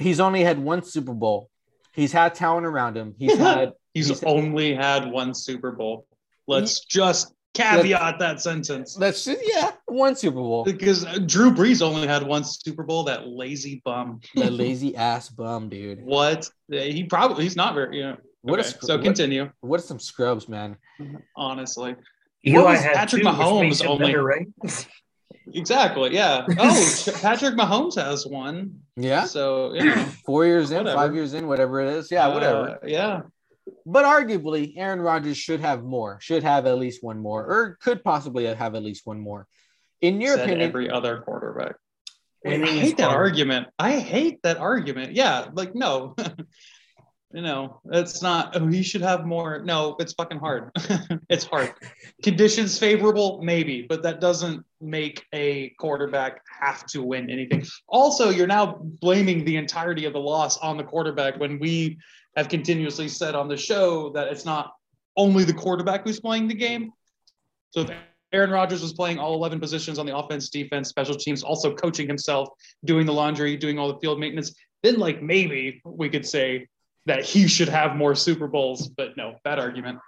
He's 0.00 0.18
only 0.18 0.42
had 0.42 0.58
one 0.58 0.82
Super 0.82 1.14
Bowl. 1.14 1.48
He's 1.94 2.10
had 2.10 2.34
talent 2.34 2.66
around 2.66 2.96
him. 2.96 3.14
He's 3.16 3.36
had 3.38 3.72
he's, 3.94 4.08
he's- 4.08 4.24
only 4.24 4.74
had 4.74 5.10
one 5.10 5.32
Super 5.32 5.70
Bowl. 5.70 6.06
Let's 6.48 6.84
just 6.84 7.32
caveat 7.54 8.18
that 8.18 8.40
sentence. 8.40 8.96
that's 8.96 9.26
yeah, 9.26 9.72
one 9.86 10.16
Super 10.16 10.38
Bowl. 10.38 10.64
Because 10.64 11.04
Drew 11.26 11.52
Brees 11.52 11.82
only 11.82 12.08
had 12.08 12.24
one 12.24 12.42
Super 12.42 12.82
Bowl, 12.82 13.04
that 13.04 13.28
lazy 13.28 13.80
bum. 13.84 14.20
That 14.34 14.52
lazy 14.64 14.96
ass 14.96 15.28
bum, 15.28 15.68
dude. 15.68 16.02
What? 16.02 16.50
He 16.68 17.04
probably 17.04 17.44
he's 17.44 17.54
not 17.54 17.74
very 17.74 17.98
you 17.98 18.02
know. 18.02 18.16
What 18.42 18.60
okay, 18.60 18.68
sc- 18.68 18.82
so 18.82 18.98
continue. 18.98 19.50
What 19.60 19.80
are 19.80 19.82
some 19.82 19.98
scrubs, 19.98 20.48
man? 20.48 20.76
Honestly, 21.36 21.96
Eli 22.46 22.62
was 22.72 22.80
had 22.82 22.94
Patrick 22.94 23.22
two, 23.22 23.28
Mahomes 23.28 23.84
only- 23.86 24.06
better, 24.06 24.22
right? 24.22 24.46
exactly. 25.52 26.14
Yeah. 26.14 26.46
Oh, 26.58 26.94
Patrick 27.20 27.54
Mahomes 27.56 27.96
has 27.96 28.26
one. 28.26 28.80
Yeah, 28.96 29.24
So 29.24 29.74
you 29.74 29.84
know, 29.84 30.04
four 30.26 30.44
years 30.46 30.70
in, 30.70 30.78
Whatever. 30.78 30.96
five 30.96 31.14
years 31.14 31.34
in, 31.34 31.46
whatever 31.46 31.80
it 31.80 31.88
is. 31.94 32.10
Yeah, 32.10 32.28
whatever. 32.34 32.70
uh, 32.70 32.86
yeah. 32.86 33.20
But 33.84 34.04
arguably, 34.04 34.72
Aaron 34.76 35.00
Rodgers 35.00 35.36
should 35.36 35.60
have 35.60 35.84
more. 35.84 36.18
Should 36.20 36.42
have 36.42 36.66
at 36.66 36.78
least 36.78 37.02
one 37.04 37.18
more, 37.18 37.44
or 37.44 37.78
could 37.82 38.02
possibly 38.02 38.46
have 38.46 38.74
at 38.74 38.82
least 38.82 39.02
one 39.06 39.20
more. 39.20 39.46
In 40.00 40.20
your 40.20 40.36
Said 40.36 40.44
opinion, 40.46 40.68
every 40.68 40.90
other 40.90 41.20
quarterback. 41.20 41.74
I 42.46 42.50
hate 42.56 42.96
that 42.98 43.10
argument. 43.10 43.66
I 43.78 43.98
hate 43.98 44.42
that 44.44 44.56
argument. 44.58 45.12
Yeah, 45.12 45.48
like 45.52 45.74
no. 45.74 46.14
you 47.32 47.42
know, 47.42 47.80
it's 47.92 48.22
not 48.22 48.56
oh 48.56 48.66
he 48.66 48.82
should 48.82 49.02
have 49.02 49.26
more. 49.26 49.60
No, 49.62 49.96
it's 49.98 50.14
fucking 50.14 50.38
hard. 50.38 50.70
it's 51.28 51.44
hard. 51.44 51.74
Conditions 52.22 52.78
favorable, 52.78 53.40
maybe, 53.42 53.82
but 53.82 54.02
that 54.02 54.20
doesn't 54.20 54.64
make 54.80 55.26
a 55.34 55.70
quarterback 55.78 56.40
have 56.60 56.86
to 56.86 57.02
win 57.02 57.28
anything. 57.28 57.64
Also, 57.86 58.30
you're 58.30 58.46
now 58.46 58.78
blaming 59.00 59.44
the 59.44 59.56
entirety 59.56 60.06
of 60.06 60.14
the 60.14 60.20
loss 60.20 60.56
on 60.58 60.76
the 60.76 60.84
quarterback 60.84 61.38
when 61.38 61.58
we 61.58 61.98
have 62.36 62.48
continuously 62.48 63.08
said 63.08 63.34
on 63.34 63.48
the 63.48 63.56
show 63.56 64.10
that 64.10 64.28
it's 64.28 64.44
not 64.44 64.72
only 65.16 65.44
the 65.44 65.52
quarterback 65.52 66.04
who's 66.04 66.20
playing 66.20 66.48
the 66.48 66.54
game. 66.54 66.92
So 67.70 67.80
if 67.80 67.90
Aaron 68.32 68.50
Rodgers 68.50 68.80
was 68.80 68.92
playing 68.94 69.18
all 69.18 69.34
11 69.34 69.60
positions 69.60 69.98
on 69.98 70.06
the 70.06 70.16
offense, 70.16 70.48
defense, 70.48 70.88
special 70.88 71.14
teams, 71.14 71.42
also 71.42 71.74
coaching 71.74 72.06
himself, 72.06 72.48
doing 72.84 73.04
the 73.04 73.12
laundry, 73.12 73.56
doing 73.56 73.78
all 73.78 73.92
the 73.92 73.98
field 73.98 74.18
maintenance, 74.18 74.54
then 74.82 74.98
like 74.98 75.20
maybe 75.20 75.82
we 75.84 76.08
could 76.08 76.24
say 76.24 76.66
that 77.08 77.24
he 77.24 77.48
should 77.48 77.68
have 77.68 77.96
more 77.96 78.14
Super 78.14 78.46
Bowls. 78.46 78.88
But 78.88 79.16
no, 79.16 79.36
bad 79.44 79.58
argument. 79.58 79.98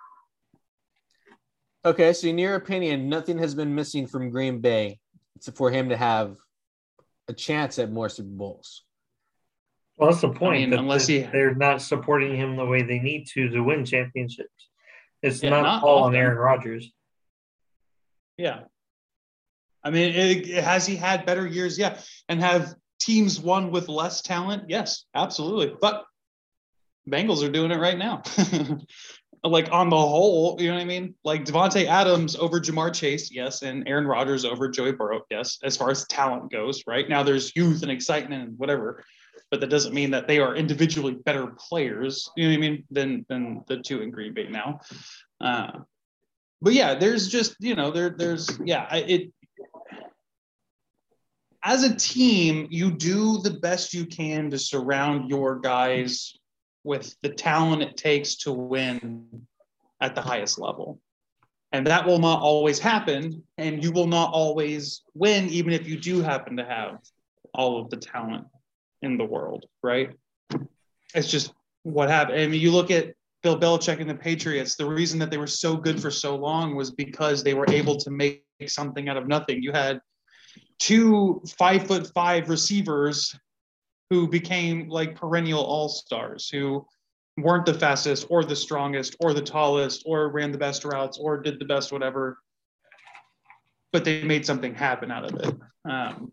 okay. 1.84 2.12
So 2.12 2.28
in 2.28 2.38
your 2.38 2.54
opinion, 2.54 3.08
nothing 3.08 3.38
has 3.38 3.54
been 3.54 3.74
missing 3.74 4.06
from 4.06 4.30
Green 4.30 4.60
Bay 4.60 4.98
for 5.54 5.70
him 5.70 5.88
to 5.88 5.96
have 5.96 6.36
a 7.28 7.32
chance 7.32 7.78
at 7.78 7.90
more 7.90 8.08
Super 8.08 8.28
Bowls. 8.30 8.84
Well, 9.96 10.10
that's 10.10 10.22
the 10.22 10.30
point. 10.30 10.60
mean, 10.60 10.70
that 10.70 10.78
unless 10.78 11.06
they- 11.06 11.22
he- 11.22 11.26
they're 11.30 11.54
not 11.54 11.82
supporting 11.82 12.34
him 12.36 12.56
the 12.56 12.64
way 12.64 12.82
they 12.82 12.98
need 12.98 13.26
to 13.34 13.48
to 13.50 13.60
win 13.60 13.84
championships. 13.84 14.68
It's 15.22 15.42
Yeah, 15.42 15.50
not, 15.50 15.62
not 15.62 15.82
all 15.82 16.04
on. 16.04 16.14
Aaron 16.14 16.38
Rodgers. 16.38 16.90
Yeah. 18.38 18.60
I 19.84 19.90
mean, 19.90 20.14
it, 20.14 20.48
it- 20.48 20.64
has 20.64 20.86
he 20.86 20.96
had 20.96 21.26
better 21.26 21.46
years? 21.46 21.78
Yeah. 21.78 21.98
And 22.28 22.40
have 22.40 22.74
teams 22.98 23.38
won 23.40 23.70
with 23.70 23.88
less 23.88 24.22
talent? 24.22 24.64
Yes, 24.68 25.04
absolutely. 25.14 25.74
But 25.80 26.04
Bengals 27.08 27.46
are 27.46 27.50
doing 27.50 27.70
it 27.70 27.78
right 27.78 27.98
now. 27.98 28.22
like 29.44 29.72
on 29.72 29.88
the 29.88 29.96
whole, 29.96 30.56
you 30.60 30.68
know 30.68 30.74
what 30.74 30.82
I 30.82 30.84
mean? 30.84 31.14
Like 31.24 31.44
Davante 31.44 31.86
Adams 31.86 32.36
over 32.36 32.60
Ja'Marr 32.60 32.94
Chase, 32.94 33.30
yes, 33.30 33.62
and 33.62 33.88
Aaron 33.88 34.06
Rodgers 34.06 34.44
over 34.44 34.68
Joey 34.68 34.92
Burrow, 34.92 35.22
yes, 35.30 35.58
as 35.62 35.76
far 35.76 35.90
as 35.90 36.06
talent 36.06 36.50
goes, 36.50 36.84
right? 36.86 37.08
Now 37.08 37.22
there's 37.22 37.54
youth 37.56 37.82
and 37.82 37.90
excitement 37.90 38.48
and 38.48 38.58
whatever, 38.58 39.02
but 39.50 39.60
that 39.60 39.70
doesn't 39.70 39.94
mean 39.94 40.10
that 40.10 40.28
they 40.28 40.38
are 40.40 40.54
individually 40.54 41.14
better 41.14 41.46
players, 41.46 42.30
you 42.36 42.44
know 42.44 42.50
what 42.50 42.56
I 42.56 42.60
mean, 42.60 42.84
than 42.90 43.26
than 43.28 43.64
the 43.66 43.78
two 43.78 44.02
in 44.02 44.10
Green 44.10 44.34
Bay 44.34 44.48
now. 44.48 44.80
Uh, 45.40 45.70
but 46.60 46.74
yeah, 46.74 46.94
there's 46.94 47.28
just 47.28 47.56
you 47.60 47.74
know 47.74 47.90
there 47.90 48.10
there's 48.10 48.50
yeah 48.64 48.94
it 48.94 49.32
as 51.62 51.82
a 51.82 51.94
team 51.94 52.68
you 52.70 52.90
do 52.90 53.38
the 53.38 53.50
best 53.50 53.94
you 53.94 54.06
can 54.06 54.50
to 54.50 54.58
surround 54.58 55.28
your 55.28 55.58
guys 55.58 56.34
with 56.84 57.14
the 57.22 57.28
talent 57.28 57.82
it 57.82 57.96
takes 57.96 58.36
to 58.36 58.52
win 58.52 59.46
at 60.00 60.14
the 60.14 60.20
highest 60.20 60.58
level. 60.58 61.00
And 61.72 61.86
that 61.86 62.06
will 62.06 62.18
not 62.18 62.42
always 62.42 62.78
happen, 62.78 63.44
and 63.56 63.82
you 63.82 63.92
will 63.92 64.08
not 64.08 64.32
always 64.32 65.02
win, 65.14 65.48
even 65.48 65.72
if 65.72 65.86
you 65.86 65.98
do 65.98 66.20
happen 66.20 66.56
to 66.56 66.64
have 66.64 66.98
all 67.54 67.80
of 67.80 67.90
the 67.90 67.96
talent 67.96 68.46
in 69.02 69.16
the 69.16 69.24
world, 69.24 69.66
right? 69.82 70.10
It's 71.14 71.30
just 71.30 71.52
what 71.82 72.08
happened. 72.08 72.40
I 72.40 72.46
mean, 72.46 72.60
you 72.60 72.72
look 72.72 72.90
at 72.90 73.14
Bill 73.42 73.58
Belichick 73.58 74.00
and 74.00 74.10
the 74.10 74.14
Patriots, 74.14 74.76
the 74.76 74.86
reason 74.86 75.18
that 75.20 75.30
they 75.30 75.38
were 75.38 75.46
so 75.46 75.76
good 75.76 76.00
for 76.00 76.10
so 76.10 76.36
long 76.36 76.74
was 76.74 76.90
because 76.90 77.42
they 77.42 77.54
were 77.54 77.70
able 77.70 77.96
to 77.96 78.10
make 78.10 78.44
something 78.66 79.08
out 79.08 79.16
of 79.16 79.28
nothing. 79.28 79.62
You 79.62 79.72
had 79.72 80.00
two 80.78 81.40
five 81.58 81.86
foot 81.86 82.10
five 82.14 82.48
receivers 82.48 83.34
who 84.10 84.26
became 84.26 84.88
like 84.88 85.14
perennial 85.14 85.62
all 85.62 85.88
stars, 85.88 86.48
who 86.48 86.84
weren't 87.38 87.64
the 87.64 87.74
fastest 87.74 88.26
or 88.28 88.44
the 88.44 88.56
strongest 88.56 89.16
or 89.20 89.32
the 89.32 89.40
tallest 89.40 90.02
or 90.04 90.28
ran 90.30 90.52
the 90.52 90.58
best 90.58 90.84
routes 90.84 91.16
or 91.18 91.40
did 91.40 91.58
the 91.58 91.64
best 91.64 91.92
whatever, 91.92 92.38
but 93.92 94.04
they 94.04 94.22
made 94.24 94.44
something 94.44 94.74
happen 94.74 95.10
out 95.10 95.24
of 95.24 95.40
it. 95.40 95.54
Um, 95.88 96.32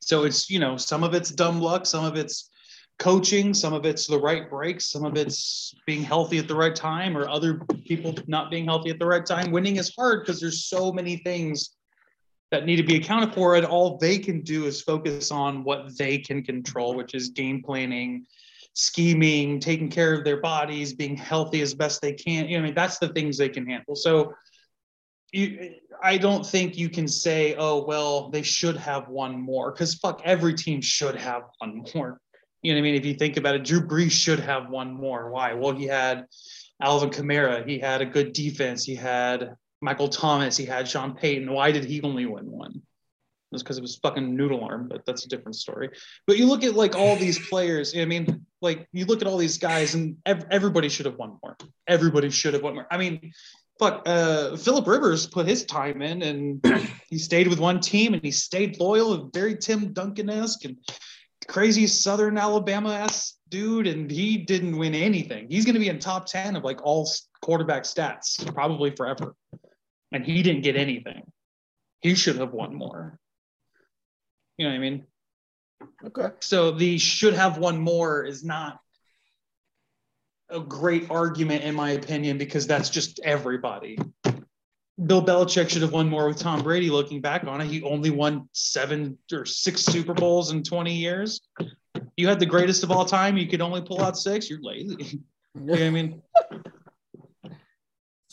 so 0.00 0.24
it's, 0.24 0.50
you 0.50 0.58
know, 0.58 0.76
some 0.76 1.04
of 1.04 1.14
it's 1.14 1.30
dumb 1.30 1.60
luck, 1.60 1.86
some 1.86 2.04
of 2.04 2.16
it's 2.16 2.50
coaching, 2.98 3.54
some 3.54 3.72
of 3.72 3.86
it's 3.86 4.06
the 4.06 4.18
right 4.18 4.48
breaks, 4.50 4.90
some 4.90 5.04
of 5.04 5.16
it's 5.16 5.74
being 5.86 6.02
healthy 6.02 6.38
at 6.38 6.48
the 6.48 6.54
right 6.54 6.74
time, 6.74 7.16
or 7.16 7.28
other 7.28 7.60
people 7.84 8.14
not 8.26 8.50
being 8.50 8.64
healthy 8.64 8.90
at 8.90 8.98
the 8.98 9.06
right 9.06 9.26
time. 9.26 9.52
Winning 9.52 9.76
is 9.76 9.94
hard 9.94 10.24
because 10.24 10.40
there's 10.40 10.64
so 10.64 10.92
many 10.92 11.18
things 11.18 11.75
that 12.50 12.64
need 12.64 12.76
to 12.76 12.82
be 12.82 12.96
accounted 12.96 13.34
for, 13.34 13.56
and 13.56 13.66
all 13.66 13.98
they 13.98 14.18
can 14.18 14.42
do 14.42 14.66
is 14.66 14.80
focus 14.80 15.30
on 15.30 15.64
what 15.64 15.96
they 15.98 16.18
can 16.18 16.42
control, 16.42 16.94
which 16.94 17.14
is 17.14 17.30
game 17.30 17.62
planning, 17.62 18.24
scheming, 18.74 19.58
taking 19.58 19.90
care 19.90 20.14
of 20.14 20.24
their 20.24 20.40
bodies, 20.40 20.94
being 20.94 21.16
healthy 21.16 21.60
as 21.60 21.74
best 21.74 22.00
they 22.00 22.12
can. 22.12 22.46
You 22.46 22.58
know, 22.58 22.62
I 22.62 22.66
mean, 22.66 22.74
that's 22.74 22.98
the 22.98 23.08
things 23.08 23.36
they 23.36 23.48
can 23.48 23.66
handle. 23.66 23.96
So 23.96 24.34
you, 25.32 25.74
I 26.02 26.18
don't 26.18 26.46
think 26.46 26.76
you 26.76 26.88
can 26.88 27.08
say, 27.08 27.56
oh, 27.58 27.84
well, 27.84 28.30
they 28.30 28.42
should 28.42 28.76
have 28.76 29.08
one 29.08 29.40
more 29.40 29.72
because 29.72 29.94
fuck, 29.94 30.22
every 30.24 30.54
team 30.54 30.80
should 30.80 31.16
have 31.16 31.42
one 31.58 31.84
more. 31.94 32.20
You 32.62 32.72
know 32.72 32.80
what 32.80 32.80
I 32.80 32.90
mean? 32.90 32.94
If 32.94 33.06
you 33.06 33.14
think 33.14 33.36
about 33.36 33.54
it, 33.54 33.64
Drew 33.64 33.80
Brees 33.80 34.12
should 34.12 34.40
have 34.40 34.70
one 34.70 34.92
more. 34.94 35.30
Why? 35.30 35.54
Well, 35.54 35.74
he 35.74 35.86
had 35.86 36.26
Alvin 36.80 37.10
Kamara. 37.10 37.66
He 37.66 37.78
had 37.78 38.02
a 38.02 38.06
good 38.06 38.32
defense. 38.32 38.84
He 38.84 38.94
had 38.94 39.56
Michael 39.80 40.08
Thomas. 40.08 40.56
He 40.56 40.64
had 40.64 40.88
Sean 40.88 41.14
Payton. 41.14 41.52
Why 41.52 41.72
did 41.72 41.84
he 41.84 42.02
only 42.02 42.26
win 42.26 42.50
one? 42.50 42.72
It 42.72 43.54
was 43.54 43.62
because 43.62 43.78
of 43.78 43.82
his 43.82 43.96
fucking 43.96 44.34
noodle 44.34 44.64
arm, 44.64 44.88
but 44.88 45.06
that's 45.06 45.24
a 45.24 45.28
different 45.28 45.54
story. 45.54 45.90
But 46.26 46.36
you 46.36 46.46
look 46.46 46.64
at 46.64 46.74
like 46.74 46.96
all 46.96 47.14
these 47.16 47.38
players. 47.48 47.96
I 47.96 48.04
mean, 48.04 48.44
like 48.60 48.88
you 48.92 49.04
look 49.06 49.22
at 49.22 49.28
all 49.28 49.36
these 49.36 49.58
guys, 49.58 49.94
and 49.94 50.16
ev- 50.26 50.46
everybody 50.50 50.88
should 50.88 51.06
have 51.06 51.16
won 51.16 51.38
more. 51.42 51.56
Everybody 51.86 52.30
should 52.30 52.54
have 52.54 52.62
won 52.62 52.74
more. 52.74 52.86
I 52.90 52.96
mean, 52.96 53.32
fuck. 53.78 54.02
Uh, 54.04 54.56
Philip 54.56 54.86
Rivers 54.86 55.28
put 55.28 55.46
his 55.46 55.64
time 55.64 56.02
in, 56.02 56.22
and 56.22 56.88
he 57.08 57.18
stayed 57.18 57.46
with 57.46 57.60
one 57.60 57.78
team, 57.78 58.14
and 58.14 58.22
he 58.22 58.32
stayed 58.32 58.80
loyal, 58.80 59.14
and 59.14 59.32
very 59.32 59.56
Tim 59.56 59.92
Duncan 59.92 60.28
esque, 60.28 60.64
and 60.64 60.76
crazy 61.46 61.86
Southern 61.86 62.38
Alabama 62.38 62.92
ass 62.92 63.34
dude, 63.48 63.86
and 63.86 64.10
he 64.10 64.38
didn't 64.38 64.76
win 64.76 64.94
anything. 64.94 65.46
He's 65.48 65.64
going 65.64 65.74
to 65.74 65.80
be 65.80 65.88
in 65.88 65.98
top 65.98 66.26
ten 66.26 66.56
of 66.56 66.64
like 66.64 66.84
all 66.84 67.08
quarterback 67.46 67.84
stats 67.84 68.44
probably 68.52 68.90
forever, 68.90 69.36
and 70.10 70.26
he 70.26 70.42
didn't 70.42 70.62
get 70.62 70.74
anything. 70.74 71.22
He 72.00 72.16
should 72.16 72.38
have 72.38 72.52
won 72.52 72.74
more. 72.74 73.20
You 74.58 74.66
know 74.66 74.72
what 74.72 74.76
I 74.76 74.80
mean? 74.80 75.06
Okay. 76.06 76.28
So 76.40 76.72
the 76.72 76.98
should 76.98 77.34
have 77.34 77.58
won 77.58 77.78
more 77.78 78.24
is 78.24 78.42
not 78.42 78.80
a 80.48 80.58
great 80.58 81.08
argument, 81.08 81.62
in 81.62 81.76
my 81.76 81.90
opinion, 81.90 82.36
because 82.36 82.66
that's 82.66 82.90
just 82.90 83.20
everybody. 83.20 83.96
Bill 84.24 85.24
Belichick 85.24 85.68
should 85.68 85.82
have 85.82 85.92
won 85.92 86.08
more 86.08 86.26
with 86.26 86.38
Tom 86.38 86.64
Brady. 86.64 86.90
Looking 86.90 87.20
back 87.20 87.44
on 87.44 87.60
it, 87.60 87.68
he 87.68 87.80
only 87.82 88.10
won 88.10 88.48
seven 88.54 89.18
or 89.32 89.44
six 89.44 89.82
Super 89.82 90.14
Bowls 90.14 90.50
in 90.50 90.64
20 90.64 90.92
years. 90.92 91.42
You 92.16 92.26
had 92.26 92.40
the 92.40 92.46
greatest 92.46 92.82
of 92.82 92.90
all 92.90 93.04
time. 93.04 93.36
You 93.36 93.46
could 93.46 93.60
only 93.60 93.82
pull 93.82 94.02
out 94.02 94.18
six. 94.18 94.50
You're 94.50 94.62
lazy. 94.62 95.20
You 95.58 95.64
know 95.64 95.72
what 95.72 95.82
I 95.84 95.88
mean? 95.88 96.22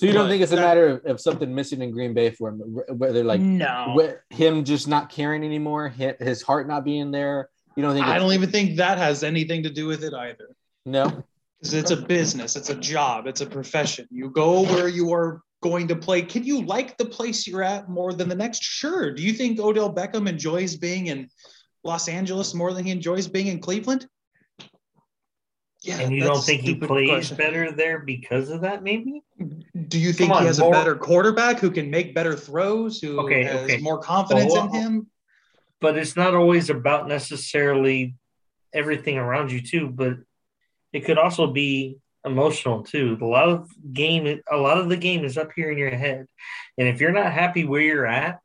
So 0.03 0.07
you 0.07 0.13
don't 0.13 0.25
But 0.25 0.31
think 0.31 0.43
it's 0.43 0.51
a 0.51 0.55
that- 0.57 0.61
matter 0.61 0.87
of, 0.89 1.05
of 1.05 1.21
something 1.21 1.55
missing 1.55 1.81
in 1.81 1.91
Green 1.91 2.13
Bay 2.13 2.29
for 2.31 2.49
him, 2.49 2.59
wh- 2.59 2.99
whether 2.99 3.23
like 3.23 3.39
no. 3.39 3.95
wh- 3.97 4.33
him 4.35 4.65
just 4.65 4.85
not 4.85 5.09
caring 5.09 5.45
anymore, 5.45 5.87
his 5.87 6.41
heart 6.41 6.67
not 6.67 6.83
being 6.83 7.09
there. 7.11 7.47
You 7.77 7.83
don't 7.83 7.93
think? 7.93 8.05
I 8.05 8.19
don't 8.19 8.33
even 8.33 8.51
think 8.51 8.75
that 8.75 8.97
has 8.97 9.23
anything 9.23 9.63
to 9.63 9.69
do 9.69 9.87
with 9.87 10.03
it 10.03 10.13
either. 10.13 10.49
No. 10.85 11.23
Because 11.61 11.73
it's 11.73 11.91
a 11.91 11.95
business, 11.95 12.57
it's 12.57 12.69
a 12.69 12.75
job, 12.75 13.27
it's 13.27 13.39
a 13.39 13.45
profession. 13.45 14.05
You 14.11 14.29
go 14.29 14.63
where 14.63 14.89
you 14.89 15.13
are 15.13 15.39
going 15.61 15.87
to 15.87 15.95
play. 15.95 16.21
Can 16.21 16.43
you 16.43 16.65
like 16.65 16.97
the 16.97 17.05
place 17.05 17.47
you're 17.47 17.63
at 17.63 17.87
more 17.87 18.11
than 18.11 18.27
the 18.27 18.35
next? 18.35 18.61
Sure. 18.61 19.13
Do 19.13 19.23
you 19.23 19.31
think 19.31 19.57
Odell 19.57 19.93
Beckham 19.95 20.27
enjoys 20.27 20.75
being 20.75 21.07
in 21.07 21.29
Los 21.85 22.09
Angeles 22.09 22.53
more 22.53 22.73
than 22.73 22.83
he 22.83 22.91
enjoys 22.91 23.29
being 23.29 23.47
in 23.47 23.59
Cleveland? 23.59 24.05
Yeah. 25.83 25.99
and 25.99 26.13
you 26.13 26.21
don't 26.23 26.41
think 26.43 26.61
he 26.61 26.75
plays 26.75 27.09
question. 27.09 27.37
better 27.37 27.71
there 27.71 27.99
because 27.99 28.49
of 28.49 28.61
that? 28.61 28.83
Maybe. 28.83 29.21
Do 29.89 29.99
you 29.99 30.13
think 30.13 30.31
on, 30.31 30.41
he 30.41 30.47
has 30.47 30.59
more- 30.59 30.69
a 30.73 30.77
better 30.77 30.95
quarterback 30.95 31.59
who 31.59 31.69
can 31.71 31.89
make 31.91 32.15
better 32.15 32.35
throws, 32.35 33.01
who 33.01 33.19
Okay, 33.19 33.43
has 33.43 33.63
okay. 33.65 33.77
more 33.81 33.99
confidence 33.99 34.53
Well, 34.53 34.67
in 34.67 34.81
him? 34.81 35.07
but 35.81 35.97
it's 35.97 36.15
not 36.15 36.33
always 36.33 36.69
about 36.69 37.09
necessarily 37.09 38.15
everything 38.73 39.17
around 39.17 39.51
you 39.51 39.61
too 39.61 39.87
but 39.89 40.13
it 40.93 41.01
could 41.05 41.17
also 41.19 41.45
be 41.45 41.97
emotional 42.25 42.81
too 42.81 43.17
a 43.21 43.25
lot 43.25 43.49
of 43.49 43.69
game 43.93 44.39
a 44.51 44.57
lot 44.57 44.77
of 44.79 44.87
the 44.89 44.95
game 44.97 45.23
is 45.25 45.37
up 45.37 45.51
here 45.55 45.69
in 45.69 45.77
your 45.77 45.91
head 45.91 46.25
and 46.77 46.87
if 46.87 46.99
you're 47.01 47.11
not 47.11 47.31
happy 47.33 47.65
where 47.65 47.81
you're 47.81 48.05
at 48.07 48.39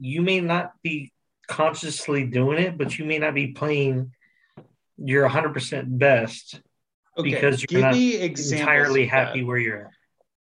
you 0.00 0.22
may 0.22 0.40
not 0.40 0.72
be 0.82 1.12
consciously 1.46 2.24
doing 2.26 2.58
it 2.58 2.76
but 2.78 2.98
you 2.98 3.04
may 3.04 3.18
not 3.18 3.34
be 3.34 3.48
playing 3.48 4.10
your 5.04 5.28
100% 5.28 5.98
best 5.98 6.60
Okay, 7.18 7.30
because 7.30 7.60
you're 7.60 7.66
give 7.66 7.80
not 7.80 7.92
me 7.92 8.20
entirely 8.20 9.06
happy 9.06 9.42
where 9.42 9.58
you're 9.58 9.86
at 9.86 9.90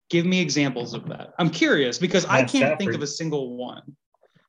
Give 0.09 0.24
me 0.24 0.40
examples 0.40 0.94
of 0.94 1.09
that. 1.09 1.34
I'm 1.38 1.50
curious 1.50 1.98
because 1.98 2.24
I 2.26 2.44
can't 2.44 2.78
think 2.78 2.94
of 2.94 3.02
a 3.02 3.07
single 3.09 3.57
one. 3.57 3.82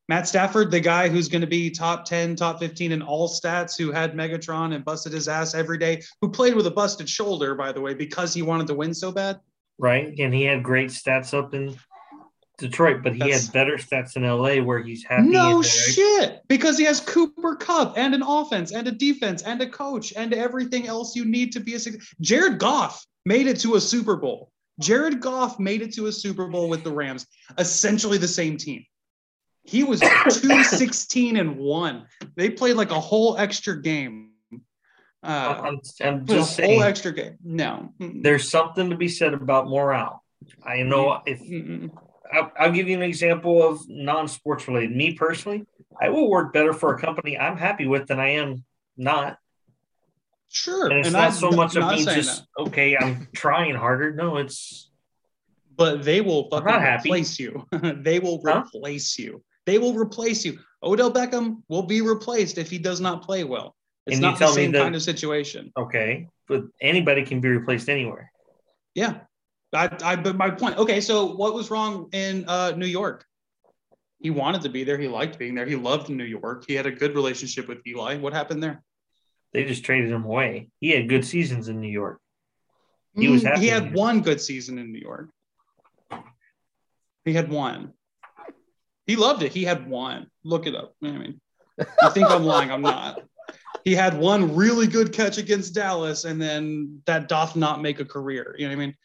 Matt 0.07 0.27
Stafford, 0.27 0.71
the 0.71 0.79
guy 0.79 1.09
who's 1.09 1.27
going 1.27 1.41
to 1.41 1.47
be 1.47 1.69
top 1.69 2.05
10, 2.05 2.35
top 2.35 2.59
15 2.59 2.91
in 2.91 3.01
all 3.01 3.27
stats, 3.27 3.77
who 3.77 3.91
had 3.91 4.13
Megatron 4.13 4.73
and 4.73 4.85
busted 4.85 5.11
his 5.11 5.27
ass 5.27 5.53
every 5.53 5.77
day, 5.77 6.01
who 6.21 6.29
played 6.29 6.55
with 6.55 6.67
a 6.67 6.71
busted 6.71 7.09
shoulder, 7.09 7.55
by 7.55 7.71
the 7.71 7.81
way, 7.81 7.93
because 7.93 8.33
he 8.33 8.41
wanted 8.41 8.67
to 8.67 8.75
win 8.75 8.93
so 8.93 9.11
bad. 9.11 9.39
right 9.79 10.13
and 10.19 10.33
he 10.33 10.43
had 10.43 10.63
great 10.63 10.89
stats 10.89 11.33
up 11.33 11.53
in 11.53 11.75
detroit 12.57 13.03
but 13.03 13.13
he 13.13 13.19
That's- 13.19 13.45
had 13.45 13.53
better 13.53 13.77
stats 13.77 14.15
in 14.15 14.23
la 14.23 14.55
where 14.63 14.79
he's 14.81 15.03
happy 15.03 15.27
No 15.29 15.61
shit, 15.61 16.41
because 16.47 16.77
he 16.77 16.85
has 16.85 16.99
Cooper 16.99 17.55
Kupp 17.55 17.97
and 17.97 18.15
an 18.15 18.23
offense 18.23 18.71
and 18.71 18.87
a 18.87 18.91
defense 18.91 19.43
and 19.43 19.61
a 19.61 19.69
coach 19.69 20.13
and 20.15 20.33
everything 20.33 20.87
else 20.87 21.15
you 21.15 21.25
need 21.25 21.51
to 21.53 21.59
be 21.59 21.75
a. 21.75 21.79
Jared 22.21 22.57
Goff 22.59 23.05
made 23.25 23.47
it 23.47 23.59
to 23.59 23.75
a 23.75 23.81
Super 23.81 24.15
Bowl. 24.15 24.51
Jared 24.79 25.21
Goff 25.21 25.59
made 25.59 25.81
it 25.81 25.93
to 25.93 26.07
a 26.07 26.11
Super 26.11 26.47
Bowl 26.47 26.69
with 26.69 26.83
the 26.83 26.91
Rams, 26.91 27.25
essentially 27.57 28.17
the 28.17 28.27
same 28.27 28.57
team. 28.57 28.83
He 29.63 29.83
was 29.83 29.99
216 30.29 31.37
and 31.37 31.57
one. 31.57 32.05
They 32.35 32.49
played 32.49 32.75
like 32.75 32.91
a 32.91 32.99
whole 32.99 33.37
extra 33.37 33.81
game. 33.81 34.31
Uh, 35.23 35.61
I'm, 35.63 35.79
I'm 36.01 36.21
a 36.21 36.25
just 36.25 36.59
whole 36.61 36.83
extra 36.83 37.11
game. 37.11 37.37
No. 37.43 37.91
There's 37.99 38.49
something 38.49 38.89
to 38.91 38.95
be 38.95 39.07
said 39.09 39.33
about 39.33 39.67
morale. 39.67 40.23
I 40.63 40.83
know 40.83 41.21
if 41.25 41.41
Mm-mm. 41.41 41.89
I'll, 42.33 42.51
I'll 42.59 42.71
give 42.71 42.87
you 42.87 42.95
an 42.95 43.03
example 43.03 43.61
of 43.67 43.81
non-sports 43.87 44.67
related. 44.67 44.95
Me 44.95 45.13
personally, 45.13 45.65
I 46.01 46.09
will 46.09 46.29
work 46.29 46.53
better 46.53 46.73
for 46.73 46.93
a 46.93 46.99
company 46.99 47.37
I'm 47.37 47.57
happy 47.57 47.87
with 47.87 48.07
than 48.07 48.19
I 48.19 48.31
am 48.31 48.63
not. 48.97 49.37
Sure. 50.49 50.89
And 50.89 50.99
it's 50.99 51.07
and 51.07 51.13
not 51.13 51.25
I'm 51.27 51.31
so 51.33 51.51
much 51.51 51.75
of 51.75 51.89
me 51.91 52.05
just 52.05 52.45
okay. 52.57 52.95
I'm 52.97 53.27
trying 53.35 53.75
harder. 53.75 54.13
No, 54.13 54.37
it's 54.37 54.89
but 55.75 56.03
they 56.03 56.21
will 56.21 56.49
fucking 56.49 56.73
replace 56.73 57.37
you. 57.39 57.65
they 57.71 58.19
will 58.19 58.41
Huh? 58.45 58.63
replace 58.65 59.19
you. 59.19 59.43
They 59.65 59.77
will 59.77 59.93
replace 59.93 60.45
you. 60.45 60.59
Odell 60.81 61.11
Beckham 61.11 61.61
will 61.67 61.83
be 61.83 62.01
replaced 62.01 62.57
if 62.57 62.69
he 62.69 62.77
does 62.79 63.01
not 63.01 63.21
play 63.21 63.43
well. 63.43 63.75
It's 64.05 64.15
And 64.15 64.23
you 64.23 64.29
not 64.31 64.39
the 64.39 64.47
same 64.47 64.71
that- 64.71 64.83
kind 64.83 64.95
of 64.95 65.01
situation. 65.03 65.71
okay, 65.77 66.29
but 66.47 66.63
anybody 66.81 67.23
can 67.25 67.41
be 67.41 67.49
replaced 67.49 67.89
anywhere. 67.89 68.31
Yeah. 68.95 69.19
I, 69.73 69.89
I 70.03 70.15
but 70.15 70.35
my 70.35 70.49
point. 70.49 70.77
Okay, 70.77 71.01
so 71.01 71.35
what 71.35 71.53
was 71.53 71.69
wrong 71.69 72.09
in 72.13 72.45
uh, 72.47 72.71
New 72.71 72.85
York? 72.85 73.25
He 74.19 74.29
wanted 74.29 74.61
to 74.63 74.69
be 74.69 74.83
there. 74.83 74.97
He 74.97 75.07
liked 75.07 75.37
being 75.37 75.55
there. 75.55 75.65
He 75.65 75.75
loved 75.75 76.09
New 76.09 76.23
York. 76.23 76.65
He 76.67 76.73
had 76.73 76.85
a 76.85 76.91
good 76.91 77.13
relationship 77.13 77.67
with 77.67 77.85
Eli. 77.85 78.17
What 78.17 78.33
happened 78.33 78.63
there? 78.63 78.83
They 79.53 79.63
just 79.63 79.83
traded 79.83 80.11
him 80.11 80.23
away. 80.23 80.69
He 80.79 80.89
had 80.91 81.07
good 81.07 81.25
seasons 81.25 81.67
in 81.67 81.79
New 81.79 81.89
York. 81.89 82.19
He 83.15 83.27
was 83.27 83.43
Mm, 83.43 83.47
happy 83.47 83.61
He 83.61 83.67
had 83.67 83.93
one 83.93 84.21
good 84.21 84.41
season 84.41 84.77
in 84.77 84.91
New 84.91 84.99
York. 84.99 85.29
He 87.25 87.33
had 87.33 87.49
one. 87.49 87.93
He 89.05 89.15
loved 89.15 89.43
it. 89.43 89.51
He 89.51 89.63
had 89.63 89.89
one. 89.89 90.27
Look 90.43 90.65
it 90.65 90.75
up. 90.75 90.95
I 91.03 91.11
mean, 91.11 91.41
I 92.01 92.09
think 92.09 92.29
I'm 92.29 92.43
lying? 92.43 92.71
I'm 92.71 92.81
not. 92.81 93.21
He 93.83 93.95
had 93.95 94.17
one 94.17 94.55
really 94.55 94.87
good 94.87 95.13
catch 95.13 95.37
against 95.37 95.73
Dallas, 95.73 96.25
and 96.25 96.41
then 96.41 97.01
that 97.05 97.29
doth 97.29 97.55
not 97.55 97.81
make 97.81 97.99
a 97.99 98.05
career. 98.05 98.55
You 98.57 98.67
know 98.67 98.75
what 98.75 98.81
I 98.81 98.85
mean? 98.87 98.95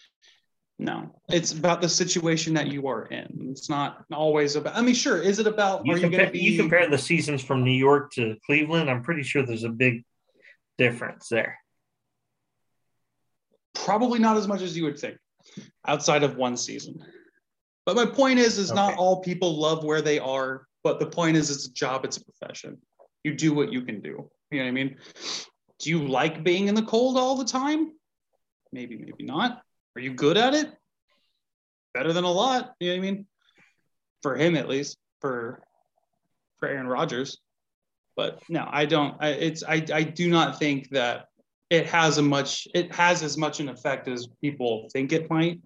No, 0.83 1.15
it's 1.29 1.53
about 1.53 1.81
the 1.81 1.89
situation 1.89 2.55
that 2.55 2.67
you 2.67 2.89
are 2.89 3.07
in. 3.07 3.49
It's 3.51 3.71
not 3.71 4.05
always 4.13 4.57
about. 4.57 4.77
I 4.77 4.83
mean, 4.83 4.95
sure. 4.97 5.23
Is 5.23 5.39
it 5.39 5.47
about? 5.47 5.87
You 5.87 5.93
are 5.93 5.97
you 5.97 6.03
going 6.03 6.13
compare, 6.13 6.27
to 6.27 6.33
be? 6.33 6.41
you 6.41 6.59
compare 6.59 6.91
the 6.91 6.99
seasons 6.99 7.43
from 7.43 7.63
New 7.63 7.71
York 7.71 8.13
to 8.15 8.37
Cleveland. 8.47 8.91
I'm 8.91 9.03
pretty 9.03 9.23
sure 9.23 9.45
there's 9.47 9.63
a 9.65 9.69
big 9.69 10.05
difference 10.79 11.29
there. 11.29 11.59
probably 13.75 14.19
not 14.19 14.37
as 14.37 14.47
much 14.49 14.63
as 14.63 14.77
you 14.77 14.85
would 14.85 14.99
think 14.99 15.17
outside 15.87 16.23
of 16.23 16.37
one 16.37 16.57
season 16.57 16.95
but 17.87 17.97
my 17.97 18.07
point 18.07 18.39
is 18.39 18.59
is 18.59 18.73
not 18.73 18.95
all 18.97 19.21
people 19.21 19.59
love 19.59 19.83
where 19.85 20.03
they 20.03 20.19
are 20.19 20.67
but 20.85 21.01
the 21.01 21.07
point 21.07 21.37
is 21.37 21.51
it's 21.51 21.67
a 21.67 21.73
job 21.73 22.05
it's 22.05 22.17
a 22.17 22.25
profession 22.25 22.79
you 23.25 23.35
do 23.35 23.53
what 23.55 23.73
you 23.73 23.83
can 23.83 24.01
do 24.01 24.31
you 24.51 24.59
know 24.59 24.65
what 24.65 24.69
i 24.69 24.71
mean 24.71 24.97
do 25.81 25.91
you 25.91 26.07
like 26.07 26.45
being 26.45 26.69
in 26.69 26.75
the 26.75 26.83
cold 26.83 27.17
all 27.17 27.37
the 27.37 27.45
time 27.45 27.93
maybe 28.73 28.97
maybe 28.97 29.25
not 29.25 29.63
are 29.97 30.01
you 30.01 30.13
good 30.13 30.37
at 30.37 30.55
it 30.55 30.73
better 31.95 32.13
than 32.13 32.25
a 32.25 32.31
lot 32.31 32.75
you 32.81 32.89
know 32.89 33.01
what 33.01 33.07
i 33.07 33.11
mean 33.11 33.27
for 34.23 34.37
him 34.37 34.57
at 34.57 34.69
least 34.69 34.97
for 35.21 35.63
for 36.59 36.69
aaron 36.69 36.87
rodgers 36.87 37.39
but 38.17 38.43
no 38.49 38.67
i 38.71 38.87
don't 38.87 39.17
I, 39.21 39.29
it's 39.31 39.63
I, 39.63 39.85
I 39.93 40.03
do 40.03 40.31
not 40.31 40.59
think 40.59 40.91
that 40.91 41.27
it 41.73 41.87
has 41.87 42.19
a 42.19 42.23
much 42.23 42.69
it 42.75 42.95
has 42.95 43.23
as 43.23 43.39
much 43.39 43.59
an 43.59 43.71
effect 43.71 44.07
as 44.07 44.29
people 44.43 44.89
think 44.93 45.11
it 45.11 45.31
might. 45.31 45.59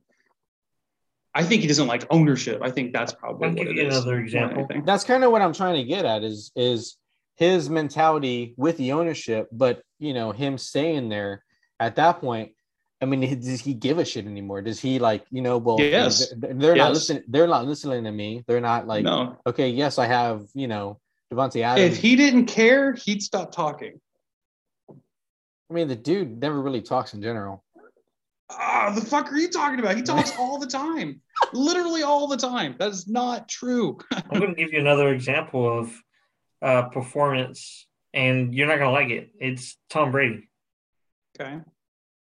I 1.35 1.43
think 1.43 1.63
he 1.63 1.69
doesn't 1.69 1.89
like 1.89 2.07
ownership. 2.11 2.61
I 2.63 2.71
think 2.71 2.93
that's 2.93 3.13
probably 3.13 3.49
I'll 3.49 3.55
what 3.55 3.59
give 3.59 3.71
it 3.71 3.77
you 3.77 3.89
is 3.89 3.97
another 3.97 4.21
example. 4.21 4.69
That's 4.85 5.03
kind 5.03 5.25
of 5.25 5.33
what 5.33 5.43
I'm 5.43 5.53
trying 5.53 5.75
to 5.75 5.85
get 5.85 6.05
at 6.05 6.23
is 6.23 6.53
is 6.55 6.97
his 7.35 7.69
mentality 7.69 8.55
with 8.57 8.77
the 8.77 8.93
ownership, 8.93 9.49
but 9.51 9.83
you 9.99 10.15
know 10.15 10.31
him 10.31 10.59
staying 10.59 11.09
there 11.09 11.43
at 11.81 11.97
that 11.97 12.21
point. 12.21 12.53
I 13.01 13.05
mean, 13.05 13.21
does 13.41 13.61
he 13.61 13.75
give 13.75 13.99
a 13.99 14.05
shit 14.05 14.25
anymore? 14.27 14.63
Does 14.63 14.81
he 14.81 14.99
like 14.99 15.27
you 15.31 15.43
know? 15.43 15.59
Well, 15.59 15.81
Yes. 15.81 16.33
they're, 16.37 16.55
they're 16.55 16.77
not 16.77 16.93
listening. 16.95 17.25
They're 17.29 17.47
not 17.47 17.67
listening 17.67 18.05
to 18.05 18.13
me. 18.13 18.43
They're 18.47 18.61
not 18.61 18.87
like 18.87 19.05
no, 19.05 19.37
okay, 19.47 19.69
yes, 19.69 19.99
I 19.99 20.07
have 20.07 20.47
you 20.55 20.67
know 20.67 20.99
Davante 21.33 21.63
Adams. 21.63 21.93
if 21.97 22.01
he 22.03 22.17
didn't 22.17 22.47
care, 22.47 22.95
he'd 22.95 23.23
stop 23.23 23.53
talking. 23.53 24.01
I 24.91 25.75
mean, 25.75 25.89
the 25.89 25.97
dude 25.97 26.41
never 26.41 26.61
really 26.61 26.81
talks 26.81 27.13
in 27.13 27.21
general. 27.23 27.65
Ah, 28.49 28.93
the 28.95 29.01
fuck 29.01 29.31
are 29.33 29.37
you 29.37 29.49
talking 29.51 29.81
about? 29.81 29.97
He 29.97 30.03
talks 30.15 30.33
all 30.39 30.59
the 30.59 30.67
time, 30.69 31.21
literally 31.53 32.03
all 32.03 32.29
the 32.29 32.37
time. 32.37 32.77
That 32.79 32.91
is 32.91 33.09
not 33.09 33.49
true. 33.49 33.99
I'm 34.13 34.41
going 34.41 34.55
to 34.55 34.63
give 34.63 34.73
you 34.73 34.79
another 34.79 35.09
example 35.13 35.81
of 35.81 35.93
uh, 36.63 36.83
performance, 36.91 37.87
and 38.15 38.55
you're 38.55 38.69
not 38.69 38.79
going 38.79 38.89
to 38.89 38.93
like 38.93 39.11
it. 39.11 39.33
It's 39.41 39.77
Tom 39.91 40.13
Brady. 40.13 40.49
Okay. 41.39 41.59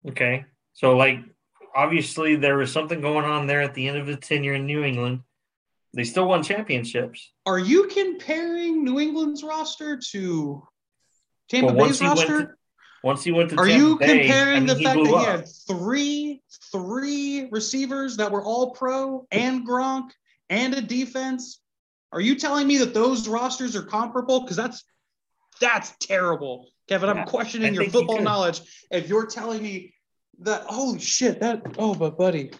Okay. 0.08 0.44
So, 0.72 0.96
like, 0.96 1.18
obviously, 1.74 2.36
there 2.36 2.56
was 2.56 2.72
something 2.72 3.00
going 3.00 3.24
on 3.24 3.46
there 3.46 3.60
at 3.60 3.74
the 3.74 3.88
end 3.88 3.98
of 3.98 4.06
his 4.06 4.18
tenure 4.18 4.54
in 4.54 4.66
New 4.66 4.82
England. 4.84 5.20
They 5.92 6.04
still 6.04 6.26
won 6.28 6.42
championships. 6.42 7.32
Are 7.46 7.58
you 7.58 7.88
comparing 7.88 8.84
New 8.84 9.00
England's 9.00 9.42
roster 9.42 9.98
to 10.12 10.62
Tampa 11.48 11.72
once 11.72 11.98
Bay's 11.98 12.08
roster? 12.08 12.38
to, 12.46 12.50
once 13.02 13.24
he 13.24 13.32
went 13.32 13.50
to 13.50 13.56
Are 13.56 13.66
Tampa 13.66 13.80
you 13.80 13.98
Bay, 13.98 14.20
comparing 14.20 14.56
I 14.56 14.60
mean, 14.60 14.66
the 14.66 14.76
fact 14.76 14.98
that 14.98 15.06
he 15.06 15.24
had 15.24 15.48
three 15.66 16.42
three 16.70 17.48
receivers 17.50 18.16
that 18.18 18.30
were 18.30 18.44
all 18.44 18.70
pro 18.70 19.26
and 19.32 19.66
Gronk 19.66 20.10
and 20.48 20.74
a 20.74 20.80
defense 20.80 21.60
Are 22.12 22.20
you 22.20 22.34
telling 22.34 22.66
me 22.66 22.78
that 22.78 22.94
those 22.94 23.28
rosters 23.28 23.76
are 23.76 23.82
comparable? 23.82 24.40
Because 24.40 24.56
that's 24.56 24.84
that's 25.60 25.92
terrible, 26.00 26.68
Kevin. 26.90 27.08
Yeah, 27.08 27.22
I'm 27.22 27.26
questioning 27.26 27.70
I 27.70 27.74
your 27.82 27.90
football 27.90 28.20
knowledge 28.20 28.60
if 28.90 29.08
you're 29.08 29.26
telling 29.26 29.62
me 29.62 29.94
that. 30.40 30.64
Holy 30.64 30.98
shit! 30.98 31.40
That 31.40 31.62
oh, 31.78 31.94
but 31.94 32.18
buddy, 32.18 32.50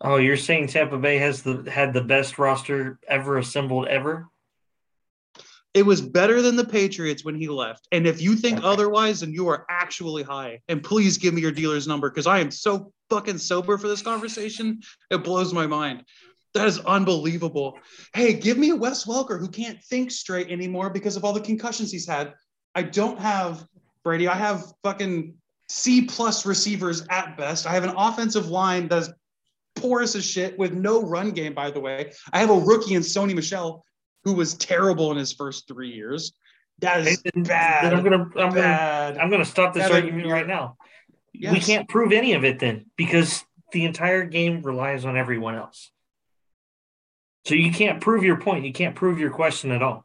Oh, 0.00 0.16
you're 0.16 0.36
saying 0.36 0.68
Tampa 0.68 0.98
Bay 0.98 1.18
has 1.18 1.42
the 1.42 1.68
had 1.70 1.92
the 1.92 2.02
best 2.02 2.38
roster 2.38 2.98
ever 3.08 3.38
assembled 3.38 3.88
ever? 3.88 4.28
it 5.74 5.86
was 5.86 6.02
better 6.02 6.42
than 6.42 6.54
the 6.54 6.66
Patriots 6.66 7.24
when 7.24 7.34
he 7.34 7.48
left. 7.48 7.88
And 7.92 8.06
if 8.06 8.20
you 8.20 8.36
think 8.36 8.58
Okay. 8.58 8.66
otherwise, 8.66 9.20
then 9.20 9.32
you 9.32 9.48
are 9.48 9.64
actually 9.70 10.22
high. 10.22 10.60
And 10.68 10.82
please 10.84 11.16
give 11.16 11.32
me 11.32 11.40
your 11.40 11.50
dealer's 11.50 11.88
number 11.88 12.10
because 12.10 12.26
I 12.26 12.40
am 12.40 12.50
so 12.50 12.92
fucking 13.08 13.38
sober 13.38 13.78
for 13.78 13.88
this 13.88 14.02
conversation. 14.02 14.80
It 15.10 15.24
blows 15.24 15.54
my 15.54 15.66
mind. 15.66 16.04
That 16.52 16.68
is 16.68 16.78
unbelievable. 16.80 17.78
Hey, 18.12 18.34
give 18.34 18.58
me 18.58 18.68
a 18.68 18.76
Wes 18.76 19.06
Welker 19.06 19.40
who 19.40 19.48
can't 19.48 19.82
think 19.84 20.10
straight 20.10 20.50
anymore 20.50 20.90
because 20.90 21.16
of 21.16 21.24
all 21.24 21.32
the 21.32 21.40
concussions 21.40 21.90
he's 21.90 22.06
had. 22.06 22.34
I 22.74 22.82
don't 22.82 23.18
have 23.18 23.66
Brady. 24.04 24.28
I 24.28 24.34
have 24.34 24.72
fucking 24.82 25.34
C 25.68 26.02
plus 26.02 26.44
receivers 26.46 27.06
at 27.10 27.36
best. 27.36 27.66
I 27.66 27.72
have 27.72 27.84
an 27.84 27.94
offensive 27.96 28.48
line 28.48 28.88
that's 28.88 29.10
porous 29.74 30.14
as 30.14 30.24
shit 30.24 30.58
with 30.58 30.72
no 30.72 31.02
run 31.02 31.30
game, 31.30 31.54
by 31.54 31.70
the 31.70 31.80
way. 31.80 32.12
I 32.32 32.40
have 32.40 32.50
a 32.50 32.58
rookie 32.58 32.94
in 32.94 33.02
Sony 33.02 33.34
Michel 33.34 33.84
who 34.24 34.34
was 34.34 34.54
terrible 34.54 35.10
in 35.10 35.16
his 35.16 35.32
first 35.32 35.66
three 35.66 35.90
years. 35.90 36.32
That 36.78 37.06
is 37.06 37.22
bad. 37.34 37.92
I'm 37.92 38.02
gonna 38.02 38.28
I'm 38.36 38.54
gonna. 38.54 39.16
I'm 39.20 39.30
gonna 39.30 39.44
stop 39.44 39.72
this 39.72 39.84
Kevin, 39.84 40.04
argument 40.04 40.30
right 40.30 40.46
now. 40.46 40.76
We 41.34 41.60
can't 41.60 41.88
prove 41.88 42.12
any 42.12 42.34
of 42.34 42.44
it 42.44 42.58
then 42.58 42.86
because 42.96 43.44
the 43.72 43.84
entire 43.84 44.24
game 44.24 44.62
relies 44.62 45.04
on 45.04 45.16
everyone 45.16 45.54
else. 45.54 45.90
So 47.46 47.54
you 47.54 47.72
can't 47.72 48.00
prove 48.00 48.24
your 48.24 48.36
point. 48.36 48.64
You 48.64 48.72
can't 48.72 48.94
prove 48.94 49.18
your 49.18 49.30
question 49.30 49.70
at 49.70 49.82
all. 49.82 50.04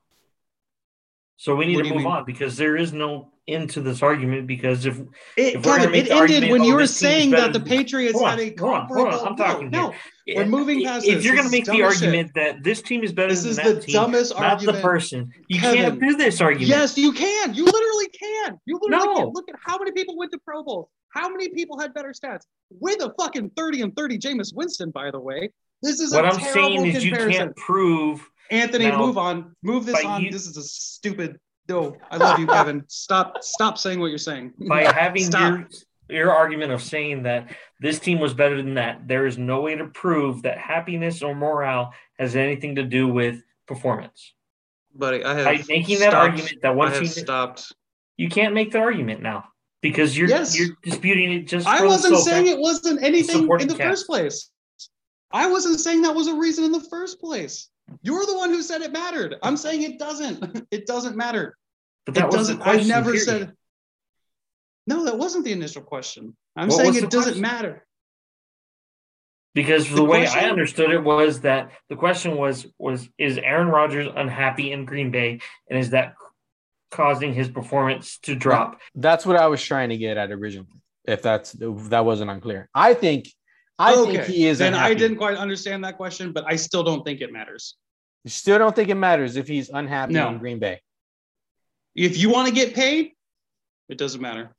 So 1.39 1.55
we 1.55 1.67
need 1.67 1.77
to 1.77 1.83
move 1.83 1.97
mean? 1.97 2.07
on 2.07 2.25
because 2.25 2.57
there 2.57 2.75
is 2.75 2.93
no 2.93 3.31
end 3.47 3.69
to 3.71 3.81
this 3.81 4.01
argument. 4.01 4.47
Because 4.47 4.85
if 4.88 4.97
It, 5.38 5.55
If 5.55 5.65
we're 5.65 5.77
Kevin, 5.77 5.93
it 5.93 5.97
ended 5.97 6.11
argument, 6.11 6.51
when 6.51 6.61
oh, 6.61 6.65
you 6.65 6.73
were 6.73 6.79
team 6.79 6.83
is 6.85 6.97
saying 6.97 7.29
that 7.31 7.53
the 7.53 7.59
Patriots 7.59 8.17
Hold 8.17 8.29
had 8.31 8.39
a 8.39 8.55
hold 8.59 8.71
on, 8.73 8.88
hold 8.88 8.97
comparable. 8.97 9.19
on, 9.19 9.27
I'm 9.27 9.35
talking 9.35 9.69
no, 9.69 9.93
here. 10.25 10.38
we're 10.38 10.45
moving 10.47 10.83
past 10.83 11.05
if 11.05 11.15
this. 11.15 11.25
you're 11.25 11.35
going 11.35 11.45
to 11.45 11.51
make 11.51 11.65
the 11.65 11.73
shit. 11.73 11.83
argument 11.85 12.31
that 12.33 12.63
this 12.63 12.81
team 12.81 13.03
is 13.03 13.13
better 13.13 13.29
This 13.29 13.43
than 13.43 13.51
is 13.51 13.57
that 13.57 13.65
the 13.75 13.81
team, 13.81 13.93
dumbest 13.93 14.33
not 14.33 14.43
argument. 14.43 14.77
the 14.77 14.81
person, 14.81 15.31
you 15.47 15.59
Kevin. 15.59 15.77
can't 15.83 15.99
do 15.99 16.15
this 16.17 16.41
argument. 16.41 16.69
Yes, 16.69 16.97
you 16.97 17.11
can. 17.13 17.53
You 17.53 17.65
literally 17.65 18.07
can. 18.19 18.59
You 18.65 18.79
literally 18.81 19.05
No. 19.05 19.15
can. 19.15 19.31
Look 19.33 19.47
at 19.49 19.55
how 19.63 19.77
many 19.77 19.91
people 19.91 20.17
went 20.17 20.31
to 20.31 20.39
Pro 20.39 20.63
Bowl. 20.63 20.89
How 21.09 21.29
many 21.29 21.49
people 21.49 21.79
had 21.79 21.93
better 21.93 22.13
stats? 22.13 22.41
With 22.81 23.01
a 23.01 23.13
fucking 23.19 23.51
30 23.55 23.81
and 23.83 23.95
30 23.95 24.17
Jameis 24.17 24.53
Winston, 24.55 24.89
by 24.91 25.11
the 25.11 25.19
way. 25.19 25.51
This 25.83 25.99
is 25.99 26.11
What 26.13 26.25
I'm 26.25 26.39
saying 26.39 26.88
is 26.88 27.05
you 27.05 27.11
can't 27.15 27.55
prove. 27.55 28.27
Anthony, 28.52 28.88
Now, 28.88 28.98
move 29.00 29.18
on. 29.18 29.56
Move 29.64 29.86
this 29.86 30.04
on. 30.04 30.24
you- 30.24 30.32
this 30.32 30.48
is 30.48 30.58
a 30.58 30.64
stupid. 30.64 31.39
No, 31.70 31.98
I 32.10 32.18
love 32.18 32.39
you, 32.39 32.48
Kevin. 32.48 32.84
Stop. 32.88 33.43
Stop 33.43 33.78
saying 33.78 34.00
what 34.00 34.08
you're 34.08 34.18
saying. 34.18 34.54
by 34.70 34.84
having 34.93 35.30
your 35.32 35.68
your 36.10 36.32
argument 36.32 36.72
of 36.72 36.82
saying 36.82 37.24
that 37.24 37.52
this 37.82 38.00
team 38.00 38.20
was 38.20 38.34
better 38.34 38.56
than 38.56 38.76
that, 38.76 39.06
there 39.08 39.26
is 39.26 39.38
no 39.38 39.60
way 39.62 39.76
to 39.76 39.88
prove 39.88 40.43
that 40.43 40.58
happiness 40.58 41.22
or 41.22 41.36
morale 41.36 41.93
has 42.18 42.38
anything 42.38 42.76
to 42.76 42.84
do 42.84 43.10
with 43.10 43.41
performance. 43.68 44.34
buddy. 44.95 45.24
I 45.26 45.34
have 45.36 45.45
By 45.45 45.64
making 45.68 46.00
that 46.00 46.14
argument 46.14 46.62
that 46.62 46.78
have 46.78 46.93
team, 47.00 47.08
stopped. 47.08 47.74
you 48.16 48.30
can't 48.30 48.54
make 48.54 48.72
the 48.72 48.80
argument 48.80 49.22
now 49.22 49.50
because 49.82 50.18
you're 50.18 50.30
Yes. 50.30 50.58
you're 50.58 50.78
disputing 50.82 51.34
it 51.34 51.48
just. 51.48 51.68
I 51.68 51.86
wasn't 51.86 52.18
saying 52.20 52.48
it 52.48 52.58
wasn't 52.60 53.04
anything 53.04 53.41
in 53.60 53.68
the 53.68 53.76
first 53.76 54.08
place. 54.08 54.50
I 55.32 55.50
wasn't 55.52 55.82
saying 55.82 56.04
that 56.04 56.16
was 56.16 56.28
a 56.28 56.36
reason 56.36 56.64
in 56.64 56.72
the 56.72 56.80
first 56.89 57.20
place. 57.20 57.68
You're 58.01 58.25
the 58.25 58.35
one 58.38 58.49
who 58.49 58.61
said 58.61 58.81
it 58.81 58.91
mattered. 58.91 59.35
I'm 59.41 59.57
saying 59.57 59.81
it 59.83 59.99
doesn't. 59.99 60.67
It 60.71 60.85
doesn't 60.88 61.15
matter. 61.15 61.57
But 62.05 62.15
that 62.15 62.25
it 62.25 62.38
was 62.38 62.47
the 62.49 62.55
doesn't. 62.55 62.67
I 62.67 62.83
never 62.83 63.11
period. 63.11 63.25
said. 63.25 63.53
No, 64.85 65.05
that 65.05 65.17
wasn't 65.17 65.45
the 65.45 65.51
initial 65.51 65.81
question. 65.81 66.35
I'm 66.55 66.67
What 66.69 66.77
saying 66.77 66.95
it 66.95 67.09
doesn't 67.09 67.23
question? 67.23 67.41
matter. 67.41 67.85
Because 69.53 69.89
the, 69.89 69.95
The 69.95 70.03
way 70.03 70.27
I 70.27 70.49
understood 70.49 70.91
it 70.91 71.03
was 71.03 71.41
that 71.41 71.71
the 71.89 71.95
question 71.95 72.38
was 72.38 72.67
was 72.77 73.09
is 73.17 73.38
Aaron 73.38 73.67
Rodgers 73.69 74.07
unhappy 74.15 74.71
in 74.71 74.85
Green 74.85 75.09
Bay 75.11 75.39
and 75.69 75.79
is 75.79 75.89
that 75.91 76.13
causing 76.91 77.33
his 77.33 77.49
performance 77.49 78.19
to 78.19 78.35
drop? 78.35 78.79
That's 78.95 79.25
what 79.25 79.35
I 79.35 79.47
was 79.47 79.61
trying 79.61 79.89
to 79.89 79.97
get 79.97 80.17
at 80.17 80.31
originally. 80.31 80.69
If 81.05 81.21
that's 81.21 81.55
if 81.55 81.89
that 81.89 82.05
wasn't 82.05 82.29
unclear, 82.29 82.69
I 82.75 82.93
think 82.93 83.29
I 83.80 83.95
think 83.95 84.23
he 84.25 84.47
is. 84.47 84.57
Then 84.57 84.73
I 84.73 84.93
didn't 84.93 85.17
quite 85.17 85.38
understand 85.38 85.84
that 85.84 85.97
question, 85.97 86.32
but 86.32 86.43
I 86.47 86.55
still 86.55 86.84
don't 86.84 87.03
think 87.05 87.21
it 87.21 87.32
matters. 87.32 87.75
You 88.23 88.32
still 88.32 88.57
don't 88.57 88.75
think 88.75 88.89
it 88.89 88.95
matters 88.95 89.36
if 89.38 89.47
he's 89.47 89.69
unhappy 89.69 90.13
No. 90.13 90.30
in 90.30 90.39
Green 90.39 90.59
Bay. 90.59 90.82
If 91.95 92.17
you 92.17 92.30
want 92.30 92.47
to 92.47 92.53
get 92.53 92.73
paid, 92.75 93.11
it 93.89 93.97
doesn't 93.97 94.21
matter. 94.21 94.53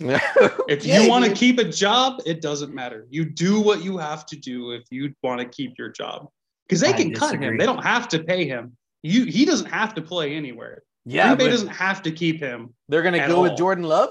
If 0.68 0.84
Yeah, 0.84 1.00
you 1.00 1.08
want 1.08 1.24
to 1.24 1.32
keep 1.32 1.58
a 1.58 1.64
job, 1.64 2.20
it 2.24 2.40
doesn't 2.40 2.72
matter. 2.72 3.06
You 3.10 3.24
do 3.24 3.60
what 3.60 3.82
you 3.82 3.98
have 3.98 4.26
to 4.26 4.36
do 4.36 4.70
if 4.72 4.84
you 4.90 5.12
want 5.22 5.40
to 5.40 5.46
keep 5.48 5.72
your 5.78 5.88
job. 5.88 6.28
Because 6.66 6.80
they 6.80 6.92
can 6.92 7.12
cut 7.14 7.34
him. 7.40 7.56
They 7.56 7.66
don't 7.66 7.82
have 7.82 8.06
to 8.10 8.22
pay 8.22 8.46
him. 8.46 8.76
You 9.02 9.24
he 9.24 9.44
doesn't 9.44 9.66
have 9.70 9.94
to 9.94 10.02
play 10.02 10.34
anywhere. 10.36 10.82
yeah, 11.04 11.34
Green 11.34 11.38
Bay 11.38 11.50
doesn't 11.50 11.68
have 11.68 12.02
to 12.02 12.12
keep 12.12 12.38
him. 12.40 12.74
they're 12.88 13.02
gonna 13.02 13.26
go 13.26 13.42
with. 13.42 13.56
Jordan 13.56 13.84
Love. 13.84 14.10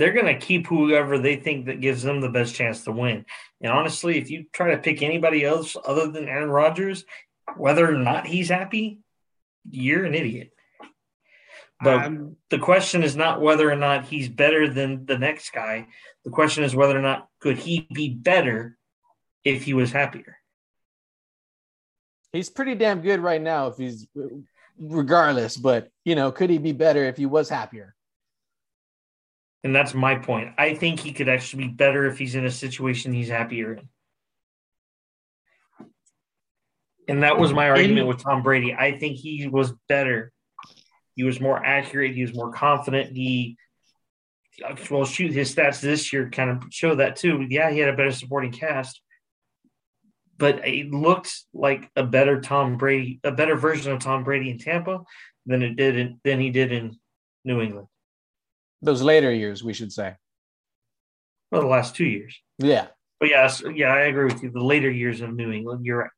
They're 0.00 0.14
going 0.14 0.34
to 0.34 0.46
keep 0.46 0.66
whoever 0.66 1.18
they 1.18 1.36
think 1.36 1.66
that 1.66 1.82
gives 1.82 2.02
them 2.02 2.22
the 2.22 2.30
best 2.30 2.54
chance 2.54 2.84
to 2.84 2.90
win. 2.90 3.26
And 3.60 3.70
honestly, 3.70 4.16
if 4.16 4.30
you 4.30 4.46
try 4.50 4.70
to 4.70 4.78
pick 4.78 5.02
anybody 5.02 5.44
else 5.44 5.76
other 5.84 6.10
than 6.10 6.26
Aaron 6.26 6.48
Rodgers, 6.48 7.04
whether 7.58 7.86
or 7.86 7.98
not 7.98 8.26
he's 8.26 8.48
happy, 8.48 9.00
you're 9.70 10.06
an 10.06 10.14
idiot. 10.14 10.52
But 11.82 12.06
Um, 12.06 12.36
the 12.48 12.58
question 12.58 13.02
is 13.02 13.14
not 13.14 13.42
whether 13.42 13.70
or 13.70 13.76
not 13.76 14.06
he's 14.06 14.30
better 14.30 14.70
than 14.70 15.04
the 15.04 15.18
next 15.18 15.50
guy. 15.50 15.88
The 16.24 16.30
question 16.30 16.64
is 16.64 16.74
whether 16.74 16.98
or 16.98 17.02
not 17.02 17.28
could 17.38 17.58
he 17.58 17.86
be 17.92 18.08
better 18.08 18.78
if 19.44 19.64
he 19.64 19.74
was 19.74 19.92
happier. 19.92 20.38
He's 22.32 22.48
pretty 22.48 22.74
damn 22.74 23.02
good 23.02 23.20
right 23.20 23.42
now. 23.42 23.66
If 23.66 23.76
he's 23.76 24.06
regardless, 24.78 25.58
but 25.58 25.90
you 26.06 26.14
know, 26.14 26.32
could 26.32 26.48
he 26.48 26.56
be 26.56 26.72
better 26.72 27.04
if 27.04 27.18
he 27.18 27.26
was 27.26 27.50
happier? 27.50 27.94
And 29.62 29.76
that's 29.76 29.92
my 29.92 30.14
point. 30.14 30.54
I 30.56 30.74
think 30.74 31.00
he 31.00 31.12
could 31.12 31.28
actually 31.28 31.64
be 31.64 31.72
better 31.72 32.06
if 32.06 32.18
he's 32.18 32.34
in 32.34 32.46
a 32.46 32.50
situation 32.50 33.12
he's 33.12 33.28
happier 33.28 33.74
in. 33.74 33.88
And 37.08 37.22
that 37.24 37.38
was 37.38 37.52
my 37.52 37.68
argument 37.68 38.06
with 38.06 38.22
Tom 38.22 38.42
Brady. 38.42 38.72
I 38.72 38.96
think 38.98 39.16
he 39.16 39.48
was 39.48 39.72
better. 39.88 40.32
He 41.16 41.24
was 41.24 41.40
more 41.40 41.62
accurate. 41.62 42.14
He 42.14 42.22
was 42.22 42.32
more 42.32 42.52
confident. 42.52 43.16
He, 43.16 43.56
well, 44.90 45.04
shoot, 45.04 45.32
his 45.32 45.52
stats 45.54 45.80
this 45.80 46.12
year 46.12 46.30
kind 46.30 46.50
of 46.50 46.64
show 46.70 46.94
that 46.94 47.16
too. 47.16 47.44
Yeah, 47.48 47.70
he 47.70 47.80
had 47.80 47.92
a 47.92 47.96
better 47.96 48.12
supporting 48.12 48.52
cast, 48.52 49.02
but 50.38 50.66
it 50.66 50.90
looked 50.90 51.32
like 51.52 51.90
a 51.96 52.04
better 52.04 52.40
Tom 52.40 52.78
Brady, 52.78 53.20
a 53.24 53.32
better 53.32 53.56
version 53.56 53.92
of 53.92 53.98
Tom 53.98 54.22
Brady 54.22 54.50
in 54.50 54.58
Tampa 54.58 55.00
than 55.46 55.62
it 55.62 55.74
did 55.74 55.96
in, 55.96 56.20
than 56.24 56.38
he 56.38 56.50
did 56.50 56.70
in 56.70 56.96
New 57.44 57.60
England. 57.60 57.88
Those 58.82 59.02
later 59.02 59.32
years, 59.32 59.62
we 59.62 59.72
should 59.72 59.92
say. 59.92 60.14
Well, 61.50 61.62
the 61.62 61.66
last 61.66 61.96
two 61.96 62.06
years. 62.06 62.38
Yeah. 62.58 62.88
But 63.18 63.28
yes, 63.28 63.62
yeah, 63.74 63.88
I 63.88 64.02
agree 64.02 64.24
with 64.24 64.42
you. 64.42 64.50
The 64.50 64.64
later 64.64 64.90
years 64.90 65.20
of 65.20 65.34
New 65.34 65.52
England, 65.52 65.84
you're 65.84 65.98
right. 65.98 66.10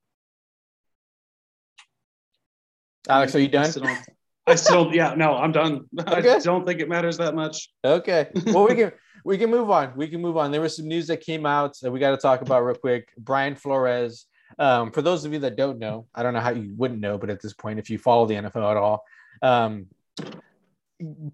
Alex, 3.08 3.34
are 3.34 3.40
you 3.40 3.48
done? 3.48 3.72
I 4.46 4.54
still, 4.56 4.92
yeah, 4.92 5.14
no, 5.14 5.36
I'm 5.36 5.52
done. 5.52 5.86
Okay. 5.98 6.34
I 6.34 6.38
don't 6.38 6.66
think 6.66 6.80
it 6.80 6.88
matters 6.88 7.18
that 7.18 7.34
much. 7.34 7.70
Okay. 7.84 8.28
Well, 8.46 8.68
we 8.68 8.74
can 8.74 8.92
we 9.24 9.38
can 9.38 9.50
move 9.50 9.70
on. 9.70 9.92
We 9.96 10.08
can 10.08 10.20
move 10.20 10.36
on. 10.36 10.50
There 10.50 10.60
was 10.60 10.76
some 10.76 10.88
news 10.88 11.06
that 11.08 11.20
came 11.20 11.46
out 11.46 11.78
that 11.82 11.90
we 11.90 12.00
got 12.00 12.10
to 12.10 12.16
talk 12.16 12.42
about 12.42 12.64
real 12.64 12.76
quick. 12.76 13.08
Brian 13.18 13.54
Flores. 13.54 14.26
Um, 14.58 14.90
for 14.90 15.00
those 15.00 15.24
of 15.24 15.32
you 15.32 15.38
that 15.40 15.56
don't 15.56 15.78
know, 15.78 16.06
I 16.14 16.22
don't 16.22 16.34
know 16.34 16.40
how 16.40 16.50
you 16.50 16.74
wouldn't 16.76 17.00
know, 17.00 17.16
but 17.16 17.30
at 17.30 17.40
this 17.40 17.54
point, 17.54 17.78
if 17.78 17.88
you 17.88 17.96
follow 17.96 18.26
the 18.26 18.34
NFL 18.34 18.70
at 18.70 18.76
all, 18.76 19.02
um, 19.40 19.86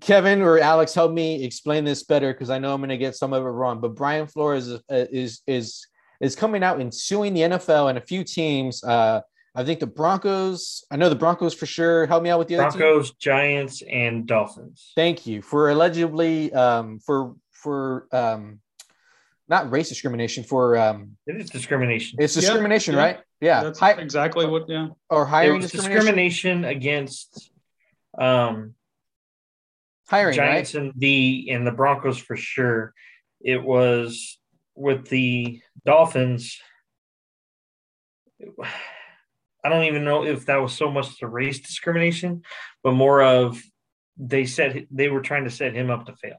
Kevin 0.01 0.41
or 0.43 0.59
Alex, 0.59 0.95
help 0.95 1.13
me 1.13 1.45
explain 1.45 1.85
this 1.85 2.05
better 2.05 2.33
because 2.33 2.51
I 2.51 2.59
know 2.59 2.73
I'm 2.75 2.81
going 2.81 2.89
to 2.91 2.97
get 2.99 3.17
some 3.17 3.33
of 3.33 3.43
it 3.45 3.49
wrong. 3.49 3.81
But 3.81 3.95
Brian 3.95 4.27
Flores 4.27 4.69
is 4.69 4.81
is 4.89 5.43
is 5.47 5.87
is 6.21 6.35
coming 6.37 6.63
out 6.63 6.81
and 6.81 6.93
suing 6.95 7.35
the 7.35 7.43
NFL 7.43 7.89
and 7.91 7.99
a 7.99 8.01
few 8.01 8.25
teams. 8.25 8.83
Uh, 8.83 9.21
I 9.55 9.65
think 9.65 9.81
the 9.81 9.87
Broncos. 9.87 10.85
I 10.91 10.97
know 10.97 11.09
the 11.09 11.17
Broncos 11.17 11.53
for 11.55 11.67
sure. 11.67 12.07
Help 12.07 12.23
me 12.23 12.31
out 12.31 12.39
with 12.39 12.49
the 12.49 12.57
other 12.57 12.71
team. 12.71 12.81
Broncos, 12.81 13.13
Giants, 13.15 13.83
and 13.83 14.27
Dolphins. 14.27 14.93
Thank 14.97 15.27
you 15.27 15.43
for 15.43 15.71
allegedly 15.71 16.53
um, 16.53 16.99
for 17.01 17.35
for 17.53 18.07
um, 18.13 18.61
not 19.49 19.71
race 19.71 19.89
discrimination 19.89 20.45
for 20.45 20.77
um, 20.77 21.17
It 21.27 21.41
is 21.41 21.51
discrimination. 21.51 22.19
it's 22.21 22.35
discrimination, 22.35 22.95
yeah. 22.95 23.01
right? 23.01 23.19
Yeah, 23.41 23.63
That's 23.65 23.79
Hi- 23.79 23.93
exactly 23.93 24.47
what, 24.47 24.69
yeah. 24.69 24.89
or 25.11 25.23
It 25.23 25.27
hiring 25.27 25.61
was 25.63 25.71
discrimination. 25.71 25.97
discrimination 25.97 26.65
against 26.65 27.51
um, 28.19 28.75
Hiring, 30.09 30.35
Giants 30.35 30.75
right? 30.75 30.83
and 30.85 30.93
the 30.97 31.49
and 31.51 31.67
the 31.67 31.71
Broncos 31.73 32.19
for 32.19 32.37
sure. 32.37 32.95
It 33.41 33.63
was 33.63 34.39
with 34.75 35.09
the 35.09 35.61
Dolphins. 35.85 36.59
I 39.65 39.69
don't 39.69 39.85
even 39.85 40.05
know 40.05 40.25
if 40.25 40.47
that 40.47 40.57
was 40.63 40.73
so 40.73 40.91
much 40.91 41.19
the 41.19 41.27
race 41.27 41.59
discrimination, 41.61 42.43
but 42.83 42.93
more 42.93 43.23
of 43.23 43.61
they 44.17 44.47
said 44.47 44.87
they 44.91 45.09
were 45.09 45.21
trying 45.21 45.45
to 45.45 45.51
set 45.51 45.75
him 45.75 45.91
up 45.91 46.07
to 46.07 46.15
fail, 46.17 46.37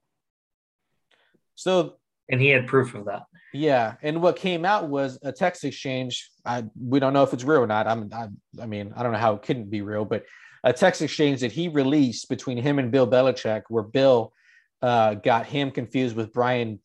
So 1.55 1.97
and 2.29 2.41
he 2.41 2.49
had 2.49 2.67
proof 2.67 2.95
of 2.95 3.05
that. 3.05 3.23
yeah, 3.53 3.95
and 4.01 4.21
what 4.21 4.35
came 4.35 4.65
out 4.65 4.89
was 4.89 5.19
a 5.23 5.31
text 5.31 5.63
exchange. 5.63 6.29
I 6.45 6.65
we 6.79 6.99
don't 6.99 7.13
know 7.13 7.23
if 7.23 7.33
it's 7.33 7.43
real 7.43 7.61
or 7.61 7.67
not. 7.67 7.87
I'm 7.87 8.09
I, 8.13 8.27
I 8.61 8.65
mean 8.65 8.93
I 8.95 9.03
don't 9.03 9.11
know 9.11 9.17
how 9.19 9.35
it 9.35 9.41
couldn't 9.43 9.69
be 9.69 9.81
real, 9.81 10.05
but 10.05 10.23
a 10.63 10.73
text 10.73 11.01
exchange 11.01 11.41
that 11.41 11.51
he 11.51 11.67
released 11.67 12.29
between 12.29 12.57
him 12.57 12.79
and 12.79 12.91
Bill 12.91 13.07
Belichick, 13.07 13.63
where 13.69 13.83
Bill 13.83 14.33
uh, 14.81 15.15
got 15.15 15.45
him 15.45 15.71
confused 15.71 16.15
with 16.15 16.33
Brian 16.33 16.79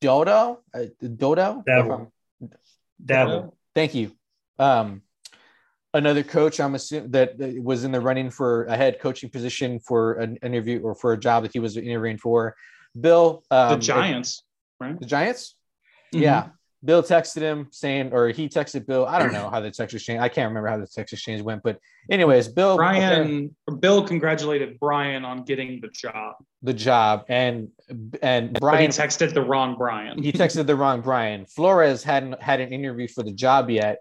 Dodo. 0.00 0.60
Uh, 0.72 0.84
Dodo. 1.00 1.62
Daboll. 1.66 2.10
Daboll. 3.04 3.52
Thank 3.74 3.94
you. 3.94 4.12
Um, 4.58 5.02
another 5.92 6.22
coach, 6.22 6.60
I'm 6.60 6.74
assuming 6.74 7.10
that 7.12 7.36
was 7.62 7.84
in 7.84 7.92
the 7.92 8.00
running 8.00 8.30
for 8.30 8.64
a 8.64 8.76
head 8.76 9.00
coaching 9.00 9.30
position 9.30 9.80
for 9.80 10.14
an 10.14 10.36
interview 10.42 10.80
or 10.80 10.94
for 10.94 11.12
a 11.12 11.18
job 11.18 11.42
that 11.42 11.52
he 11.52 11.58
was 11.58 11.76
interviewing 11.76 12.18
for. 12.18 12.54
Bill, 12.98 13.42
um, 13.50 13.78
the 13.78 13.84
Giants, 13.84 14.42
right? 14.80 14.98
the 14.98 15.06
Giants. 15.06 15.56
Mhm. 16.14 16.20
Yeah. 16.20 16.48
Bill 16.84 17.02
texted 17.02 17.40
him 17.40 17.68
saying, 17.70 18.12
or 18.12 18.28
he 18.28 18.48
texted 18.48 18.86
Bill. 18.86 19.06
I 19.06 19.18
don't 19.18 19.32
know 19.32 19.48
how 19.48 19.60
the 19.60 19.70
text 19.70 19.94
exchange. 19.94 20.20
I 20.20 20.28
can't 20.28 20.48
remember 20.48 20.68
how 20.68 20.76
the 20.76 20.86
text 20.86 21.12
exchange 21.14 21.40
went, 21.40 21.62
but 21.62 21.78
anyways, 22.10 22.48
Bill 22.48 22.76
Brian 22.76 23.54
or 23.66 23.76
Bill 23.76 24.06
congratulated 24.06 24.78
Brian 24.78 25.24
on 25.24 25.44
getting 25.44 25.80
the 25.80 25.88
job. 25.88 26.34
the 26.62 26.74
job 26.74 27.24
and 27.28 27.68
and 28.22 28.52
But 28.52 28.58
he 28.58 28.60
Brian 28.60 28.90
texted 28.90 29.32
the 29.32 29.42
wrong 29.42 29.76
Brian. 29.76 30.22
he 30.22 30.32
texted 30.32 30.66
the 30.66 30.76
wrong 30.76 31.00
Brian. 31.00 31.46
Flores 31.46 32.02
hadn't 32.02 32.40
had 32.42 32.60
an 32.60 32.70
interview 32.72 33.08
for 33.08 33.22
the 33.22 33.32
job 33.32 33.70
yet. 33.70 33.98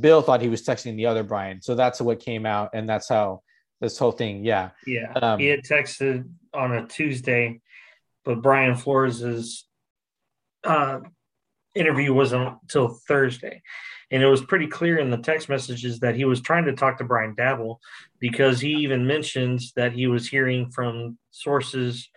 Bill 0.00 0.22
thought 0.22 0.40
he 0.40 0.48
was 0.48 0.62
texting 0.62 0.96
the 0.96 1.06
other 1.06 1.22
Brian, 1.22 1.60
so 1.60 1.74
that's 1.74 2.00
what 2.00 2.18
came 2.20 2.46
out, 2.46 2.70
and 2.72 2.88
that's 2.88 3.08
how 3.10 3.42
this 3.82 3.98
whole 3.98 4.12
thing. 4.12 4.42
Yeah, 4.42 4.70
Yeah, 4.86 5.12
Um, 5.16 5.38
he 5.38 5.48
had 5.48 5.64
texted 5.64 6.26
on 6.54 6.72
a 6.72 6.86
Tuesday, 6.86 7.60
but 8.24 8.40
Brian 8.40 8.74
Flores's 8.74 9.66
uh, 10.64 11.00
interview 11.74 12.12
wasn't 12.12 12.56
until 12.62 12.88
Thursday, 12.88 13.62
and 14.10 14.22
it 14.22 14.26
was 14.26 14.44
pretty 14.44 14.66
clear 14.66 14.98
in 14.98 15.10
the 15.10 15.16
text 15.16 15.48
messages 15.48 16.00
that 16.00 16.14
he 16.14 16.24
was 16.24 16.40
trying 16.40 16.66
to 16.66 16.74
talk 16.74 16.98
to 16.98 17.04
Brian 17.04 17.34
Daboll 17.34 17.78
because 18.18 18.60
he 18.60 18.70
even 18.76 19.06
mentions 19.06 19.72
that 19.74 19.92
he 19.92 20.06
was 20.06 20.28
hearing 20.28 20.70
from 20.70 21.18
sources 21.30 22.08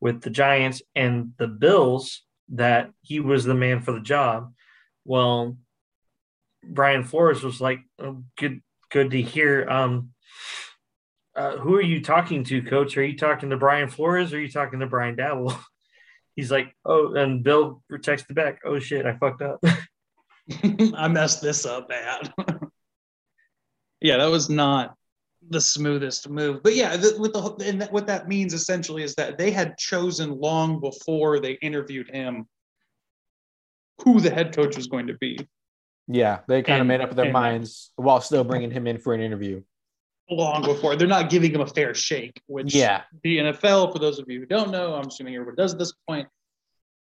with 0.00 0.20
the 0.20 0.30
Giants 0.30 0.82
and 0.94 1.32
the 1.38 1.48
Bills 1.48 2.22
that 2.50 2.90
he 3.02 3.20
was 3.20 3.44
the 3.44 3.54
man 3.54 3.80
for 3.80 3.92
the 3.92 4.00
job. 4.00 4.52
Well, 5.04 5.56
Brian 6.64 7.04
Flores 7.04 7.42
was 7.42 7.60
like, 7.60 7.80
oh, 7.98 8.22
"Good, 8.36 8.62
good 8.90 9.10
to 9.12 9.22
hear." 9.22 9.68
Um, 9.68 10.10
uh, 11.38 11.56
who 11.56 11.76
are 11.76 11.82
you 11.82 12.02
talking 12.02 12.42
to, 12.44 12.62
coach? 12.62 12.96
Are 12.96 13.04
you 13.04 13.16
talking 13.16 13.50
to 13.50 13.56
Brian 13.56 13.88
Flores 13.88 14.32
or 14.32 14.38
are 14.38 14.40
you 14.40 14.50
talking 14.50 14.80
to 14.80 14.86
Brian 14.86 15.16
Daboll? 15.16 15.56
He's 16.38 16.52
like, 16.52 16.72
oh, 16.84 17.14
and 17.14 17.42
Bill 17.42 17.82
texted 17.90 18.36
back, 18.36 18.60
oh 18.64 18.78
shit, 18.78 19.06
I 19.06 19.16
fucked 19.16 19.42
up. 19.42 19.58
I 20.94 21.08
messed 21.08 21.42
this 21.42 21.66
up 21.66 21.88
bad. 21.88 22.32
yeah, 24.00 24.18
that 24.18 24.30
was 24.30 24.48
not 24.48 24.94
the 25.50 25.60
smoothest 25.60 26.28
move. 26.28 26.62
But 26.62 26.76
yeah, 26.76 26.96
the, 26.96 27.16
with 27.18 27.32
the 27.32 27.68
and 27.68 27.80
that, 27.80 27.92
what 27.92 28.06
that 28.06 28.28
means 28.28 28.54
essentially 28.54 29.02
is 29.02 29.16
that 29.16 29.36
they 29.36 29.50
had 29.50 29.76
chosen 29.78 30.38
long 30.38 30.78
before 30.78 31.40
they 31.40 31.54
interviewed 31.54 32.08
him 32.08 32.46
who 34.04 34.20
the 34.20 34.30
head 34.30 34.54
coach 34.54 34.76
was 34.76 34.86
going 34.86 35.08
to 35.08 35.14
be. 35.14 35.40
yeah, 36.06 36.38
they 36.46 36.62
kind 36.62 36.80
of 36.80 36.86
made 36.86 37.00
up 37.00 37.16
their 37.16 37.24
and- 37.24 37.32
minds 37.32 37.90
while 37.96 38.20
still 38.20 38.44
bringing 38.44 38.70
him 38.70 38.86
in 38.86 38.98
for 38.98 39.12
an 39.12 39.20
interview. 39.20 39.60
Long 40.30 40.62
before 40.62 40.94
they're 40.94 41.08
not 41.08 41.30
giving 41.30 41.52
him 41.54 41.62
a 41.62 41.66
fair 41.66 41.94
shake, 41.94 42.40
which 42.46 42.74
Yeah, 42.74 43.02
the 43.22 43.38
NFL, 43.38 43.92
for 43.92 43.98
those 43.98 44.18
of 44.18 44.28
you 44.28 44.40
who 44.40 44.46
don't 44.46 44.70
know, 44.70 44.94
I'm 44.94 45.06
assuming 45.06 45.34
everybody 45.34 45.56
does 45.56 45.72
at 45.72 45.78
this 45.78 45.92
point, 46.06 46.28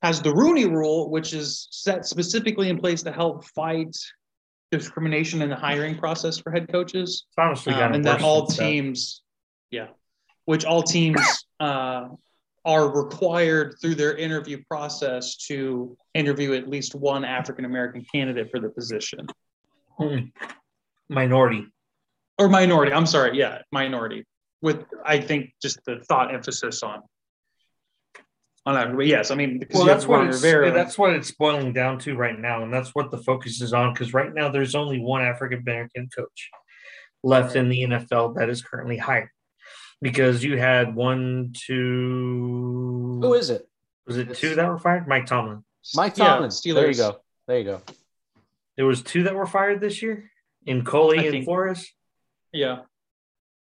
has 0.02 0.22
the 0.22 0.34
Rooney 0.34 0.66
Rule, 0.66 1.10
which 1.10 1.34
is 1.34 1.68
set 1.72 2.06
specifically 2.06 2.70
in 2.70 2.78
place 2.78 3.02
to 3.04 3.12
help 3.14 3.46
fight 3.46 3.96
discrimination 4.70 5.42
in 5.42 5.50
the 5.50 5.56
hiring 5.56 5.98
process 5.98 6.38
for 6.38 6.52
head 6.52 6.68
coaches. 6.70 7.26
It's 7.30 7.38
honestly 7.38 7.74
Um, 7.74 7.94
and 7.94 8.04
that 8.06 8.22
all 8.22 8.48
since 8.48 8.58
then. 8.60 8.72
teams, 8.72 9.22
yeah, 9.72 9.88
which 10.44 10.66
all 10.66 10.84
teams 10.84 11.46
uh, 11.62 12.10
are 12.66 12.90
required 12.90 13.76
through 13.82 13.96
their 13.96 14.18
interview 14.18 14.62
process 14.68 15.38
to 15.48 15.96
interview 16.14 16.54
at 16.54 16.68
least 16.68 16.96
one 16.96 17.24
African 17.24 17.64
American 17.64 18.04
candidate 18.12 18.52
for 18.52 18.60
the 18.60 18.70
position 18.70 19.26
Hmm. 19.98 20.26
minority. 21.08 21.66
Or 22.38 22.50
minority. 22.50 22.92
I'm 22.92 23.06
sorry, 23.06 23.38
yeah, 23.38 23.60
minority. 23.72 24.26
With 24.62 24.86
I 25.06 25.20
think 25.20 25.52
just 25.62 25.80
the 25.86 26.00
thought 26.10 26.34
emphasis 26.34 26.84
on 26.84 27.02
on 28.66 28.74
that. 28.76 28.96
But 28.96 29.06
yes, 29.08 29.32
I 29.32 29.36
mean 29.36 29.60
because 29.60 29.78
Well, 29.78 29.86
that's 29.86 30.06
what 30.08 30.26
it's, 30.28 30.42
Rivera. 30.42 30.72
that's 30.72 30.98
what 30.98 31.14
it's 31.14 31.32
boiling 31.32 31.72
down 31.72 32.00
to 32.00 32.16
right 32.16 32.38
now, 32.38 32.64
and 32.64 32.74
that's 32.74 32.90
what 32.96 33.12
the 33.12 33.20
focus 33.20 33.62
is 33.62 33.74
on. 33.74 33.94
Because 33.94 34.14
right 34.14 34.34
now, 34.34 34.50
there's 34.50 34.76
only 34.76 35.00
one 35.00 35.22
African 35.24 35.60
American 35.60 36.10
coach 36.16 36.50
left 37.24 37.56
in 37.56 37.70
the 37.70 37.84
NFL 37.84 38.36
that 38.38 38.50
is 38.50 38.62
currently 38.62 38.98
hired. 38.98 39.30
Because 40.02 40.44
you 40.44 40.58
had 40.58 40.94
one, 40.94 41.54
two, 41.56 43.20
who 43.22 43.34
is 43.34 43.50
it? 43.50 43.68
was 44.06 44.18
it 44.18 44.36
two 44.36 44.56
that 44.56 44.68
were 44.68 44.78
fired? 44.78 45.08
Mike 45.08 45.26
Tomlin. 45.26 45.64
Mike 45.96 46.18
Yeah, 46.18 46.26
Tomlin. 46.40 46.52
there 46.76 46.90
you 46.92 46.96
go. 46.98 47.18
There 47.48 47.58
you 47.60 47.64
go. 47.64 47.82
There 48.78 48.86
was 48.86 49.02
two 49.02 49.24
that 49.24 49.36
were 49.36 49.46
fired 49.48 49.80
this 49.82 50.02
year 50.02 50.30
in 50.66 50.84
Culley 50.84 51.20
I 51.20 51.24
and 51.24 51.32
think- 51.32 51.46
Flores, 51.46 51.92
Yeah, 52.56 52.84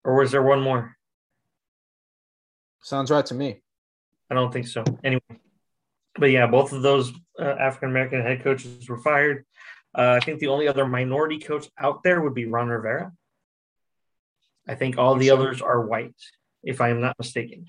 or 0.04 0.16
was 0.16 0.32
there 0.32 0.42
one 0.42 0.60
more? 0.60 0.94
Sounds 2.82 3.10
right 3.10 3.24
to 3.24 3.34
me. 3.34 3.62
I 4.30 4.34
don't 4.34 4.52
think 4.52 4.66
so. 4.66 4.84
Anyway, 5.02 5.22
but 6.18 6.26
yeah, 6.26 6.46
both 6.46 6.74
of 6.74 6.82
those 6.82 7.10
uh, 7.40 7.56
African 7.58 7.88
American 7.88 8.20
head 8.20 8.44
coaches 8.44 8.86
were 8.86 8.98
fired. 8.98 9.46
Uh, 9.96 10.18
I 10.20 10.22
think 10.22 10.40
the 10.40 10.48
only 10.48 10.68
other 10.68 10.86
minority 10.86 11.38
coach 11.38 11.70
out 11.78 12.02
there 12.02 12.20
would 12.20 12.34
be 12.34 12.44
Ron 12.44 12.68
Rivera. 12.68 13.12
I 14.68 14.74
think 14.74 14.98
all 14.98 15.14
the 15.14 15.30
others 15.30 15.62
are 15.62 15.80
white, 15.86 16.20
if 16.62 16.82
I 16.82 16.90
am 16.90 17.00
not 17.00 17.16
mistaken. 17.18 17.64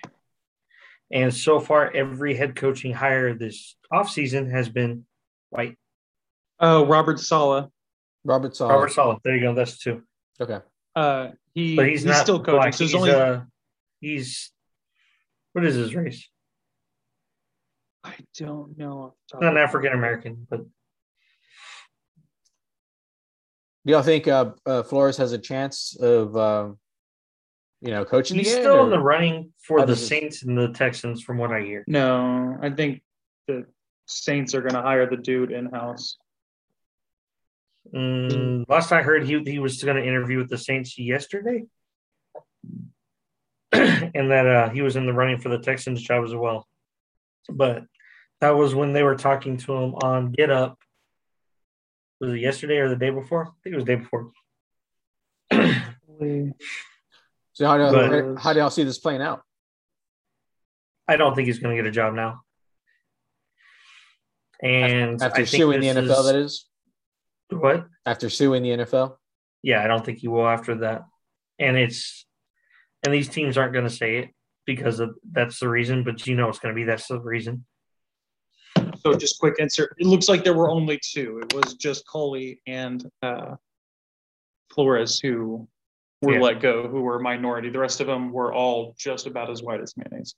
And 1.09 1.33
so 1.33 1.61
far, 1.61 1.89
every 1.89 2.35
head 2.35 2.57
coaching 2.57 2.91
hire 2.91 3.33
this 3.33 3.77
offseason 3.93 4.51
has 4.51 4.67
been 4.67 5.05
white. 5.51 5.77
Oh, 6.59 6.85
Robert 6.85 7.21
Saleh. 7.21 7.69
Robert 8.25 8.57
Saleh. 8.57 8.73
Robert 8.73 8.91
Saleh. 8.91 9.19
There 9.23 9.35
you 9.35 9.41
go. 9.41 9.53
That's 9.53 9.77
two. 9.77 10.03
Okay. 10.41 10.59
Uh, 10.97 11.31
he, 11.53 11.75
But 11.75 11.89
he's, 11.89 11.99
he's, 12.01 12.05
not 12.05 12.15
still 12.23 12.39
coaching. 12.39 12.55
black. 12.55 12.73
So 12.73 12.85
he's, 12.85 12.95
only 12.95 13.11
uh, 13.11 13.41
he's 14.01 14.51
what 15.53 15.63
is 15.65 15.75
his 15.75 15.93
race? 15.93 16.27
I 18.03 18.15
don't 18.37 18.77
know. 18.77 18.99
off 18.99 19.13
the 19.31 19.39
Not 19.41 19.51
an 19.53 19.57
African. 19.59 19.93
American, 19.93 20.47
but 20.49 20.61
Do 23.85 23.93
y'all 23.93 24.01
think 24.01 24.27
uh, 24.27 24.51
uh, 24.65 24.83
Flores 24.83 25.17
has 25.17 25.31
a 25.33 25.37
chance 25.37 25.95
of, 25.99 26.35
uh, 26.35 26.69
you 27.81 27.91
know, 27.91 28.03
coaching 28.05 28.37
he's 28.37 28.51
again? 28.51 28.63
still 28.63 28.79
in 28.81 28.87
or- 28.87 28.89
the 28.89 28.99
running 28.99 29.53
for 29.61 29.79
the 29.81 29.87
does 29.87 30.01
it- 30.01 30.05
Saints 30.07 30.43
and 30.43 30.57
the 30.57 30.69
Texans, 30.69 31.21
from 31.23 31.37
what 31.37 31.51
I 31.51 31.61
hear. 31.61 31.83
No, 31.87 32.57
I 32.61 32.69
think 32.71 33.01
the 33.47 33.65
Saints 34.07 34.55
are 34.55 34.61
going 34.61 34.73
to 34.73 34.81
hire 34.81 35.07
the 35.09 35.17
dude 35.17 35.51
in 35.51 35.67
house. 35.67 36.17
Mm, 37.93 38.65
last 38.67 38.91
I 38.91 39.01
heard, 39.01 39.25
he 39.25 39.39
he 39.43 39.59
was 39.59 39.83
going 39.83 39.97
to 39.97 40.05
interview 40.07 40.37
with 40.37 40.49
the 40.49 40.57
Saints 40.57 40.97
yesterday, 40.97 41.63
and 43.71 44.31
that 44.31 44.45
uh, 44.45 44.69
he 44.69 44.81
was 44.81 44.95
in 44.95 45.05
the 45.05 45.13
running 45.13 45.39
for 45.39 45.49
the 45.49 45.59
Texans 45.59 46.01
job 46.01 46.25
as 46.25 46.35
well. 46.35 46.67
But 47.49 47.83
that 48.41 48.51
was 48.51 48.75
when 48.75 48.93
they 48.93 49.03
were 49.03 49.15
talking 49.15 49.57
to 49.57 49.73
him 49.73 49.95
on 49.95 50.31
Get 50.31 50.51
Up. 50.51 50.77
Was 52.19 52.33
it 52.33 52.39
yesterday 52.39 52.77
or 52.77 52.89
the 52.89 52.95
day 52.95 53.09
before? 53.11 53.45
I 53.47 53.51
think 53.63 53.73
it 53.73 53.77
was 53.77 53.85
the 53.85 53.95
day 53.95 54.01
before. 54.01 54.31
So 57.53 57.65
how 57.65 57.77
do, 57.77 57.91
But- 58.35 58.39
how 58.39 58.53
do 58.53 58.59
y'all 58.59 58.69
see 58.69 58.83
this 58.83 58.99
playing 58.99 59.23
out? 59.23 59.41
I 61.07 61.15
don't 61.15 61.33
think 61.33 61.47
he's 61.47 61.57
going 61.57 61.75
to 61.75 61.81
get 61.81 61.87
a 61.87 61.91
job 61.91 62.13
now. 62.13 62.41
And 64.61 65.19
After 65.19 65.43
suing 65.47 65.79
the 65.81 65.87
NFL, 65.87 66.03
is- 66.19 66.25
that 66.25 66.35
is? 66.35 66.65
What? 67.49 67.87
After 68.05 68.29
suing 68.29 68.63
the 68.63 68.69
NFL? 68.69 69.17
Yeah, 69.63 69.83
I 69.83 69.87
don't 69.87 70.05
think 70.05 70.19
he 70.19 70.27
will 70.27 70.47
after 70.47 70.75
that. 70.79 71.03
And 71.59 71.77
it's 71.77 72.25
and 73.03 73.13
these 73.13 73.29
teams 73.29 73.57
aren't 73.57 73.73
going 73.73 73.85
to 73.85 73.91
say 73.93 74.17
it 74.17 74.29
because 74.65 74.99
of 74.99 75.15
that's 75.31 75.59
the 75.59 75.69
reason, 75.69 76.03
but 76.03 76.25
you 76.27 76.35
know 76.35 76.49
it's 76.49 76.59
going 76.59 76.73
to 76.73 76.79
be 76.79 76.83
that's 76.83 77.07
the 77.07 77.19
reason. 77.19 77.65
So 78.99 79.13
just 79.15 79.39
quick 79.39 79.55
answer. 79.59 79.93
It 79.97 80.05
looks 80.07 80.27
like 80.27 80.43
there 80.43 80.53
were 80.53 80.69
only 80.69 80.99
two. 81.03 81.39
It 81.43 81.53
was 81.53 81.75
just 81.75 82.05
Culley 82.07 82.61
and 82.67 83.09
uh, 83.21 83.55
Flores 84.73 85.19
who 85.19 85.67
were 86.21 86.33
Yeah. 86.33 86.41
let 86.41 86.61
go, 86.61 86.87
who 86.87 87.01
were 87.01 87.19
minority. 87.19 87.69
The 87.69 87.79
rest 87.79 88.01
of 88.01 88.07
them 88.07 88.31
were 88.31 88.53
all 88.53 88.95
just 88.97 89.25
about 89.27 89.49
as 89.49 89.63
white 89.63 89.81
as 89.81 89.93
mayonnaise. 89.95 90.35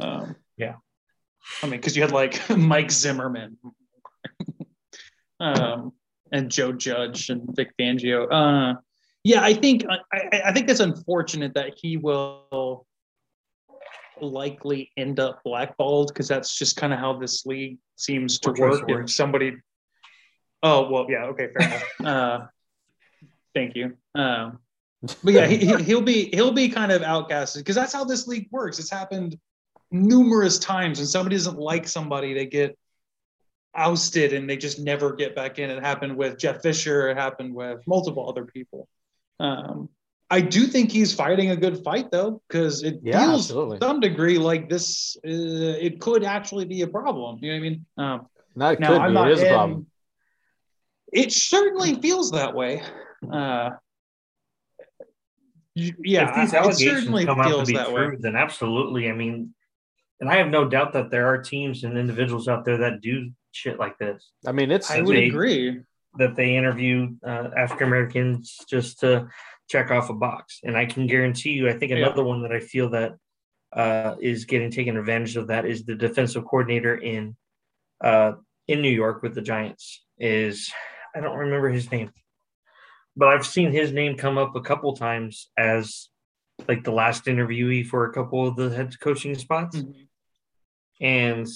Um, 0.00 0.36
Yeah. 0.56 0.76
I 1.62 1.66
mean, 1.66 1.78
because 1.78 1.94
you 1.96 2.02
had 2.02 2.12
like 2.12 2.40
Mike 2.56 2.90
Zimmerman. 2.90 3.58
um, 5.40 5.92
and 6.34 6.50
Joe 6.50 6.72
Judge 6.72 7.30
and 7.30 7.48
Vic 7.54 7.70
Fangio. 7.80 8.26
Uh, 8.30 8.74
yeah, 9.22 9.42
I 9.42 9.54
think 9.54 9.86
I, 9.88 10.42
I 10.44 10.52
think 10.52 10.68
it's 10.68 10.80
unfortunate 10.80 11.54
that 11.54 11.74
he 11.80 11.96
will 11.96 12.86
likely 14.20 14.90
end 14.96 15.18
up 15.20 15.42
blackballed 15.44 16.08
because 16.08 16.28
that's 16.28 16.58
just 16.58 16.76
kind 16.76 16.92
of 16.92 16.98
how 16.98 17.14
this 17.18 17.46
league 17.46 17.78
seems 17.96 18.38
to 18.40 18.50
Or 18.50 18.70
work. 18.70 18.90
If 18.90 19.10
somebody, 19.10 19.56
oh 20.62 20.90
well, 20.90 21.06
yeah, 21.08 21.24
okay, 21.26 21.48
fair 21.56 21.68
enough. 21.68 21.84
Uh, 22.04 22.46
thank 23.54 23.76
you. 23.76 23.96
Um, 24.14 24.58
but 25.22 25.32
yeah, 25.32 25.46
he, 25.46 25.58
he- 25.58 25.82
he'll 25.84 26.02
be 26.02 26.28
he'll 26.34 26.52
be 26.52 26.68
kind 26.68 26.90
of 26.92 27.00
outcasted 27.02 27.58
because 27.58 27.76
that's 27.76 27.92
how 27.92 28.04
this 28.04 28.26
league 28.26 28.48
works. 28.50 28.78
It's 28.78 28.90
happened 28.90 29.38
numerous 29.92 30.58
times 30.58 30.98
when 30.98 31.06
somebody 31.06 31.36
doesn't 31.36 31.58
like 31.58 31.86
somebody, 31.86 32.34
they 32.34 32.46
get 32.46 32.76
ousted 33.76 34.32
and 34.32 34.48
they 34.48 34.56
just 34.56 34.78
never 34.78 35.12
get 35.12 35.34
back 35.34 35.58
in. 35.58 35.70
It 35.70 35.82
happened 35.82 36.16
with 36.16 36.38
Jeff 36.38 36.62
Fisher. 36.62 37.08
It 37.10 37.16
happened 37.16 37.54
with 37.54 37.80
multiple 37.86 38.28
other 38.28 38.44
people. 38.44 38.88
Um, 39.40 39.88
I 40.30 40.40
do 40.40 40.66
think 40.66 40.90
he's 40.90 41.14
fighting 41.14 41.50
a 41.50 41.56
good 41.56 41.84
fight 41.84 42.10
though, 42.10 42.40
because 42.48 42.82
it 42.82 43.00
Yeah, 43.02 43.20
feels 43.20 43.42
absolutely. 43.50 43.78
to 43.78 43.86
some 43.86 44.00
degree 44.00 44.38
like 44.38 44.68
this. 44.68 45.16
Uh, 45.24 45.28
it 45.30 46.00
could 46.00 46.24
actually 46.24 46.64
be 46.64 46.82
a 46.82 46.86
problem. 46.88 47.38
You 47.42 47.52
know 47.52 47.58
what 47.58 47.66
I 47.66 47.68
mean? 47.68 47.86
Um, 47.98 48.26
Not 48.56 48.74
it 48.74 48.80
now 48.80 48.88
could 48.88 49.00
I'm 49.00 49.10
be. 49.10 49.14
not 49.14 49.28
It 49.28 49.32
is 49.32 49.42
a 49.42 49.48
problem. 49.48 49.86
It 51.12 51.32
certainly 51.32 51.94
feels 51.96 52.30
that 52.32 52.54
way. 52.54 52.82
Uh, 53.30 53.70
yeah, 55.74 56.28
if 56.30 56.34
these 56.36 56.52
it 56.52 56.56
allegations 56.56 56.98
certainly 57.00 57.24
come 57.26 57.40
out 57.40 57.44
to 57.44 57.48
feels 57.50 57.68
be 57.68 57.74
that 57.74 57.88
true, 57.88 58.10
way. 58.10 58.16
then 58.20 58.36
absolutely. 58.36 59.08
I 59.08 59.12
mean, 59.12 59.54
and 60.20 60.30
I 60.30 60.36
have 60.36 60.48
no 60.48 60.66
doubt 60.68 60.92
that 60.94 61.10
there 61.10 61.26
are 61.26 61.38
teams 61.42 61.84
and 61.84 61.98
individuals 61.98 62.48
out 62.48 62.64
there 62.64 62.78
that 62.78 63.00
do 63.00 63.30
shit 63.52 63.78
like 63.78 63.98
this. 63.98 64.30
I 64.46 64.52
mean, 64.52 64.70
it's 64.70 64.90
I 64.90 65.00
would 65.00 65.16
they- 65.16 65.26
agree. 65.26 65.80
That 66.16 66.36
they 66.36 66.54
interview 66.56 67.16
uh, 67.26 67.50
African 67.56 67.88
Americans 67.88 68.56
just 68.68 69.00
to 69.00 69.26
check 69.68 69.90
off 69.90 70.10
a 70.10 70.14
box, 70.14 70.60
and 70.62 70.76
I 70.76 70.86
can 70.86 71.08
guarantee 71.08 71.50
you, 71.54 71.68
I 71.68 71.72
think 71.72 71.90
Yeah. 71.90 71.98
another 71.98 72.22
one 72.22 72.42
that 72.42 72.52
I 72.52 72.60
feel 72.60 72.90
that 72.90 73.16
uh, 73.72 74.14
is 74.20 74.44
getting 74.44 74.70
taken 74.70 74.96
advantage 74.96 75.36
of 75.36 75.48
that 75.48 75.64
is 75.66 75.84
the 75.84 75.96
defensive 75.96 76.44
coordinator 76.44 76.94
in 76.94 77.34
uh, 78.00 78.34
in 78.68 78.80
New 78.80 78.90
York 78.92 79.22
with 79.24 79.34
the 79.34 79.42
Giants. 79.42 80.04
Is 80.16 80.70
I 81.16 81.20
don't 81.20 81.36
remember 81.36 81.68
his 81.70 81.90
name, 81.90 82.12
but 83.16 83.26
I've 83.26 83.44
seen 83.44 83.72
his 83.72 83.90
name 83.90 84.16
come 84.16 84.38
up 84.38 84.54
a 84.54 84.60
couple 84.60 84.94
times 84.94 85.50
as 85.58 86.10
like 86.68 86.84
the 86.84 86.92
last 86.92 87.24
interviewee 87.26 87.86
for 87.86 88.04
a 88.06 88.12
couple 88.12 88.46
of 88.46 88.56
the 88.56 88.70
head 88.70 88.98
coaching 89.00 89.34
spots, 89.34 89.76
Mhm. 89.76 90.06
and 91.00 91.46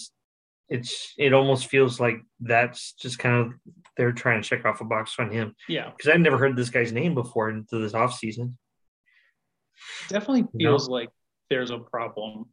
it's 0.68 1.14
it 1.16 1.32
almost 1.32 1.66
feels 1.68 1.98
like 1.98 2.16
that's 2.40 2.92
just 2.92 3.18
kind 3.18 3.46
of 3.46 3.54
they're 3.96 4.12
trying 4.12 4.42
to 4.42 4.48
check 4.48 4.64
off 4.64 4.80
a 4.80 4.84
box 4.84 5.14
on 5.18 5.30
him 5.30 5.54
Yeah, 5.68 5.90
because 5.90 6.10
I'd 6.12 6.20
never 6.20 6.36
heard 6.38 6.56
this 6.56 6.70
guy's 6.70 6.92
name 6.92 7.14
before 7.14 7.48
into 7.50 7.78
this 7.78 7.92
offseason. 7.92 8.54
definitely 10.08 10.40
You 10.54 10.66
know? 10.66 10.72
feels 10.72 10.88
like 10.88 11.08
there's 11.50 11.70
a 11.70 11.78
problem. 11.78 12.52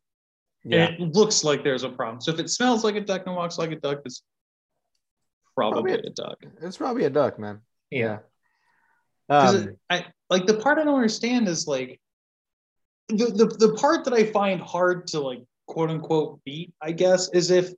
yeah. 0.63 0.85
And 0.87 1.03
it 1.03 1.15
looks 1.15 1.43
like 1.43 1.63
there's 1.63 1.83
a 1.83 1.89
problem. 1.89 2.21
So 2.21 2.31
if 2.31 2.39
it 2.39 2.49
smells 2.49 2.83
like 2.83 2.95
a 2.95 3.01
duck 3.01 3.23
and 3.25 3.35
walks 3.35 3.57
like 3.57 3.71
a 3.71 3.75
duck, 3.75 4.01
it's 4.05 4.23
probably 5.55 5.91
Probably- 5.93 6.09
a 6.11 6.13
duck. 6.13 6.37
It's 6.61 6.77
probably 6.77 7.03
a 7.05 7.09
duck, 7.09 7.37
man. 7.39 7.61
Yeah. 7.89 8.19
'Cause 9.29 9.55
Um, 9.63 9.67
it- 9.69 9.79
I 9.89 10.05
like 10.29 10.45
the 10.45 10.59
part 10.59 10.77
I 10.77 10.83
don't 10.83 10.95
understand 10.95 11.47
is 11.47 11.67
like 11.67 11.99
the, 13.09 13.25
the 13.25 13.67
the 13.67 13.73
part 13.75 14.05
that 14.05 14.13
I 14.13 14.25
find 14.25 14.61
hard 14.61 15.07
to 15.07 15.19
like 15.19 15.43
quote 15.67 15.89
unquote 15.89 16.43
beat, 16.43 16.73
I 16.81 16.91
guess, 16.91 17.29
is 17.29 17.51
if 17.51 17.71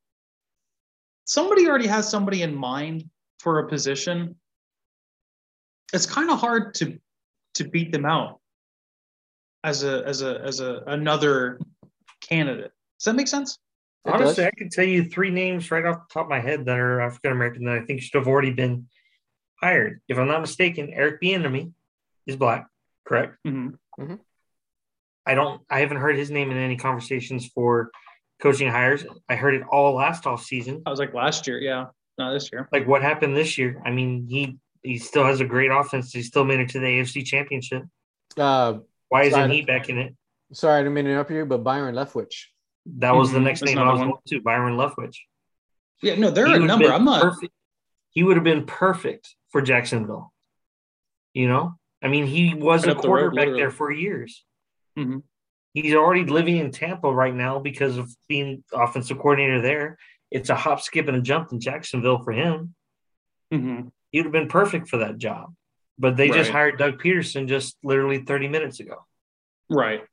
somebody 1.25 1.67
already 1.67 1.88
has 1.88 2.09
somebody 2.09 2.43
in 2.43 2.55
mind 2.55 3.09
for 3.39 3.59
a 3.59 3.67
position, 3.67 4.36
it's 5.93 6.05
kind 6.05 6.30
of 6.30 6.39
hard 6.39 6.75
to 6.75 6.97
to 7.55 7.63
beat 7.65 7.91
them 7.91 8.05
out 8.05 8.39
as 9.63 9.84
a 9.84 10.03
as 10.05 10.21
a 10.21 10.39
as 10.41 10.59
a 10.59 10.84
another 10.88 11.59
candidate. 12.21 12.71
Does 12.99 13.05
that 13.05 13.15
make 13.15 13.28
sense? 13.28 13.59
It 14.05 14.11
Honestly, 14.11 14.45
does. 14.45 14.51
I 14.53 14.57
could 14.57 14.71
tell 14.71 14.86
you 14.86 15.03
three 15.03 15.30
names 15.30 15.69
right 15.69 15.86
off 15.86 16.07
the 16.07 16.13
top 16.13 16.25
of 16.25 16.30
my 16.30 16.39
head 16.39 16.65
that 16.65 16.80
are 16.80 17.01
African 17.01 17.34
American 17.34 17.65
that 17.65 17.78
I 17.78 17.86
think 17.86 18.01
should 18.01 18.17
have 18.17 18.28
already 18.28 18.51
been 18.51 18.88
hired. 19.61 20.01
If 20.07 20.17
I'm 20.17 20.28
not 20.28 20.41
mistaken, 20.41 20.91
Eric 20.93 21.21
Bieniemy 21.21 21.73
is 22.25 22.38
black, 22.38 22.67
correct? 23.05 23.38
hmm 23.43 23.69
I 25.28 25.36
don't. 25.36 25.61
I 25.69 25.80
haven't 25.82 25.97
heard 25.97 26.15
his 26.15 26.32
name 26.32 26.49
in 26.51 26.57
any 26.57 26.78
conversations 26.78 27.47
for 27.53 27.91
coaching 28.39 28.69
hires. 28.69 29.05
I 29.30 29.36
heard 29.36 29.55
it 29.55 29.63
all 29.69 29.93
last 29.95 30.25
off 30.25 30.43
season. 30.43 30.82
I 30.86 30.89
was 30.89 30.99
like 30.99 31.13
last 31.13 31.45
year, 31.47 31.59
yeah, 31.59 31.88
not 32.17 32.34
this 32.34 32.49
year. 32.51 32.69
Like 32.71 32.88
what 32.88 33.01
happened 33.01 33.36
this 33.36 33.57
year? 33.57 33.82
I 33.86 33.91
mean, 33.91 34.25
he 34.30 34.57
he 34.84 34.97
still 34.97 35.25
has 35.25 35.41
a 35.41 35.45
great 35.45 35.69
offense. 35.71 36.13
He 36.13 36.21
still 36.23 36.45
made 36.45 36.59
it 36.61 36.69
to 36.69 36.80
the 36.80 36.86
AFC 36.86 37.25
Championship. 37.25 37.84
uh, 38.38 38.75
Why 39.09 39.23
isn't 39.23 39.34
Sorry. 39.39 39.55
he 39.55 39.61
back 39.63 39.89
in 39.89 39.97
it? 39.97 40.15
sorry, 40.53 40.75
I 40.75 40.80
didn't 40.80 40.93
mean 40.93 41.05
to 41.05 41.11
interrupt 41.11 41.30
you, 41.32 41.45
but 41.45 41.63
Byron 41.63 41.93
Leftwich. 41.95 42.45
That 42.99 43.13
was 43.15 43.34
the 43.34 43.39
Mhm. 43.39 43.43
next 43.43 43.59
That's 43.61 43.73
name 43.75 43.80
I 43.80 43.91
was 43.91 43.99
one. 43.99 44.09
going 44.11 44.21
to. 44.28 44.41
Byron 44.41 44.78
Leftwich. 44.78 45.17
Yeah, 46.01 46.15
no, 46.15 46.30
they're 46.30 46.45
a 46.45 46.57
number. 46.59 46.88
I'm 46.93 47.03
not. 47.03 47.21
Perfect. 47.21 47.51
He 48.11 48.23
would 48.23 48.38
have 48.38 48.45
been 48.45 48.65
perfect 48.65 49.36
for 49.49 49.61
Jacksonville. 49.61 50.32
You 51.34 51.47
know, 51.49 51.75
I 52.01 52.07
mean, 52.07 52.25
he 52.28 52.53
was 52.53 52.86
Right 52.86 52.93
a 52.93 52.97
up 52.97 53.01
the 53.03 53.09
road, 53.09 53.32
quarterback 53.34 53.55
there 53.57 53.71
for 53.71 53.91
years. 53.91 54.45
Mhm. 54.98 55.24
He's 55.74 55.93
already 55.93 56.26
living 56.26 56.58
in 56.58 56.72
Tampa 56.72 57.14
right 57.14 57.36
now 57.36 57.60
because 57.60 57.98
of 57.98 58.10
being 58.28 58.64
offensive 58.74 59.18
coordinator 59.18 59.62
there. 59.62 59.98
It's 60.32 60.50
a 60.50 60.56
hop, 60.56 60.82
skip, 60.82 61.08
and 61.08 61.18
a 61.18 61.22
jump 61.22 61.52
in 61.52 61.60
Jacksonville 61.60 62.24
for 62.24 62.32
him. 62.32 62.74
Mhm. 63.54 63.91
He 64.12 64.20
would 64.20 64.26
have 64.26 64.34
been 64.34 64.48
perfect 64.48 64.89
for 64.89 64.98
that 64.98 65.18
job. 65.18 65.54
But 66.00 66.16
they 66.16 66.30
just 66.30 66.52
hired 66.52 66.78
Doug 66.78 67.02
Pederson 67.02 67.48
just 67.48 67.78
literally 67.84 68.20
30 68.20 68.48
minutes 68.48 68.80
ago. 68.80 69.06
Right. 69.70 70.04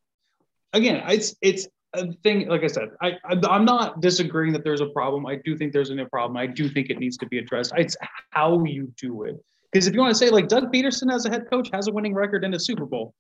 Again, 0.72 1.02
it's 1.08 1.36
it's 1.42 1.68
a 1.92 2.12
thing. 2.12 2.48
Like 2.48 2.64
I 2.64 2.68
said, 2.68 2.90
I 3.00 3.18
I'm 3.24 3.44
I'm 3.44 3.64
not 3.64 4.00
disagreeing 4.00 4.52
that 4.54 4.64
there's 4.64 4.80
a 4.80 4.86
problem. 4.86 5.26
I 5.26 5.36
do 5.36 5.56
think 5.56 5.72
there's 5.72 5.90
a 5.90 5.94
new 5.94 6.06
problem. 6.06 6.36
I 6.36 6.46
do 6.46 6.68
think 6.68 6.90
it 6.90 6.98
needs 6.98 7.16
to 7.18 7.26
be 7.26 7.38
addressed. 7.38 7.72
It's 7.76 7.96
how 8.30 8.64
you 8.64 8.92
do 8.96 9.24
it. 9.24 9.36
Because 9.70 9.86
if 9.86 9.94
you 9.94 10.00
want 10.00 10.10
to 10.10 10.18
say 10.18 10.30
like 10.30 10.48
Doug 10.48 10.72
Pederson 10.72 11.12
as 11.12 11.26
a 11.26 11.30
head 11.30 11.48
coach 11.50 11.68
has 11.72 11.86
a 11.86 11.92
winning 11.92 12.14
record 12.14 12.44
in 12.44 12.54
a 12.54 12.58
Super 12.60 12.86
Bowl, 12.86 13.14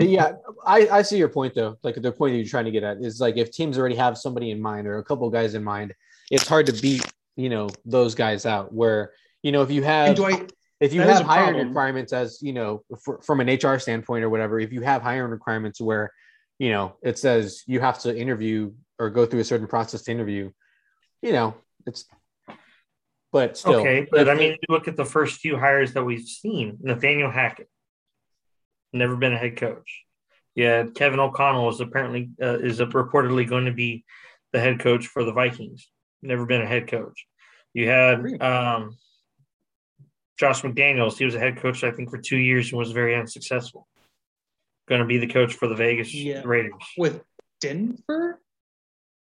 Yeah, 0.00 0.32
I, 0.64 0.88
I 0.88 1.02
see 1.02 1.18
your 1.18 1.28
point 1.28 1.54
though. 1.54 1.76
Like 1.82 1.96
the 1.96 2.12
point 2.12 2.32
that 2.32 2.38
you're 2.38 2.46
trying 2.46 2.64
to 2.64 2.70
get 2.70 2.82
at 2.82 2.98
is 2.98 3.20
like 3.20 3.36
if 3.36 3.50
teams 3.50 3.78
already 3.78 3.96
have 3.96 4.16
somebody 4.16 4.50
in 4.50 4.60
mind 4.60 4.86
or 4.86 4.98
a 4.98 5.04
couple 5.04 5.28
guys 5.30 5.54
in 5.54 5.62
mind, 5.62 5.94
it's 6.30 6.48
hard 6.48 6.66
to 6.66 6.72
beat 6.72 7.04
you 7.36 7.48
know 7.48 7.68
those 7.84 8.14
guys 8.14 8.46
out. 8.46 8.72
Where 8.72 9.12
you 9.42 9.52
know 9.52 9.62
if 9.62 9.70
you 9.70 9.82
have 9.82 10.18
I? 10.20 10.46
if 10.80 10.92
you 10.92 11.02
have 11.02 11.24
hiring 11.24 11.50
problem. 11.50 11.68
requirements 11.68 12.12
as 12.12 12.40
you 12.42 12.52
know 12.52 12.82
for, 13.02 13.20
from 13.22 13.40
an 13.40 13.48
HR 13.48 13.78
standpoint 13.78 14.24
or 14.24 14.30
whatever, 14.30 14.58
if 14.60 14.72
you 14.72 14.82
have 14.82 15.02
hiring 15.02 15.30
requirements 15.30 15.80
where 15.80 16.12
you 16.58 16.70
know 16.70 16.96
it 17.02 17.18
says 17.18 17.62
you 17.66 17.80
have 17.80 17.98
to 18.00 18.16
interview 18.16 18.72
or 18.98 19.10
go 19.10 19.26
through 19.26 19.40
a 19.40 19.44
certain 19.44 19.66
process 19.66 20.02
to 20.02 20.12
interview, 20.12 20.50
you 21.22 21.32
know 21.32 21.54
it's. 21.86 22.04
But 23.32 23.56
still, 23.56 23.74
okay, 23.74 24.08
but 24.10 24.28
I 24.28 24.34
mean, 24.34 24.56
look 24.68 24.88
at 24.88 24.96
the 24.96 25.04
first 25.04 25.36
few 25.36 25.56
hires 25.56 25.92
that 25.92 26.02
we've 26.02 26.26
seen. 26.26 26.78
Nathaniel 26.80 27.30
Hackett, 27.30 27.68
never 28.92 29.16
been 29.16 29.32
a 29.32 29.38
head 29.38 29.56
coach. 29.56 30.04
Yeah, 30.54 30.84
Kevin 30.94 31.20
O'Connell 31.20 31.68
is 31.70 31.80
apparently 31.80 32.30
uh, 32.42 32.58
is 32.58 32.80
reportedly 32.80 33.48
going 33.48 33.66
to 33.66 33.72
be 33.72 34.04
the 34.52 34.60
head 34.60 34.80
coach 34.80 35.06
for 35.06 35.24
the 35.24 35.32
Vikings. 35.32 35.88
Never 36.22 36.44
been 36.46 36.60
a 36.62 36.66
head 36.66 36.88
coach. 36.88 37.26
You 37.72 37.88
had 37.88 38.18
um, 38.42 38.96
Josh 40.38 40.62
McDaniels. 40.62 41.16
He 41.18 41.24
was 41.24 41.34
a 41.34 41.38
head 41.38 41.58
coach, 41.58 41.84
I 41.84 41.92
think, 41.92 42.10
for 42.10 42.18
two 42.18 42.36
years 42.36 42.70
and 42.72 42.78
was 42.78 42.90
very 42.92 43.14
unsuccessful. 43.14 43.86
Going 44.88 45.00
to 45.00 45.06
be 45.06 45.18
the 45.18 45.28
coach 45.28 45.54
for 45.54 45.68
the 45.68 45.76
Vegas 45.76 46.12
Yeah. 46.12 46.42
Raiders. 46.44 46.72
with 46.98 47.22
Denver. 47.60 48.40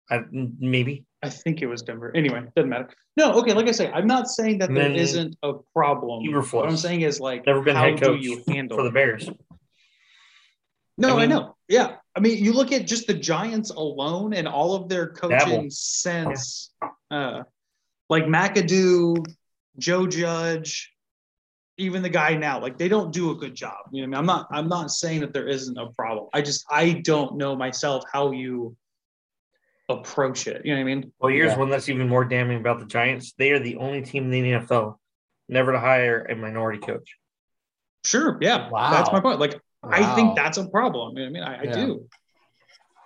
I, 0.09 0.21
maybe. 0.31 1.05
I 1.23 1.29
think 1.29 1.61
it 1.61 1.67
was 1.67 1.83
Denver. 1.83 2.11
Anyway, 2.15 2.43
doesn't 2.57 2.71
matter. 2.71 2.89
No, 3.17 3.33
okay. 3.35 3.53
Like 3.53 3.69
I 3.69 3.73
say, 3.73 3.91
I'm 3.91 4.07
not 4.07 4.29
saying 4.29 4.59
that 4.59 4.73
there 4.73 4.91
isn't 4.91 5.37
a 5.43 5.55
problem. 5.75 6.25
Eberflus. 6.25 6.53
What 6.53 6.69
I'm 6.69 6.77
saying 6.77 7.03
is 7.03 7.21
like, 7.21 7.45
Never 7.47 7.61
been 7.61 7.77
how 7.77 7.83
head 7.83 8.01
coach 8.01 8.21
do 8.21 8.27
you 8.27 8.43
handle 8.49 8.79
for 8.79 8.85
the? 8.85 8.91
Bears. 8.91 9.29
No, 10.97 11.19
I 11.19 11.23
I, 11.23 11.27
know. 11.27 11.57
Yeah. 11.69 11.97
I 12.17 12.21
mean, 12.21 12.43
you 12.43 12.53
look 12.53 12.73
at 12.73 12.87
just 12.87 13.07
the 13.07 13.15
Giants 13.15 13.71
alone 13.71 14.33
and 14.35 14.49
all 14.49 14.75
of 14.75 14.89
their 14.89 15.09
coaching 15.09 15.71
since 15.71 16.73
uh 17.11 17.43
like 18.09 18.25
McAdoo, 18.25 19.25
Joe 19.79 20.07
Judge, 20.07 20.93
even 21.79 22.03
the 22.03 22.09
guy 22.09 22.35
now, 22.35 22.61
like 22.61 22.77
they 22.77 22.89
don't 22.89 23.13
do 23.13 23.31
a 23.31 23.35
good 23.35 23.55
job. 23.55 23.77
You 23.93 24.01
know, 24.01 24.05
I 24.05 24.07
mean, 24.09 24.19
I'm 24.19 24.27
not 24.27 24.49
I'm 24.51 24.69
not 24.69 24.91
saying 24.91 25.21
that 25.21 25.33
there 25.33 25.49
isn't 25.49 25.77
a 25.77 25.91
problem. 25.91 26.29
I 26.33 26.43
just 26.43 26.65
I 26.71 26.93
don't 27.05 27.37
know 27.37 27.57
myself 27.57 28.05
how 28.13 28.33
you 28.33 28.77
approach 29.91 30.47
it. 30.47 30.63
You 30.65 30.75
know 30.75 30.81
what 30.83 30.91
I 30.91 30.95
mean? 30.95 31.13
Well, 31.21 31.33
here's 31.33 31.53
Yeah. 31.53 31.59
one 31.59 31.71
that's 31.71 31.89
even 31.89 32.09
more 32.09 32.25
damning 32.25 32.59
about 32.59 32.79
the 32.79 32.87
Giants. 32.87 33.33
They 33.39 33.51
are 33.53 33.59
the 33.59 33.77
only 33.77 34.03
team 34.03 34.25
in 34.25 34.31
the 34.31 34.41
NFL 34.53 34.99
never 35.49 35.73
to 35.73 35.81
hire 35.81 36.25
a 36.31 36.35
minority 36.37 36.79
coach. 36.79 37.17
Sure. 38.05 38.39
Yeah. 38.41 38.69
Wow. 38.71 38.91
That's 38.91 39.11
my 39.13 39.21
point. 39.21 39.41
Like 39.41 39.61
I 39.83 40.15
think 40.15 40.37
that's 40.37 40.59
a 40.59 40.69
problem. 40.69 41.17
You 41.17 41.31
know 41.31 41.41
what 41.41 41.49
I 41.49 41.59
mean, 41.61 41.69
I, 41.69 41.73
I 41.73 41.75
do. 41.75 42.07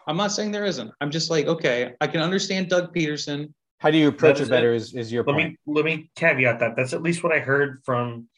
I'm 0.07 0.17
not 0.17 0.33
saying 0.33 0.51
there 0.53 0.65
isn't. 0.67 0.91
I'm 1.01 1.11
just 1.11 1.31
like, 1.31 1.47
okay, 1.47 1.95
I 2.01 2.07
can 2.07 2.21
understand 2.21 2.69
Doug 2.69 2.95
Pederson 2.95 3.53
How 3.79 3.91
do 3.91 3.99
you 3.99 4.09
approach 4.09 4.37
That 4.37 4.41
it 4.41 4.45
is 4.45 4.51
better? 4.51 4.73
Is 4.75 4.95
is 4.95 5.11
your 5.13 5.25
Let 5.25 5.35
point? 5.35 5.51
me 5.53 5.59
let 5.67 5.85
me 5.85 6.11
caveat 6.17 6.59
that. 6.61 6.77
That's 6.77 6.93
at 6.93 7.03
least 7.03 7.23
what 7.23 7.33
I 7.33 7.39
heard 7.41 7.81
from 7.85 8.29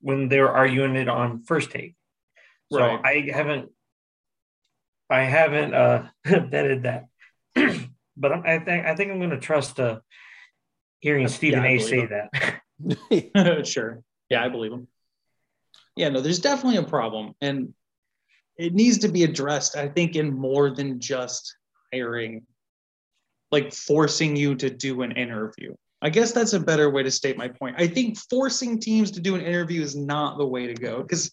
when 0.00 0.28
they 0.28 0.40
were 0.40 0.50
arguing 0.50 0.96
it 0.96 1.08
on 1.08 1.42
first 1.44 1.70
take. 1.70 1.94
So 2.72 2.78
Right. 2.80 3.00
I 3.04 3.30
haven't 3.32 3.70
I 5.10 5.20
haven't 5.22 5.74
uh 5.74 6.08
vetted 6.26 6.82
that. 6.82 7.04
but 8.16 8.32
I'm, 8.32 8.42
I 8.44 8.58
think 8.58 8.86
I 8.86 8.94
think 8.94 9.10
I'm 9.10 9.18
going 9.18 9.30
to 9.30 9.38
trust 9.38 9.78
uh 9.80 10.00
hearing 11.00 11.24
That's- 11.24 11.36
Stephen 11.36 11.62
yeah, 11.62 11.68
I 11.68 11.72
A. 11.72 11.76
believe 11.78 11.88
say 11.88 12.08
it. 12.10 13.24
that. 13.32 13.66
sure. 13.66 14.02
Yeah, 14.30 14.44
I 14.44 14.48
believe 14.48 14.72
him. 14.72 14.88
Yeah, 15.96 16.08
no, 16.08 16.20
there's 16.20 16.40
definitely 16.40 16.78
a 16.78 16.82
problem, 16.82 17.34
and 17.40 17.72
it 18.56 18.74
needs 18.74 18.98
to 18.98 19.08
be 19.08 19.22
addressed. 19.24 19.76
I 19.76 19.88
think 19.88 20.16
in 20.16 20.32
more 20.34 20.70
than 20.70 20.98
just 20.98 21.56
hiring, 21.92 22.42
like 23.52 23.72
forcing 23.72 24.34
you 24.34 24.54
to 24.56 24.70
do 24.70 25.02
an 25.02 25.12
interview. 25.12 25.74
I 26.02 26.10
guess 26.10 26.32
that's 26.32 26.52
a 26.52 26.60
better 26.60 26.90
way 26.90 27.02
to 27.02 27.10
state 27.10 27.38
my 27.38 27.48
point. 27.48 27.76
I 27.78 27.86
think 27.86 28.18
forcing 28.28 28.78
teams 28.80 29.12
to 29.12 29.20
do 29.20 29.36
an 29.36 29.40
interview 29.40 29.80
is 29.82 29.94
not 29.96 30.36
the 30.36 30.46
way 30.46 30.66
to 30.66 30.74
go 30.74 31.00
because 31.00 31.30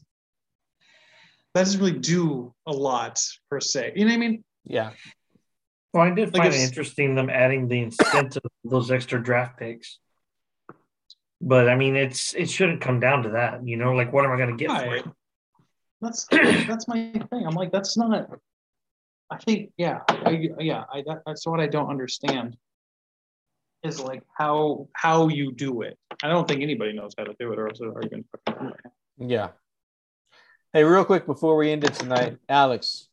that 1.54 1.64
doesn't 1.66 1.80
really 1.82 2.00
do 2.00 2.54
a 2.66 2.72
lot 2.72 3.20
per 3.50 3.60
se. 3.60 3.94
You 3.96 4.06
know 4.06 4.12
what 4.12 4.16
I 4.16 4.20
mean? 4.20 4.44
yeah. 4.66 4.92
Well, 5.94 6.04
I 6.04 6.12
did 6.12 6.34
Like 6.34 6.44
find 6.44 6.54
if- 6.54 6.60
it 6.60 6.64
interesting 6.64 7.16
them 7.16 7.30
adding 7.30 7.68
the 7.68 7.82
incentive 7.82 8.44
of 8.46 8.72
those 8.72 8.92
extra 8.92 9.22
draft 9.22 9.58
picks. 9.60 10.00
But 11.42 11.70
I 11.70 11.76
mean, 11.76 11.96
it's 11.96 12.34
it 12.36 12.50
shouldn't 12.50 12.82
come 12.82 13.00
down 13.00 13.24
to 13.24 13.30
that, 13.30 13.66
you 13.68 13.76
know. 13.76 13.94
Like, 13.94 14.14
what 14.14 14.26
am 14.26 14.32
I 14.32 14.38
going 14.38 14.56
to 14.56 14.64
get 14.64 14.70
for 14.70 14.96
it? 14.96 15.06
That's 16.00 16.26
that's 16.32 16.88
my 16.88 17.12
thing. 17.12 17.46
I'm 17.46 17.56
like, 17.56 17.72
that's 17.72 17.98
not. 17.98 18.30
I 19.32 19.38
think, 19.38 19.72
yeah, 19.78 20.02
I, 20.10 20.50
yeah, 20.60 20.84
I 20.94 21.04
that, 21.08 21.22
that's 21.26 21.48
what 21.48 21.60
I 21.60 21.68
don't 21.68 21.90
understand. 21.90 22.58
Is 23.84 24.00
like 24.00 24.22
how 24.38 24.88
how 24.94 25.30
you 25.30 25.52
do 25.52 25.82
it. 25.82 25.98
I 26.22 26.28
don't 26.28 26.48
think 26.48 26.62
anybody 26.62 26.94
knows 26.94 27.14
how 27.18 27.24
to 27.24 27.34
do 27.40 27.52
it, 27.52 27.58
or 27.58 27.68
else 27.70 27.80
they're 27.80 27.94
arguing. 27.94 28.26
Yeah. 29.18 29.50
Hey, 30.74 30.84
real 30.84 31.06
quick 31.06 31.26
before 31.26 31.58
we 31.58 31.72
end 31.72 31.84
it 31.84 31.94
tonight, 31.96 32.38
Alex, 32.48 33.10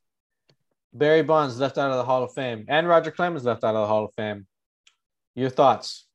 Barry 0.92 1.22
Bonds 1.22 1.58
left 1.60 1.78
out 1.78 1.90
of 1.90 1.96
the 1.98 2.04
Hall 2.04 2.22
of 2.24 2.32
Fame, 2.32 2.64
and 2.68 2.88
Roger 2.88 3.10
Clemens 3.10 3.44
left 3.44 3.62
out 3.64 3.74
of 3.74 3.82
the 3.82 3.86
Hall 3.86 4.04
of 4.06 4.14
Fame. 4.14 4.46
Your 5.34 5.50
thoughts? 5.50 6.06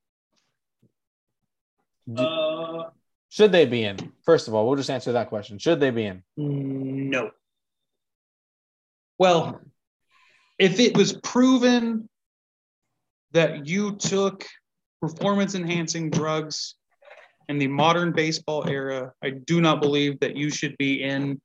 Do- 2.12 2.22
Uh, 2.24 2.90
Should 3.30 3.52
they 3.52 3.66
be 3.66 3.84
in? 3.84 3.98
First 4.26 4.48
of 4.48 4.54
all, 4.54 4.68
we'll 4.68 4.76
just 4.78 4.90
answer 4.90 5.14
that 5.14 5.30
question. 5.30 5.58
Should 5.58 5.80
they 5.80 5.90
be 5.92 6.06
in? 6.06 6.24
no. 6.38 7.32
Well, 9.20 9.62
if 10.60 10.80
it 10.80 10.98
was 10.98 11.14
proven 11.14 12.10
that 13.32 13.68
you 13.68 13.96
took 13.96 14.46
performance 15.02 15.56
enhancing 15.56 16.10
drugs 16.10 16.76
in 17.48 17.58
the 17.58 17.68
modern 17.68 18.12
baseball 18.12 18.68
era, 18.68 19.14
I 19.24 19.30
do 19.32 19.62
not 19.62 19.82
believe 19.82 20.20
that 20.20 20.36
you 20.36 20.50
should 20.50 20.78
be 20.78 21.02
in 21.04 21.40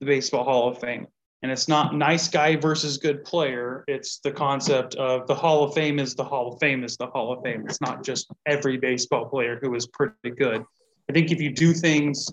the 0.00 0.06
Baseball 0.06 0.44
Hall 0.44 0.68
of 0.68 0.78
Fame. 0.78 1.06
And 1.42 1.50
it's 1.50 1.68
not 1.68 1.94
nice 1.94 2.28
guy 2.28 2.56
versus 2.56 2.98
good 2.98 3.24
player. 3.24 3.84
It's 3.88 4.18
the 4.18 4.30
concept 4.30 4.94
of 4.96 5.26
the 5.26 5.34
Hall 5.34 5.64
of 5.64 5.72
Fame 5.74 5.98
is 5.98 6.14
the 6.14 6.24
Hall 6.24 6.52
of 6.52 6.60
Fame 6.60 6.84
is 6.84 6.98
the 6.98 7.06
Hall 7.06 7.32
of 7.32 7.42
Fame. 7.42 7.64
It's 7.66 7.80
not 7.80 8.04
just 8.04 8.30
every 8.44 8.76
baseball 8.76 9.24
player 9.26 9.58
who 9.62 9.74
is 9.74 9.86
pretty 9.86 10.30
good. 10.36 10.62
I 11.08 11.12
think 11.14 11.30
if 11.32 11.40
you 11.40 11.50
do 11.50 11.72
things 11.72 12.28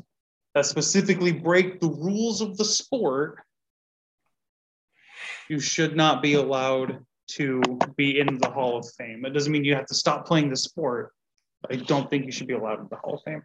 that 0.56 0.66
specifically 0.66 1.32
break 1.32 1.80
the 1.80 1.88
rules 1.90 2.42
of 2.42 2.58
the 2.58 2.66
sport, 2.66 3.40
you 5.48 5.60
should 5.62 5.96
not 5.96 6.22
be 6.22 6.34
allowed 6.34 7.00
to 7.30 7.62
be 7.96 8.20
in 8.20 8.38
the 8.40 8.50
Hall 8.50 8.78
of 8.78 8.86
Fame. 8.98 9.26
It 9.26 9.30
doesn't 9.30 9.52
mean 9.52 9.64
you 9.64 9.76
have 9.76 9.86
to 9.88 9.96
stop 9.96 10.26
playing 10.26 10.50
the 10.50 10.58
sport. 10.58 11.14
but 11.62 11.72
I 11.72 11.78
don't 11.78 12.08
think 12.10 12.26
you 12.26 12.32
should 12.32 12.48
be 12.48 12.54
allowed 12.54 12.82
in 12.82 12.88
the 12.90 12.98
Hall 12.98 13.16
of 13.16 13.24
Fame. 13.24 13.42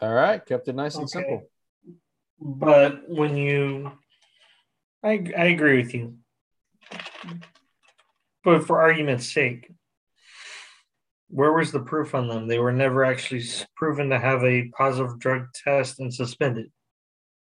All 0.00 0.12
right, 0.12 0.44
kept 0.44 0.68
it 0.68 0.74
nice 0.74 0.96
and 0.96 1.04
Okay. 1.04 1.12
simple. 1.12 1.48
But 2.46 3.08
when 3.08 3.38
you, 3.38 3.90
I 5.02 5.12
I 5.36 5.46
agree 5.46 5.78
with 5.82 5.94
you. 5.94 6.18
But 8.44 8.66
for 8.66 8.82
argument's 8.82 9.32
sake, 9.32 9.72
where 11.30 11.54
was 11.54 11.72
the 11.72 11.80
proof 11.80 12.14
on 12.14 12.28
them? 12.28 12.46
They 12.46 12.58
were 12.58 12.70
never 12.70 13.02
actually 13.02 13.42
proven 13.74 14.10
to 14.10 14.18
have 14.18 14.44
a 14.44 14.68
positive 14.76 15.18
drug 15.18 15.46
test 15.64 16.00
and 16.00 16.12
suspended. 16.12 16.70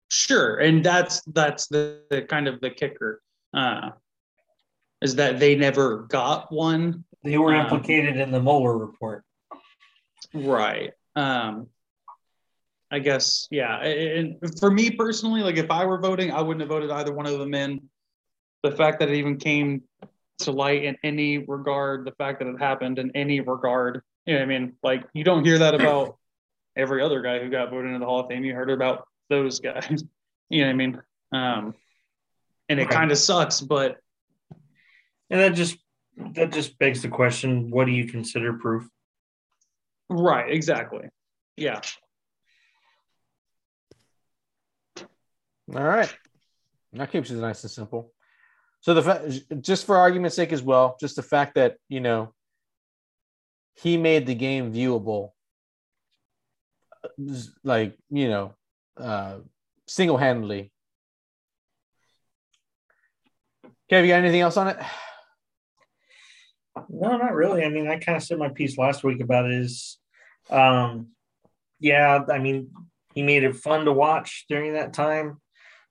Sure, 0.10 0.56
and 0.60 0.82
that's 0.86 1.22
that's 1.34 1.68
the, 1.68 2.00
the 2.10 2.22
kind 2.22 2.48
of 2.48 2.62
the 2.62 2.70
kicker, 2.70 3.22
uh, 3.54 3.90
is 5.02 5.16
that 5.16 5.38
they 5.38 5.56
never 5.56 6.04
got 6.04 6.50
one. 6.50 7.04
They 7.26 7.38
were 7.38 7.54
Um, 7.54 7.66
implicated 7.66 8.16
in 8.16 8.32
the 8.32 8.42
Mueller 8.42 8.78
report. 8.78 9.26
Right. 10.34 10.94
Um, 11.18 11.68
I 12.90 13.00
guess, 13.00 13.48
yeah. 13.52 13.80
And 13.80 14.38
for 14.60 14.72
me 14.72 14.92
personally, 14.92 15.42
like 15.42 15.58
if 15.58 15.70
I 15.70 15.86
were 15.86 16.00
voting, 16.00 16.32
I 16.32 16.42
wouldn't 16.42 16.62
have 16.62 16.70
voted 16.70 16.90
either 16.90 17.14
one 17.14 17.26
of 17.26 17.38
them 17.38 17.54
in. 17.54 17.82
The 18.64 18.72
fact 18.72 19.00
that 19.00 19.10
it 19.10 19.16
even 19.16 19.38
came 19.38 19.84
to 20.40 20.52
light 20.52 20.84
in 20.84 20.96
any 21.04 21.40
regard, 21.40 22.06
the 22.06 22.14
fact 22.14 22.40
that 22.40 22.48
it 22.48 22.60
happened 22.60 22.98
in 23.00 23.12
any 23.16 23.42
regard, 23.42 24.02
you 24.26 24.36
know 24.36 24.42
I 24.42 24.46
mean? 24.46 24.74
Like 24.84 25.04
you 25.14 25.24
don't 25.24 25.44
hear 25.44 25.60
that 25.60 25.76
about 25.76 26.18
every 26.78 27.02
other 27.02 27.22
guy 27.22 27.40
who 27.40 27.50
got 27.50 27.70
voted 27.72 27.88
into 27.88 28.00
the 28.00 28.06
Hall 28.06 28.22
of 28.22 28.28
Fame. 28.30 28.44
You 28.44 28.54
heard 28.54 28.70
about 28.70 29.08
those 29.30 29.60
guys. 29.60 30.04
You 30.50 30.62
know 30.62 30.68
what 30.68 30.74
I 30.74 30.76
mean? 30.78 31.02
Um, 31.34 31.74
and 32.70 32.80
it 32.80 32.90
kind 32.90 33.12
of 33.12 33.18
sucks, 33.18 33.60
but 33.60 33.98
And 35.30 35.42
that 35.42 35.56
just 35.56 35.78
that 36.36 36.54
just 36.54 36.80
begs 36.80 37.02
the 37.02 37.10
question: 37.10 37.70
What 37.70 37.84
do 37.84 37.92
you 37.92 38.08
consider 38.08 38.54
proof? 38.54 38.88
right, 40.10 40.50
exactly. 40.50 41.10
Yeah. 41.58 41.82
All 45.76 45.84
right. 45.84 46.13
That 46.93 47.11
keeps 47.11 47.30
it 47.30 47.36
nice 47.36 47.63
and 47.63 47.72
simple. 47.72 48.13
So 48.82 48.93
the 48.93 49.01
fact, 49.01 49.61
just 49.61 49.86
for 49.86 49.97
argument's 49.97 50.36
sake 50.36 50.53
as 50.53 50.61
well, 50.61 50.97
just 50.99 51.15
the 51.15 51.24
fact 51.24 51.55
that 51.55 51.78
you 51.89 51.99
know 51.99 52.34
he 53.76 53.97
made 53.97 54.26
the 54.26 54.36
game 54.36 54.74
viewable, 54.74 55.32
uh, 57.03 57.09
like 57.63 57.97
you 58.09 58.30
know, 58.30 58.53
uh, 58.97 59.39
single 59.88 60.18
handedly. 60.18 60.72
Kev, 63.91 64.01
you 64.01 64.09
got 64.09 64.20
anything 64.20 64.41
else 64.41 64.57
on 64.57 64.70
it? 64.70 64.78
No, 66.89 67.18
not 67.18 67.34
really. 67.34 67.63
I 67.63 67.70
mean, 67.70 67.88
I 67.88 67.97
kind 67.97 68.18
of 68.18 68.24
said 68.24 68.38
my 68.38 68.49
piece 68.49 68.78
last 68.78 69.03
week 69.03 69.20
about 69.20 69.45
it 69.45 69.51
is, 69.51 69.97
um, 70.51 71.07
yeah, 71.80 72.20
I 72.32 72.38
mean, 72.38 72.70
he 73.15 73.24
made 73.24 73.43
it 73.43 73.55
fun 73.55 73.86
to 73.86 73.91
watch 73.91 74.45
during 74.47 74.74
that 74.74 74.93
time, 74.93 75.41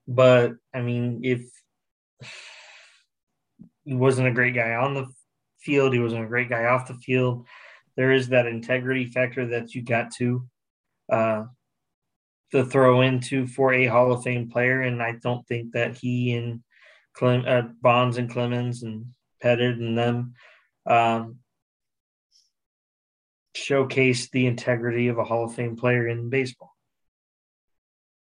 but 0.07 0.55
I 0.75 0.81
mean, 0.81 1.21
if 1.23 1.43
he 3.85 3.95
wasn't 3.95 4.29
a 4.29 4.33
great 4.33 4.55
guy 4.55 4.75
on 4.75 4.95
the 4.95 5.07
field, 5.61 5.93
he 5.93 6.01
wasn't 6.01 6.25
a 6.25 6.29
great 6.29 6.49
guy 6.49 6.65
off 6.65 6.89
the 6.89 6.95
field. 6.95 7.47
There 7.97 8.13
is 8.13 8.29
that 8.29 8.47
integrity 8.47 9.07
factor 9.07 9.47
that 9.49 9.75
you 9.75 9.83
got 9.83 10.13
to 10.17 10.47
uh, 11.11 11.45
to 12.53 12.65
throw 12.65 13.03
into 13.03 13.47
for 13.47 13.73
a 13.73 13.87
Hall 13.87 14.13
of 14.13 14.23
Fame 14.23 14.51
player, 14.51 14.83
and 14.83 15.03
I 15.03 15.13
don't 15.23 15.47
think 15.47 15.73
that 15.73 15.97
he 15.97 16.35
and 16.35 16.63
Clem, 17.15 17.45
uh, 17.47 17.63
Bonds 17.81 18.19
and 18.19 18.31
Clemens 18.31 18.83
and 18.83 19.07
Pettitte 19.43 19.79
and 19.79 19.99
them 19.99 20.35
um, 20.87 21.39
showcase 23.55 24.29
the 24.31 24.47
integrity 24.47 25.09
of 25.09 25.19
a 25.19 25.25
Hall 25.25 25.45
of 25.45 25.55
Fame 25.55 25.77
player 25.77 26.07
in 26.07 26.29
baseball. 26.29 26.75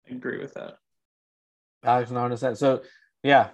I 0.09 0.13
agree 0.13 0.39
with 0.39 0.53
that. 0.53 0.77
Alex 1.85 2.11
noticed 2.11 2.41
that. 2.41 2.57
So 2.57 2.81
yeah, 3.23 3.49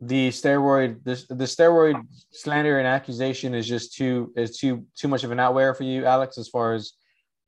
the 0.00 0.28
steroid 0.30 1.02
the, 1.04 1.34
the 1.34 1.44
steroid 1.44 2.00
slander 2.32 2.78
and 2.78 2.86
accusation 2.86 3.54
is 3.54 3.66
just 3.66 3.94
too 3.94 4.32
is 4.36 4.58
too 4.58 4.86
too 4.96 5.08
much 5.08 5.24
of 5.24 5.30
an 5.30 5.40
outwear 5.40 5.74
for 5.74 5.84
you, 5.84 6.04
Alex, 6.04 6.38
as 6.38 6.48
far 6.48 6.74
as 6.74 6.92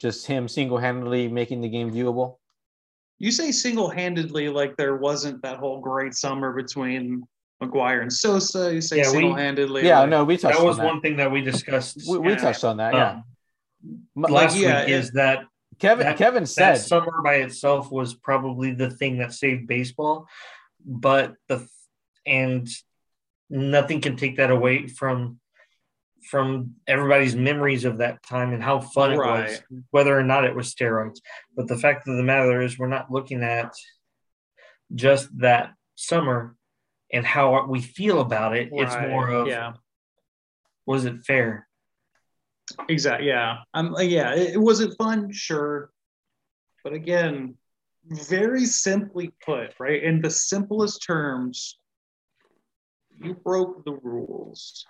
just 0.00 0.26
him 0.26 0.46
single 0.48 0.78
handedly 0.78 1.28
making 1.28 1.60
the 1.60 1.68
game 1.68 1.90
viewable. 1.90 2.36
You 3.18 3.30
say 3.30 3.50
single-handedly, 3.50 4.50
like 4.50 4.76
there 4.76 4.96
wasn't 4.96 5.40
that 5.40 5.56
whole 5.56 5.80
great 5.80 6.12
summer 6.12 6.52
between 6.52 7.22
McGwire 7.62 8.02
and 8.02 8.12
Sosa. 8.12 8.74
You 8.74 8.82
say 8.82 8.98
Yeah, 8.98 9.04
single-handedly. 9.04 9.86
Yeah, 9.86 10.00
like, 10.00 10.10
no, 10.10 10.22
we 10.24 10.36
touched 10.36 10.58
on 10.58 10.60
That 10.60 10.60
That 10.60 10.66
was 10.66 10.78
on 10.78 10.84
that. 10.84 10.92
one 10.92 11.00
thing 11.00 11.16
that 11.16 11.32
we 11.32 11.40
discussed 11.40 12.02
we, 12.06 12.18
we 12.18 12.30
yeah. 12.32 12.36
touched 12.36 12.62
on 12.64 12.76
that. 12.76 12.92
Yeah, 12.92 13.10
um, 13.12 13.24
M- 14.18 14.22
last 14.34 14.58
yeah, 14.58 14.80
week. 14.80 14.88
it- 14.90 14.92
Is 15.00 15.12
that 15.12 15.44
Kevin 15.78 16.06
that- 16.06 16.16
Kevin 16.18 16.44
that 16.44 16.48
said 16.48 16.76
summer 16.78 17.20
by 17.22 17.36
itself 17.36 17.90
was 17.90 18.14
probably 18.14 18.72
the 18.72 18.90
thing 18.90 19.18
that 19.18 19.32
saved 19.32 19.66
baseball, 19.66 20.26
but 20.84 21.34
the 21.48 21.66
and 22.26 22.68
nothing 23.50 24.00
can 24.00 24.16
take 24.16 24.36
that 24.36 24.50
away 24.50 24.86
from 24.88 25.38
from 26.30 26.74
everybody's 26.88 27.36
memories 27.36 27.84
of 27.84 27.98
that 27.98 28.20
time 28.24 28.52
and 28.52 28.60
how 28.60 28.80
fun 28.80 29.12
it 29.12 29.16
was, 29.18 29.62
whether 29.90 30.18
or 30.18 30.24
not 30.24 30.44
it 30.44 30.56
was 30.56 30.74
steroids. 30.74 31.20
But 31.54 31.68
the 31.68 31.78
fact 31.78 32.08
of 32.08 32.16
the 32.16 32.22
matter 32.24 32.60
is, 32.62 32.76
we're 32.78 32.88
not 32.88 33.12
looking 33.12 33.44
at 33.44 33.72
just 34.94 35.28
that 35.38 35.72
summer. 35.94 36.56
and 37.12 37.24
how 37.24 37.64
we 37.68 37.80
feel 37.80 38.20
about 38.20 38.56
it. 38.56 38.70
It's 38.72 38.92
more 39.10 39.28
of 39.28 39.46
yeah, 39.46 39.74
was 40.86 41.04
it 41.04 41.24
fair? 41.24 41.65
Exactly. 42.88 43.28
Yeah, 43.28 43.58
I'm. 43.74 43.94
uh, 43.94 44.00
yeah, 44.00 44.34
it, 44.34 44.54
it 44.54 44.60
wasn't 44.60 44.96
fun, 44.96 45.30
sure, 45.32 45.90
but 46.84 46.92
again, 46.92 47.56
very 48.04 48.64
simply 48.64 49.32
put, 49.44 49.74
right 49.78 50.02
in 50.02 50.20
the 50.20 50.30
simplest 50.30 51.04
terms, 51.04 51.78
you 53.22 53.34
broke 53.34 53.84
the 53.84 53.92
rules. 53.92 54.86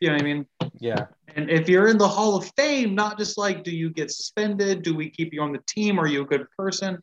You 0.00 0.08
know 0.08 0.14
what 0.14 0.22
I 0.22 0.24
mean? 0.24 0.46
Yeah. 0.80 1.06
And 1.36 1.48
if 1.48 1.68
you're 1.68 1.86
in 1.86 1.96
the 1.96 2.08
Hall 2.08 2.36
of 2.36 2.50
Fame, 2.56 2.94
not 2.94 3.18
just 3.18 3.38
like, 3.38 3.62
do 3.62 3.70
you 3.70 3.88
get 3.90 4.10
suspended? 4.10 4.82
Do 4.82 4.96
we 4.96 5.08
keep 5.08 5.32
you 5.32 5.42
on 5.42 5.52
the 5.52 5.62
team? 5.68 6.00
Are 6.00 6.08
you 6.08 6.22
a 6.22 6.26
good 6.26 6.46
person? 6.58 6.98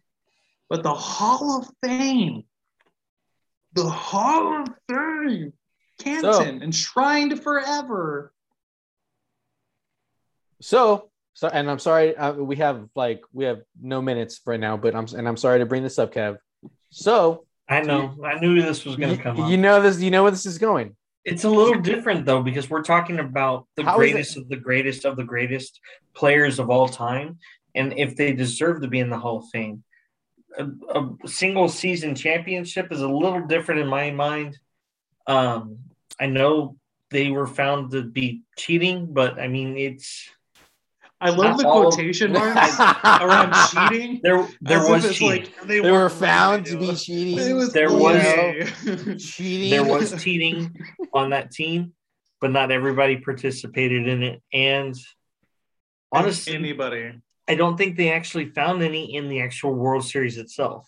But 0.69 0.83
the 0.83 0.93
Hall 0.93 1.59
of 1.59 1.69
Fame, 1.83 2.43
the 3.73 3.89
Hall 3.89 4.61
of 4.61 4.67
Fame, 4.89 5.53
Canton, 5.99 6.63
enshrined 6.63 7.41
forever. 7.41 8.33
So, 10.61 11.09
so, 11.33 11.47
and 11.47 11.69
I'm 11.69 11.79
sorry, 11.79 12.15
uh, 12.17 12.33
we 12.33 12.57
have 12.57 12.89
like 12.95 13.21
we 13.31 13.45
have 13.45 13.61
no 13.81 14.01
minutes 14.01 14.41
right 14.45 14.59
now, 14.59 14.75
but 14.77 14.95
I'm 14.95 15.05
and 15.15 15.27
I'm 15.27 15.37
sorry 15.37 15.59
to 15.59 15.65
bring 15.65 15.83
this 15.83 15.99
up, 15.99 16.13
Kev. 16.13 16.37
So, 16.89 17.45
I 17.67 17.81
know. 17.81 18.15
I 18.25 18.39
knew 18.39 18.61
this 18.61 18.83
was 18.83 18.95
going 18.95 19.15
to 19.15 19.21
come 19.23 19.39
up. 19.39 19.49
you 19.49 19.57
know 19.57 19.81
this, 19.81 20.01
you 20.01 20.11
know 20.11 20.23
where 20.23 20.31
this 20.31 20.45
is 20.45 20.57
going. 20.57 20.95
It's 21.25 21.43
a 21.43 21.49
little 21.49 21.79
different 21.79 22.25
though 22.25 22.41
because 22.41 22.69
we're 22.69 22.81
talking 22.81 23.19
about 23.19 23.67
the 23.75 23.83
How 23.83 23.99
is 23.99 24.09
it- 24.09 24.13
greatest 24.13 24.37
of 24.37 24.49
the 24.49 24.55
greatest 24.57 25.05
of 25.05 25.15
the 25.15 25.23
greatest 25.23 25.79
players 26.15 26.59
of 26.59 26.69
all 26.69 26.87
time, 26.89 27.37
and 27.75 27.93
if 27.97 28.15
they 28.15 28.33
deserve 28.33 28.81
to 28.81 28.87
be 28.87 28.99
in 28.99 29.09
the 29.09 29.17
Hall 29.19 29.37
of 29.39 29.45
Fame. 29.51 29.83
A, 30.57 30.65
a 30.99 31.27
single 31.27 31.69
season 31.69 32.15
championship 32.15 32.91
is 32.91 33.01
a 33.01 33.07
little 33.07 33.45
different 33.45 33.81
in 33.81 33.87
my 33.87 34.09
mind. 34.09 34.57
Um, 35.27 35.77
I 36.19 36.27
know 36.27 36.75
they 37.11 37.31
were 37.31 37.47
found 37.47 37.91
to 37.91 38.03
be 38.03 38.41
cheating, 38.57 39.13
but 39.13 39.39
I 39.39 39.47
mean 39.47 39.77
it's 39.77 40.29
I 41.21 41.31
love 41.31 41.57
the 41.57 41.63
quotation 41.65 42.31
marks 42.31 42.79
around 43.03 43.53
cheating. 43.71 44.21
there. 44.23 44.47
There 44.61 44.79
as 44.79 44.89
was 44.89 45.17
cheating. 45.17 45.43
like 45.43 45.67
they, 45.67 45.81
They 45.81 45.91
were 45.91 46.09
found 46.09 46.65
to 46.67 46.77
be 46.77 46.95
cheating. 46.95 47.55
Was 47.57 47.73
There 47.73 47.89
you 47.89 47.97
was- 47.97 49.21
cheating. 49.21 49.69
there 49.69 49.83
was 49.83 50.23
cheating 50.23 50.73
on 51.13 51.31
that 51.31 51.51
team, 51.51 51.91
but 52.39 52.51
not 52.51 52.71
everybody 52.71 53.17
participated 53.17 54.07
in 54.07 54.23
it. 54.23 54.41
And 54.53 54.95
honestly, 56.11 56.55
anybody. 56.55 57.13
I 57.49 57.55
don't 57.55 57.75
think 57.77 57.97
they 57.97 58.11
actually 58.13 58.45
found 58.51 58.81
any 58.81 59.13
in 59.15 59.27
the 59.27 59.41
actual 59.41 59.73
World 59.73 60.05
Series 60.05 60.37
itself. 60.37 60.87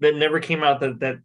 That 0.00 0.14
never 0.14 0.38
came 0.38 0.62
out 0.62 0.78
that 0.80 1.00
that 1.00 1.16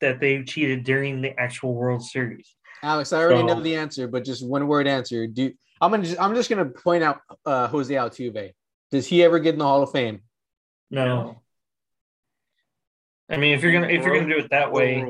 that 0.00 0.20
they 0.20 0.42
cheated 0.44 0.84
during 0.84 1.20
the 1.20 1.38
actual 1.38 1.74
World 1.74 2.02
Series. 2.02 2.54
Alex, 2.82 3.12
I 3.12 3.18
already 3.22 3.40
So- 3.40 3.46
know 3.46 3.60
the 3.60 3.76
answer, 3.76 4.06
but 4.08 4.24
just 4.24 4.46
one 4.46 4.66
word 4.66 4.86
answer. 4.86 5.26
Do 5.26 5.52
I'm 5.80 5.90
gonna 5.90 6.02
just, 6.04 6.20
I'm 6.20 6.34
just 6.34 6.50
gonna 6.50 6.66
point 6.66 7.04
out 7.04 7.20
uh, 7.46 7.68
Jose 7.68 7.92
Altuve. 7.94 8.52
Does 8.90 9.06
he 9.06 9.22
ever 9.22 9.38
get 9.38 9.54
in 9.54 9.58
the 9.58 9.64
Hall 9.64 9.82
of 9.82 9.92
Fame? 9.92 10.22
No, 10.90 11.42
I 13.28 13.36
mean 13.36 13.54
if 13.54 13.62
you're 13.62 13.72
gonna 13.72 13.88
if 13.88 14.04
you're 14.04 14.18
gonna 14.20 14.32
do 14.34 14.40
it 14.40 14.50
that 14.50 14.72
way, 14.72 15.04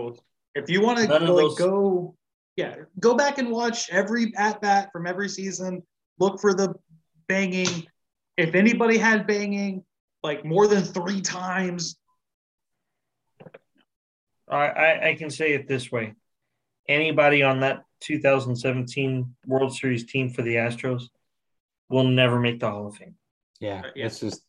If 0.54 0.68
you 0.68 0.80
want 0.82 0.98
to 0.98 1.06
like, 1.08 1.20
those- 1.20 1.58
go, 1.58 2.16
yeah, 2.56 2.74
go 2.98 3.14
back 3.14 3.38
and 3.38 3.50
watch 3.50 3.88
every 3.90 4.32
at 4.36 4.60
bat 4.60 4.90
from 4.92 5.06
every 5.06 5.28
season. 5.28 5.82
Look 6.18 6.40
for 6.40 6.52
the 6.54 6.74
banging. 7.28 7.86
If 8.36 8.54
anybody 8.54 8.98
had 8.98 9.26
banging 9.26 9.84
like 10.24 10.44
more 10.44 10.66
than 10.66 10.82
three 10.82 11.20
times, 11.20 11.96
I, 14.48 14.56
I 14.66 15.08
I 15.10 15.14
can 15.14 15.30
say 15.30 15.52
it 15.52 15.68
this 15.68 15.92
way: 15.92 16.14
anybody 16.88 17.42
on 17.42 17.60
that 17.60 17.84
2017 18.00 19.34
World 19.46 19.74
Series 19.74 20.04
team 20.04 20.30
for 20.30 20.42
the 20.42 20.54
Astros 20.56 21.04
will 21.88 22.04
never 22.04 22.38
make 22.38 22.60
the 22.60 22.70
Hall 22.70 22.86
of 22.88 22.96
Fame 22.96 23.14
Yeah, 23.60 23.82
Yeah. 23.94 24.06
it's 24.06 24.20
just 24.20 24.42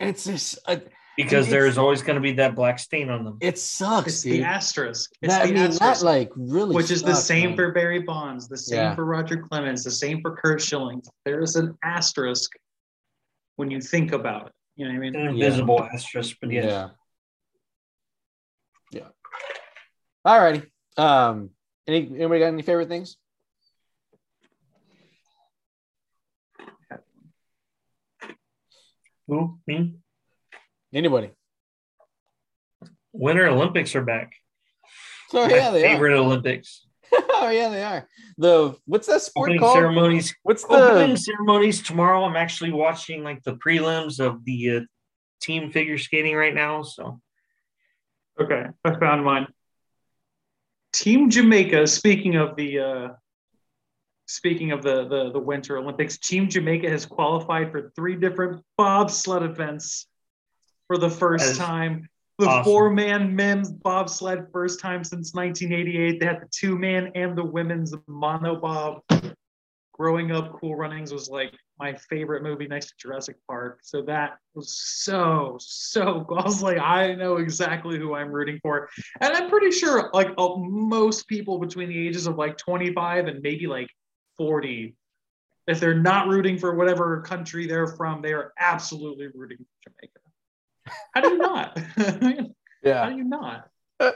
it's 0.00 0.24
just 0.24 0.58
uh, 0.66 0.76
because 1.16 1.48
there 1.48 1.66
is 1.66 1.78
always 1.78 2.02
going 2.02 2.14
to 2.14 2.20
be 2.20 2.32
that 2.34 2.54
black 2.54 2.78
stain 2.78 3.10
on 3.10 3.24
them. 3.24 3.38
it 3.40 3.58
sucks, 3.58 4.06
it's 4.06 4.22
dude. 4.22 4.34
the 4.34 4.44
asterisk. 4.44 5.10
It's 5.20 5.32
That, 5.34 5.42
I 5.42 5.46
mean, 5.46 5.56
asterisk. 5.56 5.80
that 5.80 6.02
like 6.06 6.30
really, 6.36 6.76
which 6.76 6.92
is 6.92 7.02
the 7.02 7.14
same 7.14 7.50
man. 7.50 7.56
for 7.56 7.72
Barry 7.72 8.00
Bonds, 8.02 8.46
the 8.48 8.56
same 8.56 8.78
Yeah. 8.78 8.94
for 8.94 9.04
Roger 9.04 9.38
Clemens, 9.38 9.82
the 9.82 9.90
same 9.90 10.20
for 10.22 10.36
Curt 10.36 10.60
Schilling. 10.60 11.02
There's 11.24 11.56
an 11.56 11.76
asterisk 11.82 12.52
when 13.56 13.70
you 13.72 13.80
think 13.80 14.12
about 14.12 14.46
it. 14.46 14.52
You 14.76 14.84
know 14.86 14.92
what 14.92 14.96
I 14.98 15.00
mean? 15.00 15.16
An 15.16 15.26
invisible 15.30 15.82
asterisk, 15.92 16.36
but 16.40 16.52
yes. 16.52 16.64
Yeah. 16.66 16.88
Yeah. 18.92 19.08
Alrighty. 20.24 20.68
Um. 20.96 21.50
Any 21.88 22.06
anybody 22.06 22.40
got 22.40 22.48
any 22.48 22.62
favorite 22.62 22.88
things? 22.88 23.16
Who? 29.26 29.58
Me? 29.66 29.94
Anybody? 30.92 31.30
Winter 33.12 33.46
Olympics 33.48 33.94
are 33.96 34.02
back. 34.02 34.32
Oh 35.32 35.46
My 35.46 35.54
yeah, 35.56 35.70
they 35.70 35.84
are. 35.84 35.88
favorite 35.92 36.14
Olympics. 36.18 36.86
oh 37.12 37.50
yeah, 37.50 37.68
they 37.70 37.82
are. 37.82 38.06
The 38.36 38.76
what's 38.84 39.06
that 39.06 39.22
sport 39.22 39.48
Opening 39.48 39.60
called? 39.60 39.74
ceremonies. 39.74 40.34
What's 40.42 40.64
the 40.64 40.74
Opening 40.74 41.16
ceremonies 41.16 41.82
tomorrow. 41.82 42.24
I'm 42.24 42.36
actually 42.36 42.72
watching 42.72 43.24
like 43.24 43.42
the 43.44 43.56
prelims 43.56 44.20
of 44.20 44.44
the 44.44 44.76
uh, 44.76 44.80
team 45.40 45.72
figure 45.72 45.98
skating 45.98 46.36
right 46.36 46.54
now. 46.54 46.82
So 46.82 47.20
Okay, 48.40 48.66
I 48.84 48.98
found 48.98 49.24
mine. 49.24 49.48
Team 50.98 51.30
Jamaica. 51.30 51.86
Speaking 51.86 52.36
of 52.36 52.56
the 52.56 52.78
uh, 52.78 53.08
speaking 54.26 54.72
of 54.72 54.82
the, 54.82 55.06
the 55.08 55.30
the 55.32 55.38
Winter 55.38 55.78
Olympics, 55.78 56.18
Team 56.18 56.48
Jamaica 56.48 56.88
has 56.90 57.06
qualified 57.06 57.70
for 57.70 57.92
three 57.94 58.16
different 58.16 58.62
bobsled 58.76 59.42
events 59.42 60.06
for 60.88 60.98
the 60.98 61.10
first 61.10 61.56
time. 61.56 62.08
The 62.38 62.46
awesome. 62.46 62.64
four 62.64 62.90
man 62.90 63.34
men's 63.34 63.70
bobsled 63.70 64.46
first 64.52 64.80
time 64.80 65.04
since 65.04 65.34
1988. 65.34 66.20
They 66.20 66.26
had 66.26 66.40
the 66.40 66.48
two 66.50 66.78
man 66.78 67.12
and 67.14 67.36
the 67.36 67.44
women's 67.44 67.94
monobob. 68.08 69.00
Growing 69.92 70.30
up, 70.30 70.52
Cool 70.60 70.76
Runnings 70.76 71.12
was 71.12 71.28
like 71.28 71.52
my 71.78 71.94
favorite 71.94 72.42
movie 72.42 72.66
next 72.66 72.88
to 72.88 72.94
Jurassic 72.98 73.36
Park. 73.46 73.80
So 73.82 74.02
that 74.02 74.38
was 74.54 74.74
so, 74.74 75.56
so 75.60 76.24
cool. 76.28 76.38
I 76.38 76.44
was 76.44 76.62
like, 76.62 76.78
I 76.78 77.14
know 77.14 77.36
exactly 77.36 77.98
who 77.98 78.14
I'm 78.14 78.30
rooting 78.30 78.58
for. 78.62 78.88
And 79.20 79.34
I'm 79.34 79.48
pretty 79.48 79.70
sure 79.70 80.10
like 80.12 80.28
uh, 80.38 80.56
most 80.56 81.28
people 81.28 81.58
between 81.58 81.88
the 81.88 82.08
ages 82.08 82.26
of 82.26 82.36
like 82.36 82.56
25 82.56 83.26
and 83.26 83.42
maybe 83.42 83.66
like 83.66 83.88
40, 84.36 84.94
if 85.66 85.80
they're 85.80 85.94
not 85.94 86.28
rooting 86.28 86.58
for 86.58 86.74
whatever 86.74 87.20
country 87.22 87.66
they're 87.66 87.86
from, 87.86 88.22
they 88.22 88.32
are 88.32 88.52
absolutely 88.58 89.28
rooting 89.34 89.58
for 89.58 89.90
Jamaica. 89.90 90.20
How 91.14 91.20
do 91.20 91.28
you 91.28 91.38
not? 91.38 91.78
yeah. 92.82 93.04
How 93.04 93.10
do 93.10 93.16
you 93.16 93.24
not? 93.24 93.68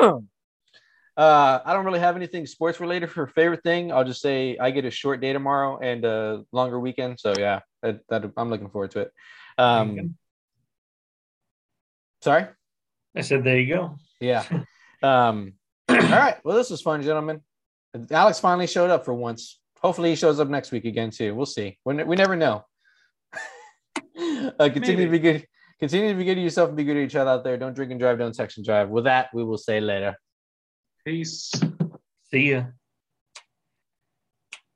Uh, 1.16 1.60
I 1.64 1.72
don't 1.72 1.84
really 1.84 2.00
have 2.00 2.16
anything 2.16 2.44
sports 2.46 2.80
related 2.80 3.10
for 3.10 3.26
favorite 3.28 3.62
thing. 3.62 3.92
I'll 3.92 4.04
just 4.04 4.20
say 4.20 4.58
I 4.58 4.70
get 4.72 4.84
a 4.84 4.90
short 4.90 5.20
day 5.20 5.32
tomorrow 5.32 5.78
and 5.78 6.04
a 6.04 6.44
longer 6.50 6.80
weekend. 6.80 7.20
So 7.20 7.34
yeah, 7.38 7.60
that, 7.82 8.00
that 8.08 8.32
I'm 8.36 8.50
looking 8.50 8.68
forward 8.68 8.90
to 8.92 9.00
it. 9.00 9.12
Um, 9.56 10.16
sorry. 12.22 12.46
I 13.16 13.20
said, 13.20 13.44
there 13.44 13.60
you 13.60 13.72
go. 13.72 13.96
Yeah. 14.20 14.44
Um, 15.02 15.52
all 15.88 15.96
right. 15.96 16.36
Well, 16.44 16.56
this 16.56 16.70
was 16.70 16.82
fun, 16.82 17.02
gentlemen. 17.02 17.42
Alex 18.10 18.40
finally 18.40 18.66
showed 18.66 18.90
up 18.90 19.04
for 19.04 19.14
once. 19.14 19.60
Hopefully, 19.80 20.10
he 20.10 20.16
shows 20.16 20.40
up 20.40 20.48
next 20.48 20.72
week 20.72 20.84
again 20.84 21.10
too. 21.10 21.34
We'll 21.34 21.46
see. 21.46 21.78
We, 21.84 22.02
we 22.02 22.16
never 22.16 22.34
know. 22.34 22.64
uh, 24.58 24.68
continue 24.70 25.04
to 25.04 25.10
be 25.10 25.18
good. 25.18 25.46
Continue 25.78 26.08
to 26.08 26.14
be 26.14 26.24
good 26.24 26.36
to 26.36 26.40
yourself 26.40 26.68
and 26.68 26.76
be 26.76 26.84
good 26.84 26.94
to 26.94 27.00
each 27.00 27.14
other 27.14 27.30
out 27.30 27.44
there. 27.44 27.56
Don't 27.56 27.74
drink 27.74 27.90
and 27.90 28.00
drive. 28.00 28.18
Don't 28.18 28.34
text 28.34 28.56
and 28.56 28.64
drive. 28.64 28.88
With 28.88 29.04
that, 29.04 29.28
we 29.34 29.44
will 29.44 29.58
say 29.58 29.80
later. 29.80 30.16
Peace. 31.04 31.52
See 32.30 32.50
ya. 32.50 32.72